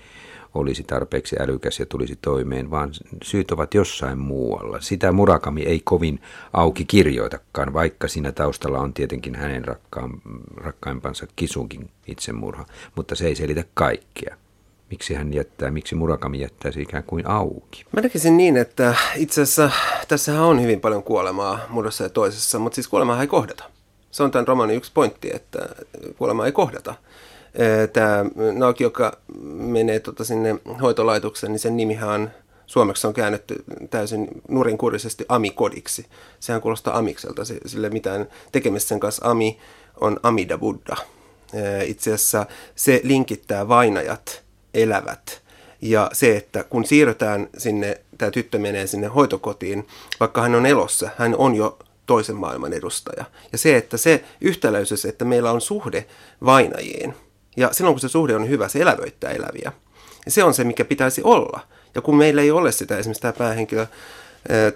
olisi 0.54 0.82
tarpeeksi 0.82 1.36
älykäs 1.40 1.78
ja 1.78 1.86
tulisi 1.86 2.16
toimeen, 2.16 2.70
vaan 2.70 2.90
syyt 3.22 3.50
ovat 3.50 3.74
jossain 3.74 4.18
muualla. 4.18 4.80
Sitä 4.80 5.12
Murakami 5.12 5.62
ei 5.62 5.80
kovin 5.84 6.20
auki 6.52 6.84
kirjoitakaan, 6.84 7.72
vaikka 7.72 8.08
siinä 8.08 8.32
taustalla 8.32 8.78
on 8.78 8.94
tietenkin 8.94 9.34
hänen 9.34 9.64
rakkaan, 9.64 10.10
rakkaimpansa 10.56 11.26
Kisunkin 11.36 11.90
itsemurha, 12.06 12.66
mutta 12.96 13.14
se 13.14 13.26
ei 13.26 13.34
selitä 13.34 13.64
kaikkea. 13.74 14.36
Miksi 14.90 15.14
hän 15.14 15.34
jättää, 15.34 15.70
miksi 15.70 15.94
Murakami 15.94 16.40
jättää 16.40 16.72
se 16.72 16.80
ikään 16.80 17.04
kuin 17.04 17.26
auki? 17.26 17.84
Mä 17.92 18.00
näkisin 18.00 18.36
niin, 18.36 18.56
että 18.56 18.94
itse 19.16 19.42
asiassa 19.42 19.70
tässähän 20.08 20.42
on 20.42 20.62
hyvin 20.62 20.80
paljon 20.80 21.02
kuolemaa 21.02 21.58
muodossa 21.68 22.04
ja 22.04 22.10
toisessa, 22.10 22.58
mutta 22.58 22.74
siis 22.74 22.88
kuolemaa 22.88 23.20
ei 23.20 23.26
kohdata. 23.26 23.64
Se 24.10 24.22
on 24.22 24.30
tämän 24.30 24.48
romanin 24.48 24.76
yksi 24.76 24.90
pointti, 24.94 25.30
että 25.34 25.58
kuolemaa 26.18 26.46
ei 26.46 26.52
kohdata 26.52 26.94
tämä 27.92 28.24
Naoki, 28.52 28.84
joka 28.84 29.18
menee 29.42 30.00
tota 30.00 30.24
sinne 30.24 30.56
hoitolaitokseen, 30.82 31.52
niin 31.52 31.60
sen 31.60 31.76
nimihän 31.76 32.34
suomeksi 32.66 33.06
on 33.06 33.14
käännetty 33.14 33.64
täysin 33.90 34.28
nurinkurisesti 34.48 35.24
Ami-kodiksi. 35.28 36.06
Sehän 36.40 36.62
kuulostaa 36.62 36.98
Amikselta, 36.98 37.42
sille 37.66 37.90
mitään 37.90 38.28
tekemistä 38.52 38.88
sen 38.88 39.00
kanssa. 39.00 39.30
Ami 39.30 39.58
on 40.00 40.20
Amida 40.22 40.58
Buddha. 40.58 40.96
Itse 41.84 42.12
asiassa 42.12 42.46
se 42.74 43.00
linkittää 43.04 43.68
vainajat, 43.68 44.42
elävät. 44.74 45.42
Ja 45.80 46.10
se, 46.12 46.36
että 46.36 46.64
kun 46.64 46.84
siirrytään 46.84 47.48
sinne, 47.58 48.00
tämä 48.18 48.30
tyttö 48.30 48.58
menee 48.58 48.86
sinne 48.86 49.06
hoitokotiin, 49.06 49.86
vaikka 50.20 50.42
hän 50.42 50.54
on 50.54 50.66
elossa, 50.66 51.10
hän 51.18 51.36
on 51.36 51.54
jo 51.54 51.78
toisen 52.06 52.36
maailman 52.36 52.72
edustaja. 52.72 53.24
Ja 53.52 53.58
se, 53.58 53.76
että 53.76 53.96
se 53.96 54.24
yhtäläisyys, 54.40 55.04
että 55.04 55.24
meillä 55.24 55.50
on 55.50 55.60
suhde 55.60 56.06
vainajiin, 56.44 57.14
ja 57.56 57.72
silloin 57.72 57.94
kun 57.94 58.00
se 58.00 58.08
suhde 58.08 58.36
on 58.36 58.48
hyvä, 58.48 58.68
se 58.68 58.78
elävöittää 58.78 59.30
eläviä. 59.30 59.72
Ja 60.24 60.30
se 60.30 60.44
on 60.44 60.54
se, 60.54 60.64
mikä 60.64 60.84
pitäisi 60.84 61.22
olla. 61.24 61.60
Ja 61.94 62.00
kun 62.00 62.16
meillä 62.16 62.42
ei 62.42 62.50
ole 62.50 62.72
sitä, 62.72 62.98
esimerkiksi 62.98 63.22
tämä 63.22 63.32
päähenkilö 63.32 63.86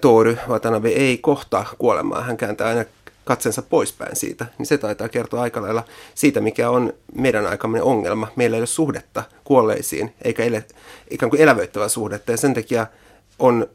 Tory 0.01 0.37
Watanabe 0.47 0.89
ei 0.89 1.17
kohtaa 1.17 1.65
kuolemaa, 1.77 2.21
hän 2.21 2.37
kääntää 2.37 2.67
aina 2.67 2.85
katsensa 3.25 3.61
poispäin 3.61 4.15
siitä, 4.15 4.45
niin 4.57 4.65
se 4.65 4.77
taitaa 4.77 5.09
kertoa 5.09 5.41
aika 5.41 5.61
lailla 5.61 5.83
siitä, 6.15 6.41
mikä 6.41 6.69
on 6.69 6.93
meidän 7.15 7.47
aikamme 7.47 7.81
ongelma. 7.81 8.27
Meillä 8.35 8.57
ei 8.57 8.61
ole 8.61 8.67
suhdetta 8.67 9.23
kuolleisiin, 9.43 10.13
eikä 10.21 10.43
ele, 10.43 10.65
ikään 11.09 11.29
kuin 11.29 11.41
elävöittävää 11.41 11.89
suhdetta, 11.89 12.31
ja 12.31 12.37
sen 12.37 12.53
takia 12.53 12.87
on 13.39 13.67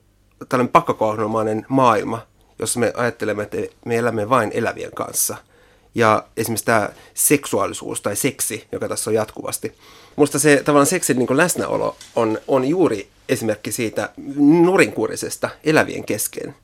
tällainen 0.49 0.73
pakkokohdelmainen 0.73 1.67
maailma, 1.69 2.27
jossa 2.59 2.81
me 2.81 2.93
ajattelemme, 2.97 3.43
että 3.43 3.57
me 3.85 3.97
elämme 3.97 4.29
vain 4.29 4.51
elävien 4.55 4.93
kanssa– 4.95 5.37
ja 5.95 6.25
esimerkiksi 6.37 6.65
tämä 6.65 6.89
seksuaalisuus 7.15 8.01
tai 8.01 8.17
seksi, 8.17 8.67
joka 8.73 8.89
tässä 8.89 9.11
on 9.11 9.15
jatkuvasti. 9.15 9.75
Musta 10.17 10.39
se 10.39 10.63
tavallaan 10.65 10.87
seksin 10.87 11.19
niin 11.19 11.37
läsnäolo 11.37 11.97
on, 12.17 12.39
on 12.49 12.65
juuri 12.65 13.09
esimerkki 13.29 13.73
siitä 13.73 14.11
nurinkurisesta 14.37 15.51
elävien 15.65 16.05
kesken 16.05 16.55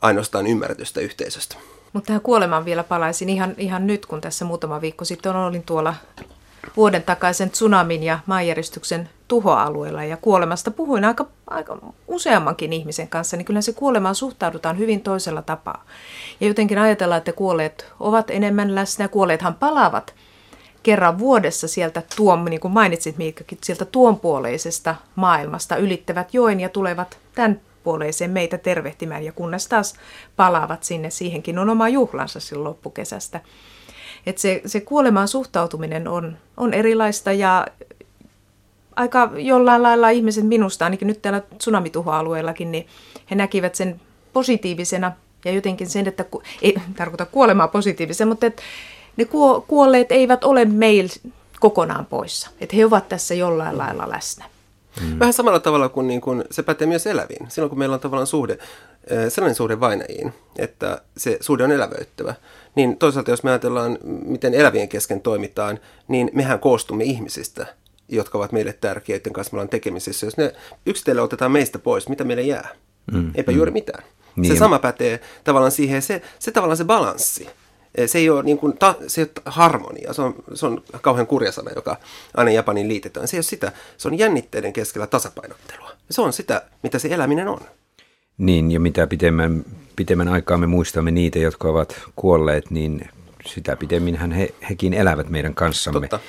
ainoastaan 0.00 0.46
ymmärretystä 0.46 1.00
yhteisöstä. 1.00 1.56
Mutta 1.92 2.06
tähän 2.06 2.22
kuolemaan 2.22 2.64
vielä 2.64 2.84
palaisin 2.84 3.28
ihan, 3.28 3.54
ihan 3.58 3.86
nyt, 3.86 4.06
kun 4.06 4.20
tässä 4.20 4.44
muutama 4.44 4.80
viikko 4.80 5.04
sitten 5.04 5.36
olin 5.36 5.62
tuolla 5.62 5.94
vuoden 6.76 7.02
takaisen 7.02 7.50
tsunamin 7.50 8.02
ja 8.02 8.18
maanjäristyksen 8.26 9.08
tuhoalueella 9.28 10.04
ja 10.04 10.16
kuolemasta 10.16 10.70
puhuin 10.70 11.04
aika, 11.04 11.26
aika 11.46 11.78
useammankin 12.08 12.72
ihmisen 12.72 13.08
kanssa, 13.08 13.36
niin 13.36 13.44
kyllä 13.44 13.60
se 13.60 13.72
kuolemaan 13.72 14.14
suhtaudutaan 14.14 14.78
hyvin 14.78 15.00
toisella 15.00 15.42
tapaa. 15.42 15.84
Ja 16.40 16.46
jotenkin 16.46 16.78
ajatellaan, 16.78 17.18
että 17.18 17.32
kuolleet 17.32 17.92
ovat 18.00 18.30
enemmän 18.30 18.74
läsnä. 18.74 19.08
Kuolleethan 19.08 19.54
palaavat 19.54 20.14
kerran 20.82 21.18
vuodessa 21.18 21.68
sieltä 21.68 22.02
tuon, 22.16 22.44
niin 22.44 22.60
kuin 22.60 22.72
mainitsit 22.72 23.18
Miikkakin, 23.18 23.58
sieltä 23.62 23.84
tuonpuoleisesta 23.84 24.94
maailmasta 25.16 25.76
ylittävät 25.76 26.34
joen 26.34 26.60
ja 26.60 26.68
tulevat 26.68 27.18
tämän 27.34 27.60
puoleiseen 27.84 28.30
meitä 28.30 28.58
tervehtimään 28.58 29.24
ja 29.24 29.32
kunnes 29.32 29.68
taas 29.68 29.94
palaavat 30.36 30.84
sinne, 30.84 31.10
siihenkin 31.10 31.58
on 31.58 31.70
oma 31.70 31.88
juhlansa 31.88 32.40
silloin 32.40 32.68
loppukesästä. 32.68 33.40
Että 34.28 34.42
se, 34.42 34.62
se 34.66 34.80
kuolemaan 34.80 35.28
suhtautuminen 35.28 36.08
on, 36.08 36.36
on 36.56 36.74
erilaista 36.74 37.32
ja 37.32 37.66
aika 38.96 39.30
jollain 39.36 39.82
lailla 39.82 40.10
ihmiset 40.10 40.46
minusta, 40.46 40.84
ainakin 40.84 41.08
nyt 41.08 41.22
täällä 41.22 41.42
tsunamituhoalueellakin, 41.58 42.72
niin 42.72 42.86
he 43.30 43.34
näkivät 43.34 43.74
sen 43.74 44.00
positiivisena 44.32 45.12
ja 45.44 45.52
jotenkin 45.52 45.88
sen, 45.88 46.08
että 46.08 46.24
ei 46.62 46.74
tarkoita 46.96 47.26
kuolemaa 47.26 47.68
positiivisena, 47.68 48.28
mutta 48.28 48.46
että 48.46 48.62
ne 49.16 49.24
kuolleet 49.66 50.12
eivät 50.12 50.44
ole 50.44 50.64
meillä 50.64 51.12
kokonaan 51.60 52.06
poissa. 52.06 52.50
Että 52.60 52.76
he 52.76 52.84
ovat 52.84 53.08
tässä 53.08 53.34
jollain 53.34 53.78
lailla 53.78 54.10
läsnä. 54.10 54.44
Mm. 55.00 55.18
Vähän 55.18 55.32
samalla 55.32 55.60
tavalla 55.60 55.88
kuin, 55.88 56.06
niin 56.06 56.20
kuin 56.20 56.44
se 56.50 56.62
pätee 56.62 56.86
myös 56.86 57.06
eläviin. 57.06 57.50
Silloin 57.50 57.68
kun 57.68 57.78
meillä 57.78 57.94
on 57.94 58.00
tavallaan 58.00 58.26
suhde, 58.26 58.58
sellainen 59.28 59.54
suhde 59.54 59.80
vainajiin, 59.80 60.34
että 60.58 61.02
se 61.16 61.38
suhde 61.40 61.64
on 61.64 61.72
elävöittävä, 61.72 62.34
niin 62.78 62.96
toisaalta 62.96 63.30
jos 63.30 63.42
me 63.42 63.50
ajatellaan, 63.50 63.98
miten 64.04 64.54
elävien 64.54 64.88
kesken 64.88 65.20
toimitaan, 65.20 65.80
niin 66.08 66.30
mehän 66.32 66.60
koostumme 66.60 67.04
ihmisistä, 67.04 67.66
jotka 68.08 68.38
ovat 68.38 68.52
meille 68.52 68.72
tärkeitä, 68.72 69.30
kanssa 69.30 69.52
me 69.52 69.56
ollaan 69.56 69.68
tekemisissä. 69.68 70.26
Jos 70.26 70.36
ne 70.36 70.52
yksitellen 70.86 71.24
otetaan 71.24 71.52
meistä 71.52 71.78
pois, 71.78 72.08
mitä 72.08 72.24
meille 72.24 72.42
jää? 72.42 72.68
Mm. 73.12 73.30
Eipä 73.34 73.52
mm. 73.52 73.56
juuri 73.56 73.70
mitään. 73.70 74.04
Niin. 74.36 74.52
Se 74.52 74.58
sama 74.58 74.78
pätee 74.78 75.20
tavallaan 75.44 75.72
siihen, 75.72 76.02
se, 76.02 76.22
se 76.38 76.50
tavallaan 76.50 76.76
se 76.76 76.84
balanssi. 76.84 77.48
Se 78.06 78.18
ei 78.18 78.30
ole, 78.30 78.42
niin 78.42 78.58
kuin, 78.58 78.78
ta, 78.78 78.94
se 79.06 79.20
ei 79.20 79.24
ole 79.24 79.42
harmonia, 79.46 80.12
se 80.12 80.22
on, 80.22 80.34
se 80.54 80.66
on 80.66 80.82
kauhean 81.00 81.26
kurja 81.26 81.52
sana, 81.52 81.70
joka 81.74 81.96
aina 82.36 82.50
Japanin 82.50 82.88
liitetään. 82.88 83.28
Se 83.28 83.36
ei 83.36 83.38
ole 83.38 83.42
sitä, 83.42 83.72
se 83.96 84.08
on 84.08 84.18
jännitteiden 84.18 84.72
keskellä 84.72 85.06
tasapainottelua. 85.06 85.90
Se 86.10 86.22
on 86.22 86.32
sitä, 86.32 86.62
mitä 86.82 86.98
se 86.98 87.08
eläminen 87.08 87.48
on. 87.48 87.60
Niin, 88.38 88.70
ja 88.70 88.80
mitä 88.80 89.06
pitemmän, 89.06 89.64
pitemmän 89.96 90.28
aikaa 90.28 90.58
me 90.58 90.66
muistamme 90.66 91.10
niitä, 91.10 91.38
jotka 91.38 91.68
ovat 91.68 92.02
kuolleet, 92.16 92.70
niin 92.70 93.08
sitä 93.46 93.76
pidemminhän 93.76 94.32
he, 94.32 94.54
hekin 94.70 94.94
elävät 94.94 95.28
meidän 95.28 95.54
kanssamme. 95.54 96.00
Totta. 96.00 96.20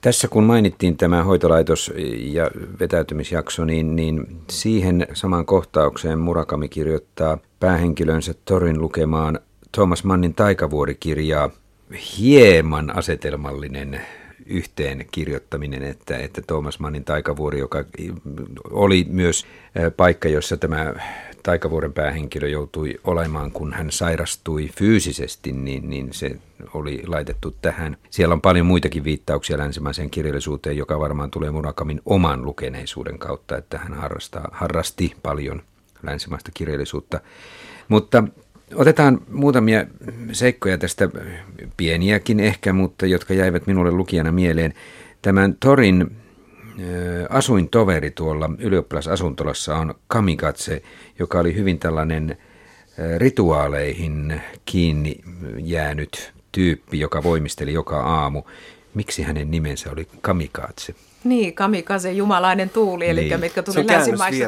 Tässä 0.00 0.28
kun 0.28 0.44
mainittiin 0.44 0.96
tämä 0.96 1.24
hoitolaitos 1.24 1.92
ja 2.18 2.50
vetäytymisjakso, 2.80 3.64
niin, 3.64 3.96
niin 3.96 4.40
siihen 4.50 5.06
samaan 5.12 5.46
kohtaukseen 5.46 6.18
Murakami 6.18 6.68
kirjoittaa 6.68 7.38
päähenkilönsä 7.60 8.34
Torin 8.44 8.80
lukemaan 8.80 9.40
Thomas 9.72 10.04
Mannin 10.04 10.34
taikavuorikirjaa 10.34 11.50
hieman 12.18 12.96
asetelmallinen 12.96 14.00
yhteen 14.46 15.06
kirjoittaminen, 15.10 15.82
että, 15.82 16.16
että 16.16 16.42
Thomas 16.46 16.80
Mannin 16.80 17.04
taikavuori, 17.04 17.58
joka 17.58 17.84
oli 18.70 19.06
myös 19.10 19.46
paikka, 19.96 20.28
jossa 20.28 20.56
tämä 20.56 20.94
taikavuoren 21.46 21.92
päähenkilö 21.92 22.48
joutui 22.48 22.94
olemaan, 23.04 23.52
kun 23.52 23.72
hän 23.72 23.90
sairastui 23.90 24.68
fyysisesti, 24.78 25.52
niin, 25.52 25.90
niin 25.90 26.08
se 26.12 26.36
oli 26.74 27.02
laitettu 27.06 27.56
tähän. 27.62 27.96
Siellä 28.10 28.32
on 28.32 28.40
paljon 28.40 28.66
muitakin 28.66 29.04
viittauksia 29.04 29.58
länsimaiseen 29.58 30.10
kirjallisuuteen, 30.10 30.76
joka 30.76 31.00
varmaan 31.00 31.30
tulee 31.30 31.50
Murakamin 31.50 32.00
oman 32.06 32.44
lukeneisuuden 32.44 33.18
kautta, 33.18 33.56
että 33.56 33.78
hän 33.78 33.94
harrastaa, 33.94 34.48
harrasti 34.52 35.12
paljon 35.22 35.62
länsimaista 36.02 36.50
kirjallisuutta. 36.54 37.20
Mutta 37.88 38.24
Otetaan 38.74 39.20
muutamia 39.30 39.86
seikkoja 40.32 40.78
tästä, 40.78 41.08
pieniäkin 41.76 42.40
ehkä, 42.40 42.72
mutta 42.72 43.06
jotka 43.06 43.34
jäivät 43.34 43.66
minulle 43.66 43.90
lukijana 43.90 44.32
mieleen. 44.32 44.74
Tämän 45.22 45.56
Torin 45.60 46.10
asuintoveri 47.28 48.10
tuolla 48.10 48.50
ylioppilasasuntolassa 48.58 49.76
on 49.76 49.94
Kamikatse, 50.06 50.82
joka 51.18 51.38
oli 51.38 51.54
hyvin 51.54 51.78
tällainen 51.78 52.36
rituaaleihin 53.18 54.40
kiinni 54.64 55.20
jäänyt 55.58 56.32
tyyppi, 56.52 57.00
joka 57.00 57.22
voimisteli 57.22 57.72
joka 57.72 58.00
aamu. 58.00 58.42
Miksi 58.94 59.22
hänen 59.22 59.50
nimensä 59.50 59.90
oli 59.90 60.08
Kamikatse? 60.20 60.94
Niin, 61.24 61.54
Kamikaze, 61.54 62.12
jumalainen 62.12 62.70
tuuli, 62.70 63.08
eli 63.08 63.20
niin. 63.20 63.40
mitkä 63.40 63.62
tuli 63.62 63.86
länsimaista. 63.86 64.44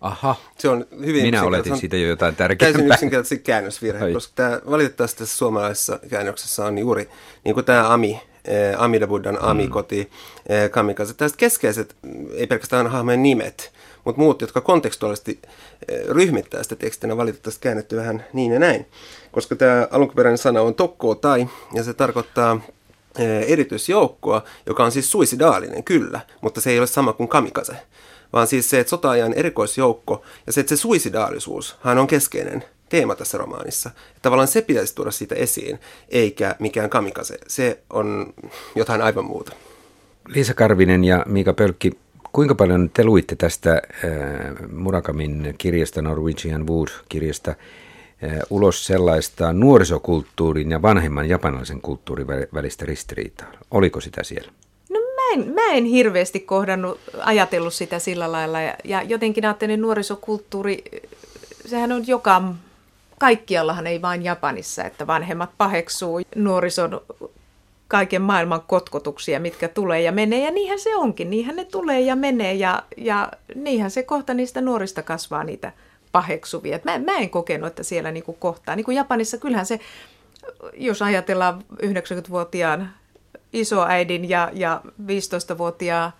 Aha, 0.00 0.36
se 0.58 0.68
on 0.68 0.86
hyvin 1.06 1.22
Minä 1.22 1.42
oletin 1.42 1.76
siitä 1.76 1.96
jo 1.96 2.08
jotain 2.08 2.36
tärkeää. 2.36 2.72
Täysin 2.72 2.92
yksinkertaisesti 2.92 3.38
käännösvirhe, 3.44 4.04
Ai. 4.04 4.12
koska 4.12 4.32
tämä, 4.34 4.60
valitettavasti 4.70 5.18
tässä 5.18 5.36
suomalaisessa 5.36 5.98
käännöksessä 6.10 6.64
on 6.64 6.78
juuri 6.78 7.08
niin 7.44 7.54
kuin 7.54 7.66
tämä 7.66 7.92
Ami, 7.92 8.20
eh, 8.44 8.82
Amida 8.82 9.06
Buddhan 9.06 9.38
Ami-koti, 9.40 10.02
mm. 10.02 10.54
eh, 10.54 10.70
Kamikaze. 10.70 11.14
Tästä 11.14 11.38
keskeiset, 11.38 11.96
ei 12.34 12.46
pelkästään 12.46 12.86
hahmojen 12.86 13.22
nimet, 13.22 13.72
mutta 14.04 14.20
muut, 14.20 14.40
jotka 14.40 14.60
kontekstuaalisesti 14.60 15.38
eh, 15.88 16.08
ryhmittää 16.08 16.62
sitä 16.62 16.76
tekstinä, 16.76 17.16
valitettavasti 17.16 17.60
käännetty 17.62 17.96
vähän 17.96 18.24
niin 18.32 18.52
ja 18.52 18.58
näin. 18.58 18.86
Koska 19.32 19.56
tämä 19.56 19.88
alunperäinen 19.90 20.38
sana 20.38 20.60
on 20.60 20.74
tokko 20.74 21.14
tai, 21.14 21.48
ja 21.74 21.82
se 21.82 21.94
tarkoittaa 21.94 22.60
erityisjoukkoa, 23.46 24.42
joka 24.66 24.84
on 24.84 24.92
siis 24.92 25.10
suisidaalinen, 25.10 25.84
kyllä, 25.84 26.20
mutta 26.40 26.60
se 26.60 26.70
ei 26.70 26.78
ole 26.78 26.86
sama 26.86 27.12
kuin 27.12 27.28
kamikaze 27.28 27.76
vaan 28.32 28.46
siis 28.46 28.70
se, 28.70 28.80
että 28.80 28.90
sota-ajan 28.90 29.34
erikoisjoukko 29.34 30.22
ja 30.46 30.52
se, 30.52 30.60
että 30.60 30.76
se 30.76 30.80
suisidaalisuus 30.80 31.76
hän 31.80 31.98
on 31.98 32.06
keskeinen 32.06 32.64
teema 32.92 33.14
tässä 33.14 33.38
romaanissa. 33.38 33.90
Että 34.08 34.22
tavallaan 34.22 34.48
se 34.48 34.62
pitäisi 34.62 34.94
tuoda 34.94 35.10
siitä 35.10 35.34
esiin, 35.34 35.78
eikä 36.08 36.56
mikään 36.58 36.90
kamikaze. 36.90 37.38
Se 37.46 37.78
on 37.90 38.34
jotain 38.74 39.02
aivan 39.02 39.24
muuta. 39.24 39.52
Liisa 40.28 40.54
Karvinen 40.54 41.04
ja 41.04 41.24
Miika 41.28 41.52
Pölkki, 41.52 41.92
kuinka 42.32 42.54
paljon 42.54 42.90
te 42.90 43.04
luitte 43.04 43.36
tästä 43.36 43.72
äh, 43.72 43.80
Murakamin 44.72 45.54
kirjasta, 45.58 46.02
Norwegian 46.02 46.66
Wood-kirjasta, 46.66 47.50
äh, 47.50 48.38
ulos 48.50 48.86
sellaista 48.86 49.52
nuorisokulttuurin 49.52 50.70
ja 50.70 50.82
vanhemman 50.82 51.28
japanilaisen 51.28 51.80
kulttuurin 51.80 52.26
välistä 52.54 52.86
ristiriitaa? 52.86 53.52
Oliko 53.70 54.00
sitä 54.00 54.22
siellä? 54.22 54.52
en, 55.32 55.54
mä 55.54 55.72
en 55.72 55.84
hirveästi 55.84 56.40
kohdannut, 56.40 57.00
ajatellut 57.18 57.74
sitä 57.74 57.98
sillä 57.98 58.32
lailla. 58.32 58.60
Ja, 58.60 58.74
ja 58.84 59.02
jotenkin 59.02 59.44
ajattelin, 59.44 59.80
nuorisokulttuuri, 59.80 60.84
sehän 61.66 61.92
on 61.92 62.06
joka, 62.06 62.42
kaikkiallahan 63.22 63.86
ei 63.86 64.02
vain 64.02 64.24
Japanissa, 64.24 64.84
että 64.84 65.06
vanhemmat 65.06 65.50
paheksuu 65.58 66.20
nuorison 66.36 67.00
kaiken 67.88 68.22
maailman 68.22 68.62
kotkotuksia, 68.62 69.40
mitkä 69.40 69.68
tulee 69.68 70.00
ja 70.02 70.12
menee. 70.12 70.44
Ja 70.44 70.50
niinhän 70.50 70.78
se 70.78 70.96
onkin, 70.96 71.30
niinhän 71.30 71.56
ne 71.56 71.64
tulee 71.64 72.00
ja 72.00 72.16
menee 72.16 72.54
ja, 72.54 72.82
ja 72.96 73.28
niinhän 73.54 73.90
se 73.90 74.02
kohta 74.02 74.34
niistä 74.34 74.60
nuorista 74.60 75.02
kasvaa 75.02 75.44
niitä 75.44 75.72
paheksuvia. 76.12 76.78
Mä, 76.84 76.98
mä 76.98 77.18
en 77.18 77.30
kokenut, 77.30 77.66
että 77.66 77.82
siellä 77.82 78.10
niinku 78.10 78.32
kohtaa. 78.32 78.76
Niin 78.76 78.84
kuin 78.84 78.96
Japanissa, 78.96 79.38
kyllähän 79.38 79.66
se, 79.66 79.80
jos 80.74 81.02
ajatellaan 81.02 81.64
90-vuotiaan 81.82 82.90
isoäidin 83.52 84.28
ja, 84.28 84.50
ja 84.52 84.80
15-vuotiaan 85.02 86.12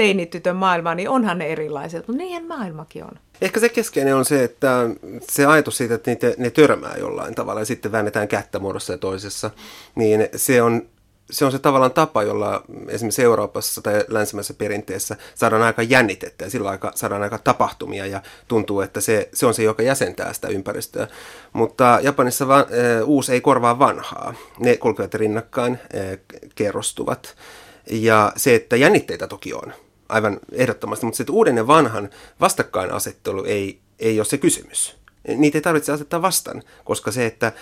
teinitytön 0.00 0.56
maailma, 0.56 0.94
niin 0.94 1.08
onhan 1.08 1.38
ne 1.38 1.46
erilaiset, 1.46 2.08
mutta 2.08 2.22
niinhän 2.22 2.46
maailmakin 2.46 3.04
on. 3.04 3.10
Ehkä 3.40 3.60
se 3.60 3.68
keskeinen 3.68 4.16
on 4.16 4.24
se, 4.24 4.44
että 4.44 4.90
se 5.20 5.46
ajatus 5.46 5.76
siitä, 5.76 5.94
että 5.94 6.10
niitä, 6.10 6.34
ne 6.38 6.50
törmää 6.50 6.94
jollain 6.98 7.34
tavalla 7.34 7.60
ja 7.60 7.64
sitten 7.64 7.92
väännetään 7.92 8.28
kättä 8.28 8.58
muodossa 8.58 8.92
ja 8.92 8.98
toisessa, 8.98 9.50
niin 9.94 10.28
se 10.36 10.62
on 10.62 10.82
se 11.30 11.44
on 11.44 11.52
se 11.52 11.58
tavallaan 11.58 11.92
tapa, 11.92 12.22
jolla 12.22 12.64
esimerkiksi 12.88 13.22
Euroopassa 13.22 13.82
tai 13.82 14.04
länsimäisessä 14.08 14.54
perinteessä 14.54 15.16
saadaan 15.34 15.62
aika 15.62 15.82
jännitettä 15.82 16.44
ja 16.44 16.50
silloin 16.50 16.72
aika, 16.72 16.92
saadaan 16.94 17.22
aika 17.22 17.38
tapahtumia 17.38 18.06
ja 18.06 18.22
tuntuu, 18.48 18.80
että 18.80 19.00
se, 19.00 19.28
se 19.34 19.46
on 19.46 19.54
se, 19.54 19.62
joka 19.62 19.82
jäsentää 19.82 20.32
sitä 20.32 20.48
ympäristöä. 20.48 21.06
Mutta 21.52 21.98
Japanissa 22.02 22.48
va, 22.48 22.60
e, 22.60 23.02
uusi 23.02 23.32
ei 23.32 23.40
korvaa 23.40 23.78
vanhaa. 23.78 24.34
Ne 24.58 24.76
kulkevat 24.76 25.14
rinnakkain, 25.14 25.78
e, 25.92 26.16
kerrostuvat. 26.54 27.36
Ja 27.90 28.32
se, 28.36 28.54
että 28.54 28.76
jännitteitä 28.76 29.26
toki 29.26 29.54
on, 29.54 29.72
aivan 30.10 30.40
ehdottomasti, 30.52 31.06
mutta 31.06 31.22
että 31.22 31.32
uuden 31.32 31.56
ja 31.56 31.66
vanhan 31.66 32.10
vastakkainasettelu 32.40 33.44
ei, 33.44 33.80
ei 33.98 34.18
ole 34.18 34.24
se 34.24 34.38
kysymys. 34.38 34.96
Niitä 35.36 35.58
ei 35.58 35.62
tarvitse 35.62 35.92
asettaa 35.92 36.22
vastaan, 36.22 36.62
koska 36.84 37.10
se, 37.12 37.26
että 37.26 37.52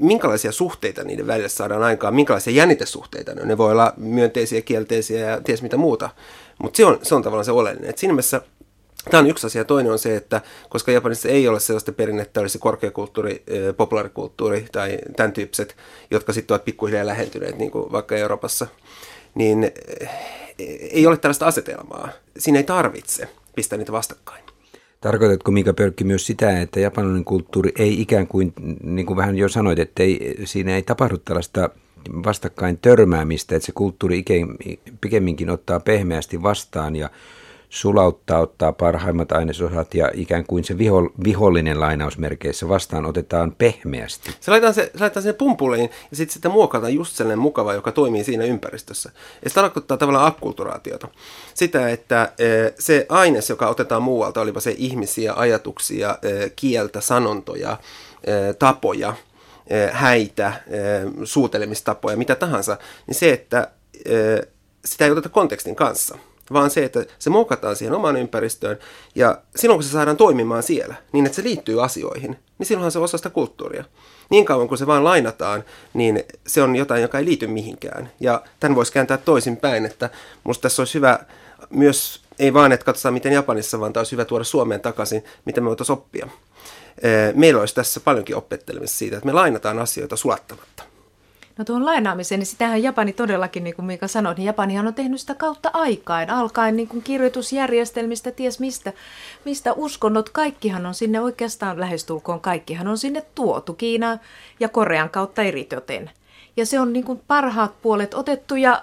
minkälaisia 0.00 0.52
suhteita 0.52 1.04
niiden 1.04 1.26
välillä 1.26 1.48
saadaan 1.48 1.82
aikaan, 1.82 2.14
minkälaisia 2.14 2.52
jännitesuhteita 2.52 3.34
ne 3.34 3.42
on. 3.42 3.48
Ne 3.48 3.58
voi 3.58 3.72
olla 3.72 3.92
myönteisiä, 3.96 4.62
kielteisiä 4.62 5.30
ja 5.30 5.40
ties 5.40 5.62
mitä 5.62 5.76
muuta. 5.76 6.10
Mutta 6.62 6.76
se 6.76 6.84
on, 6.84 6.98
se 7.02 7.14
on 7.14 7.22
tavallaan 7.22 7.44
se 7.44 7.52
oleellinen. 7.52 7.90
Et 7.90 7.98
siinä 7.98 8.12
mielessä 8.12 8.42
Tämä 9.10 9.20
on 9.20 9.30
yksi 9.30 9.46
asia. 9.46 9.64
Toinen 9.64 9.92
on 9.92 9.98
se, 9.98 10.16
että 10.16 10.40
koska 10.68 10.92
Japanissa 10.92 11.28
ei 11.28 11.48
ole 11.48 11.60
sellaista 11.60 11.92
perinnettä, 11.92 12.40
olisi 12.40 12.58
korkeakulttuuri, 12.58 13.44
populaarikulttuuri 13.76 14.66
tai 14.72 14.98
tämän 15.16 15.32
tyyppiset, 15.32 15.76
jotka 16.10 16.32
sitten 16.32 16.54
ovat 16.54 16.64
pikkuhiljaa 16.64 17.06
lähentyneet, 17.06 17.58
niin 17.58 17.70
kuin 17.70 17.92
vaikka 17.92 18.16
Euroopassa, 18.16 18.66
niin 19.36 19.70
ei 20.90 21.06
ole 21.06 21.16
tällaista 21.16 21.46
asetelmaa. 21.46 22.08
Siinä 22.38 22.58
ei 22.58 22.64
tarvitse 22.64 23.28
pistää 23.56 23.78
niitä 23.78 23.92
vastakkain. 23.92 24.44
Tarkoitatko 25.00 25.50
Mika 25.50 25.72
Pörkki 25.74 26.04
myös 26.04 26.26
sitä, 26.26 26.60
että 26.60 26.80
japanilainen 26.80 27.24
kulttuuri 27.24 27.72
ei 27.78 28.00
ikään 28.00 28.26
kuin, 28.26 28.52
niin 28.82 29.06
kuin 29.06 29.16
vähän 29.16 29.36
jo 29.36 29.48
sanoit, 29.48 29.78
että 29.78 30.02
ei, 30.02 30.36
siinä 30.44 30.76
ei 30.76 30.82
tapahdu 30.82 31.18
tällaista 31.18 31.70
vastakkain 32.24 32.78
törmäämistä, 32.78 33.56
että 33.56 33.66
se 33.66 33.72
kulttuuri 33.72 34.18
ikään, 34.18 34.48
pikemminkin 35.00 35.50
ottaa 35.50 35.80
pehmeästi 35.80 36.42
vastaan 36.42 36.96
ja 36.96 37.10
sulauttaa, 37.68 38.40
ottaa 38.40 38.72
parhaimmat 38.72 39.32
ainesosat 39.32 39.94
ja 39.94 40.10
ikään 40.14 40.46
kuin 40.46 40.64
se 40.64 40.78
viho, 40.78 41.10
vihollinen 41.24 41.80
lainausmerkeissä 41.80 42.68
vastaan 42.68 43.06
otetaan 43.06 43.52
pehmeästi. 43.52 44.30
Se 44.40 44.50
laitetaan, 44.50 44.74
se, 44.74 44.90
se 44.94 45.00
laitetaan 45.00 45.22
sinne 45.22 45.32
pumpuliin 45.32 45.90
ja 46.10 46.16
sitten 46.16 46.34
sitä 46.34 46.48
muokataan 46.48 46.94
just 46.94 47.16
sellainen 47.16 47.38
mukava, 47.38 47.74
joka 47.74 47.92
toimii 47.92 48.24
siinä 48.24 48.44
ympäristössä. 48.44 49.10
Ja 49.44 49.50
se 49.50 49.54
tarkoittaa 49.54 49.96
tavallaan 49.96 50.26
akkulturaatiota. 50.26 51.08
Sitä, 51.54 51.88
että 51.88 52.32
e, 52.38 52.46
se 52.78 53.06
aines, 53.08 53.50
joka 53.50 53.68
otetaan 53.68 54.02
muualta, 54.02 54.40
olipa 54.40 54.60
se 54.60 54.74
ihmisiä, 54.78 55.32
ajatuksia, 55.36 56.18
e, 56.22 56.50
kieltä, 56.56 57.00
sanontoja, 57.00 57.76
e, 58.24 58.52
tapoja, 58.52 59.14
häitä, 59.92 60.52
suutelemistapoja, 61.24 62.16
mitä 62.16 62.34
tahansa, 62.34 62.78
niin 63.06 63.14
se, 63.14 63.32
että 63.32 63.70
sitä 64.84 65.04
ei 65.04 65.10
oteta 65.10 65.28
kontekstin 65.28 65.76
kanssa, 65.76 66.18
vaan 66.52 66.70
se, 66.70 66.84
että 66.84 67.04
se 67.18 67.30
muokataan 67.30 67.76
siihen 67.76 67.94
omaan 67.94 68.16
ympäristöön 68.16 68.78
ja 69.14 69.38
silloin 69.56 69.78
kun 69.78 69.84
se 69.84 69.90
saadaan 69.90 70.16
toimimaan 70.16 70.62
siellä, 70.62 70.94
niin 71.12 71.26
että 71.26 71.36
se 71.36 71.42
liittyy 71.42 71.84
asioihin, 71.84 72.38
niin 72.58 72.66
silloinhan 72.66 72.92
se 72.92 72.98
on 72.98 73.04
osa 73.04 73.16
sitä 73.16 73.30
kulttuuria. 73.30 73.84
Niin 74.30 74.44
kauan 74.44 74.68
kun 74.68 74.78
se 74.78 74.86
vaan 74.86 75.04
lainataan, 75.04 75.64
niin 75.94 76.24
se 76.46 76.62
on 76.62 76.76
jotain, 76.76 77.02
joka 77.02 77.18
ei 77.18 77.24
liity 77.24 77.46
mihinkään. 77.46 78.10
Ja 78.20 78.42
tämän 78.60 78.76
voisi 78.76 78.92
kääntää 78.92 79.16
toisinpäin, 79.16 79.86
että 79.86 80.10
musta 80.44 80.62
tässä 80.62 80.82
olisi 80.82 80.94
hyvä 80.94 81.18
myös, 81.70 82.22
ei 82.38 82.54
vaan, 82.54 82.72
että 82.72 82.86
katsotaan 82.86 83.14
miten 83.14 83.32
Japanissa, 83.32 83.80
vaan 83.80 83.92
olisi 83.96 84.12
hyvä 84.12 84.24
tuoda 84.24 84.44
Suomeen 84.44 84.80
takaisin, 84.80 85.24
mitä 85.44 85.60
me 85.60 85.68
voitaisiin 85.68 85.94
oppia. 85.94 86.28
Meillä 87.34 87.60
olisi 87.60 87.74
tässä 87.74 88.00
paljonkin 88.00 88.36
opettelemista 88.36 88.98
siitä, 88.98 89.16
että 89.16 89.26
me 89.26 89.32
lainataan 89.32 89.78
asioita 89.78 90.16
sulattamatta. 90.16 90.82
No 91.58 91.64
tuon 91.64 91.86
lainaamiseen, 91.86 92.38
niin 92.38 92.46
sitähän 92.46 92.82
Japani 92.82 93.12
todellakin, 93.12 93.64
niin 93.64 93.76
kuin 93.76 93.86
Mika 93.86 94.08
sanoi, 94.08 94.34
niin 94.34 94.46
Japanihan 94.46 94.86
on 94.86 94.94
tehnyt 94.94 95.20
sitä 95.20 95.34
kautta 95.34 95.70
aikaan, 95.72 96.30
alkaen 96.30 96.76
niin 96.76 96.88
kuin 96.88 97.02
kirjoitusjärjestelmistä, 97.02 98.30
ties 98.30 98.60
mistä, 98.60 98.92
mistä 99.44 99.72
uskonnot, 99.72 100.28
kaikkihan 100.28 100.86
on 100.86 100.94
sinne 100.94 101.20
oikeastaan 101.20 101.80
lähestulkoon, 101.80 102.40
kaikkihan 102.40 102.88
on 102.88 102.98
sinne 102.98 103.24
tuotu 103.34 103.74
Kiinaan 103.74 104.20
ja 104.60 104.68
Korean 104.68 105.10
kautta 105.10 105.42
eritoten. 105.42 106.10
Ja 106.56 106.66
se 106.66 106.80
on 106.80 106.92
niin 106.92 107.04
kuin 107.04 107.20
parhaat 107.26 107.82
puolet 107.82 108.14
otettu 108.14 108.56
ja 108.56 108.82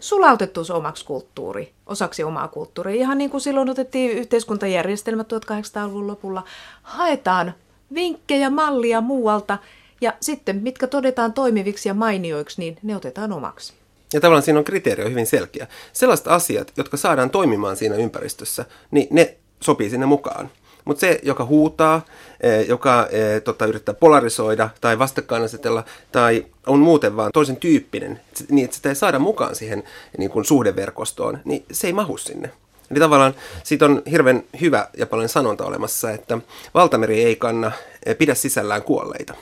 sulautettu 0.00 0.64
se 0.64 0.72
omaksi 0.72 1.04
kulttuuri, 1.04 1.72
osaksi 1.86 2.24
omaa 2.24 2.48
kulttuuria. 2.48 3.00
Ihan 3.00 3.18
niin 3.18 3.30
kuin 3.30 3.40
silloin 3.40 3.70
otettiin 3.70 4.10
yhteiskuntajärjestelmä 4.10 5.22
1800-luvun 5.22 6.06
lopulla, 6.06 6.44
haetaan 6.82 7.54
vinkkejä, 7.94 8.50
mallia 8.50 9.00
muualta– 9.00 9.58
ja 10.02 10.12
sitten, 10.20 10.56
mitkä 10.62 10.86
todetaan 10.86 11.32
toimiviksi 11.32 11.88
ja 11.88 11.94
mainioiksi, 11.94 12.60
niin 12.60 12.76
ne 12.82 12.96
otetaan 12.96 13.32
omaksi. 13.32 13.72
Ja 14.12 14.20
tavallaan 14.20 14.42
siinä 14.42 14.58
on 14.58 14.64
kriteeri 14.64 15.10
hyvin 15.10 15.26
selkeä. 15.26 15.66
Sellaiset 15.92 16.28
asiat, 16.28 16.72
jotka 16.76 16.96
saadaan 16.96 17.30
toimimaan 17.30 17.76
siinä 17.76 17.94
ympäristössä, 17.94 18.64
niin 18.90 19.08
ne 19.10 19.36
sopii 19.60 19.90
sinne 19.90 20.06
mukaan. 20.06 20.50
Mutta 20.84 21.00
se, 21.00 21.20
joka 21.22 21.44
huutaa, 21.44 22.04
e, 22.40 22.60
joka 22.62 23.08
e, 23.10 23.40
tota, 23.40 23.66
yrittää 23.66 23.94
polarisoida 23.94 24.70
tai 24.80 24.98
vastakkainasetella 24.98 25.84
tai 26.12 26.46
on 26.66 26.78
muuten 26.78 27.16
vaan 27.16 27.32
toisen 27.32 27.56
tyyppinen, 27.56 28.20
niin 28.48 28.64
että 28.64 28.76
sitä 28.76 28.88
ei 28.88 28.94
saada 28.94 29.18
mukaan 29.18 29.56
siihen 29.56 29.82
niin 30.18 30.30
kuin 30.30 30.44
suhdeverkostoon, 30.44 31.38
niin 31.44 31.64
se 31.72 31.86
ei 31.86 31.92
mahu 31.92 32.16
sinne. 32.16 32.50
Eli 32.90 33.00
tavallaan 33.00 33.34
siitä 33.64 33.84
on 33.84 34.02
hirveän 34.10 34.42
hyvä 34.60 34.88
ja 34.96 35.06
paljon 35.06 35.28
sanonta 35.28 35.64
olemassa, 35.64 36.10
että 36.10 36.38
valtameri 36.74 37.24
ei 37.24 37.36
kanna 37.36 37.72
e, 38.06 38.14
pidä 38.14 38.34
sisällään 38.34 38.82
kuolleita. 38.82 39.34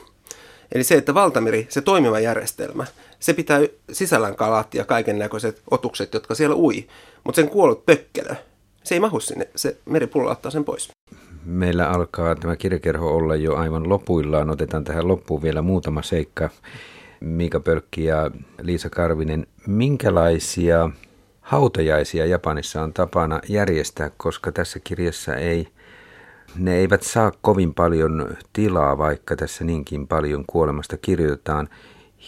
Eli 0.73 0.85
se, 0.85 0.95
että 0.95 1.15
valtameri, 1.15 1.67
se 1.69 1.81
toimiva 1.81 2.21
järjestelmä, 2.21 2.87
se 3.21 3.35
pitää 3.35 3.61
sisällään 3.93 4.37
kalat 4.37 4.75
ja 4.75 4.85
kaiken 4.85 5.19
näköiset 5.19 5.63
otukset, 5.71 6.15
jotka 6.15 6.35
siellä 6.35 6.57
ui. 6.57 6.87
Mutta 7.25 7.41
sen 7.41 7.51
kuollut 7.51 7.87
pökkelö, 7.87 8.35
se 8.85 8.95
ei 8.95 9.01
mahu 9.01 9.21
sinne, 9.21 9.49
se 9.57 9.77
meripullo 9.87 10.31
ottaa 10.31 10.51
sen 10.51 10.65
pois. 10.65 10.89
Meillä 11.45 11.89
alkaa 11.89 12.37
tämä 12.37 12.57
kirjakerho 12.57 13.17
olla 13.17 13.37
jo 13.37 13.57
aivan 13.57 13.89
lopuillaan. 13.89 14.51
Otetaan 14.51 14.85
tähän 14.85 15.09
loppuun 15.09 15.43
vielä 15.43 15.63
muutama 15.63 16.03
seikka. 16.03 16.51
Miika 17.21 17.61
Pölkki 17.61 18.05
ja 18.05 18.31
Liisa 18.63 18.91
Karvinen, 18.91 19.47
minkälaisia 19.67 20.91
hautajaisia 21.41 22.27
Japanissa 22.27 22.83
on 22.83 22.93
tapana 22.93 23.41
järjestää, 23.49 24.11
koska 24.17 24.53
tässä 24.53 24.81
kirjassa 24.81 25.37
ei– 25.37 25.69
ne 26.57 26.77
eivät 26.77 27.03
saa 27.03 27.33
kovin 27.41 27.75
paljon 27.75 28.37
tilaa, 28.53 28.99
vaikka 28.99 29.37
tässä 29.37 29.65
niinkin 29.65 30.07
paljon 30.07 30.45
kuolemasta 30.47 30.97
kirjoitetaan. 30.97 31.69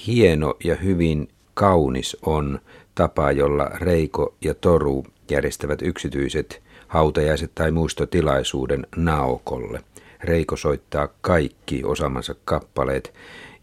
Hieno 0.06 0.54
ja 0.64 0.76
hyvin 0.76 1.28
kaunis 1.54 2.16
on 2.26 2.60
tapa, 2.94 3.32
jolla 3.32 3.64
Reiko 3.64 4.34
ja 4.40 4.54
Toru 4.54 5.04
järjestävät 5.30 5.82
yksityiset 5.82 6.62
hautajaiset 6.88 7.50
tai 7.54 7.70
muistotilaisuuden 7.70 8.86
Naokolle. 8.96 9.80
Reiko 10.20 10.56
soittaa 10.56 11.08
kaikki 11.20 11.84
osaamansa 11.84 12.34
kappaleet 12.44 13.14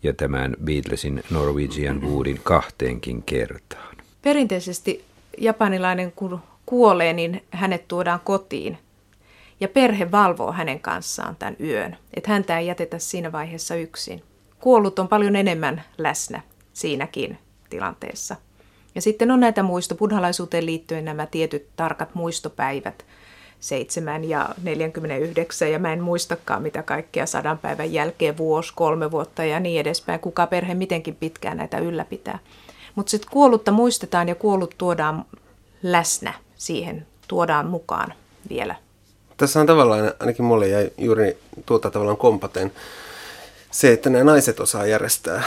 ja 0.03 0.13
tämän 0.13 0.55
Beatlesin 0.63 1.23
Norwegian 1.31 2.01
Woodin 2.01 2.39
kahteenkin 2.43 3.23
kertaan. 3.23 3.95
Perinteisesti 4.21 5.03
japanilainen 5.37 6.11
kun 6.11 6.39
kuolee, 6.65 7.13
niin 7.13 7.43
hänet 7.51 7.87
tuodaan 7.87 8.19
kotiin– 8.23 8.77
ja 9.59 9.67
perhe 9.67 10.11
valvoo 10.11 10.51
hänen 10.51 10.79
kanssaan 10.79 11.35
tämän 11.35 11.55
yön, 11.59 11.97
että 12.13 12.31
häntä 12.31 12.59
ei 12.59 12.67
jätetä 12.67 12.99
siinä 12.99 13.31
vaiheessa 13.31 13.75
yksin. 13.75 14.23
Kuollut 14.59 14.99
on 14.99 15.07
paljon 15.07 15.35
enemmän 15.35 15.83
läsnä 15.97 16.41
siinäkin 16.73 17.37
tilanteessa. 17.69 18.35
Ja 18.95 19.01
sitten 19.01 19.31
on 19.31 19.39
näitä 19.39 19.63
muisto, 19.63 19.95
buddhalaisuuteen 19.95 20.65
liittyen 20.65 21.05
nämä 21.05 21.25
tietyt 21.25 21.67
tarkat 21.75 22.15
muistopäivät, 22.15 23.05
7 23.59 24.23
ja 24.23 24.49
49 24.63 25.71
ja 25.71 25.79
mä 25.79 25.93
en 25.93 26.03
muistakaan 26.03 26.61
mitä 26.61 26.83
kaikkea 26.83 27.25
sadan 27.25 27.57
päivän 27.57 27.93
jälkeen, 27.93 28.37
vuosi, 28.37 28.73
kolme 28.75 29.11
vuotta 29.11 29.43
ja 29.43 29.59
niin 29.59 29.81
edespäin. 29.81 30.19
Kuka 30.19 30.47
perhe 30.47 30.73
mitenkin 30.73 31.15
pitkään 31.15 31.57
näitä 31.57 31.79
ylläpitää. 31.79 32.39
Mutta 32.95 33.09
sitten 33.09 33.31
kuollutta 33.31 33.71
muistetaan 33.71 34.27
ja 34.29 34.35
kuollut 34.35 34.75
tuodaan 34.77 35.25
läsnä 35.83 36.33
siihen, 36.55 37.07
tuodaan 37.27 37.67
mukaan 37.67 38.13
vielä 38.49 38.75
tässä 39.39 39.59
on 39.59 39.65
tavallaan, 39.65 40.13
ainakin 40.19 40.45
mulle 40.45 40.67
jäi 40.67 40.91
juuri 40.97 41.37
tuota 41.65 41.91
tavallaan 41.91 42.17
kompaten, 42.17 42.71
se, 43.71 43.91
että 43.91 44.09
nämä 44.09 44.23
naiset 44.23 44.59
osaa 44.59 44.85
järjestää 44.85 45.43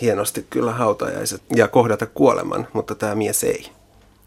hienosti 0.00 0.46
kyllä 0.50 0.72
hautajaiset 0.72 1.42
ja 1.56 1.68
kohdata 1.68 2.06
kuoleman, 2.06 2.68
mutta 2.72 2.94
tämä 2.94 3.14
mies 3.14 3.44
ei. 3.44 3.68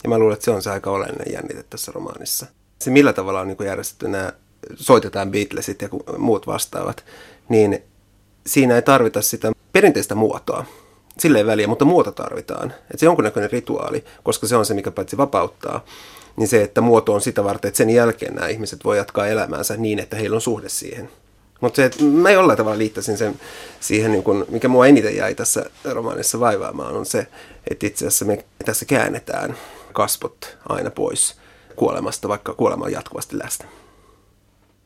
Ja 0.03 0.09
mä 0.09 0.17
luulen, 0.17 0.33
että 0.33 0.45
se 0.45 0.51
on 0.51 0.61
se 0.61 0.69
aika 0.69 0.91
oleellinen 0.91 1.33
jännite 1.33 1.63
tässä 1.69 1.91
romaanissa. 1.95 2.45
Se 2.79 2.91
millä 2.91 3.13
tavalla 3.13 3.41
on 3.41 3.47
niin 3.47 3.57
järjestetty 3.65 4.07
nämä, 4.07 4.33
soitetaan 4.75 5.31
Beatlesit 5.31 5.81
ja 5.81 5.89
muut 6.17 6.47
vastaavat, 6.47 7.05
niin 7.49 7.83
siinä 8.47 8.75
ei 8.75 8.81
tarvita 8.81 9.21
sitä 9.21 9.51
perinteistä 9.71 10.15
muotoa. 10.15 10.65
Sille 11.19 11.37
ei 11.37 11.45
väliä, 11.45 11.67
mutta 11.67 11.85
muoto 11.85 12.11
tarvitaan. 12.11 12.71
Että 12.71 12.97
se 12.97 13.05
on 13.05 13.07
jonkunnäköinen 13.07 13.51
rituaali, 13.51 14.05
koska 14.23 14.47
se 14.47 14.55
on 14.55 14.65
se, 14.65 14.73
mikä 14.73 14.91
paitsi 14.91 15.17
vapauttaa, 15.17 15.85
niin 16.35 16.47
se, 16.47 16.61
että 16.61 16.81
muoto 16.81 17.13
on 17.13 17.21
sitä 17.21 17.43
varten, 17.43 17.69
että 17.69 17.77
sen 17.77 17.89
jälkeen 17.89 18.35
nämä 18.35 18.47
ihmiset 18.47 18.85
voi 18.85 18.97
jatkaa 18.97 19.27
elämäänsä 19.27 19.77
niin, 19.77 19.99
että 19.99 20.15
heillä 20.15 20.35
on 20.35 20.41
suhde 20.41 20.69
siihen. 20.69 21.09
Mutta 21.61 21.75
se, 21.75 21.85
että 21.85 22.03
mä 22.03 22.31
jollain 22.31 22.57
tavalla 22.57 22.77
liittäisin 22.77 23.17
sen 23.17 23.39
siihen, 23.79 24.11
niin 24.11 24.23
kun, 24.23 24.45
mikä 24.49 24.67
mua 24.67 24.87
eniten 24.87 25.15
jäi 25.15 25.35
tässä 25.35 25.65
romaanissa 25.83 26.39
vaivaamaan, 26.39 26.95
on 26.95 27.05
se, 27.05 27.27
että 27.69 27.87
itse 27.87 28.07
asiassa 28.07 28.25
me 28.25 28.45
tässä 28.65 28.85
käännetään 28.85 29.57
kasvot 29.93 30.57
aina 30.69 30.91
pois 30.91 31.35
kuolemasta, 31.75 32.27
vaikka 32.27 32.53
kuolema 32.53 32.85
on 32.85 32.91
jatkuvasti 32.91 33.37
läsnä. 33.37 33.65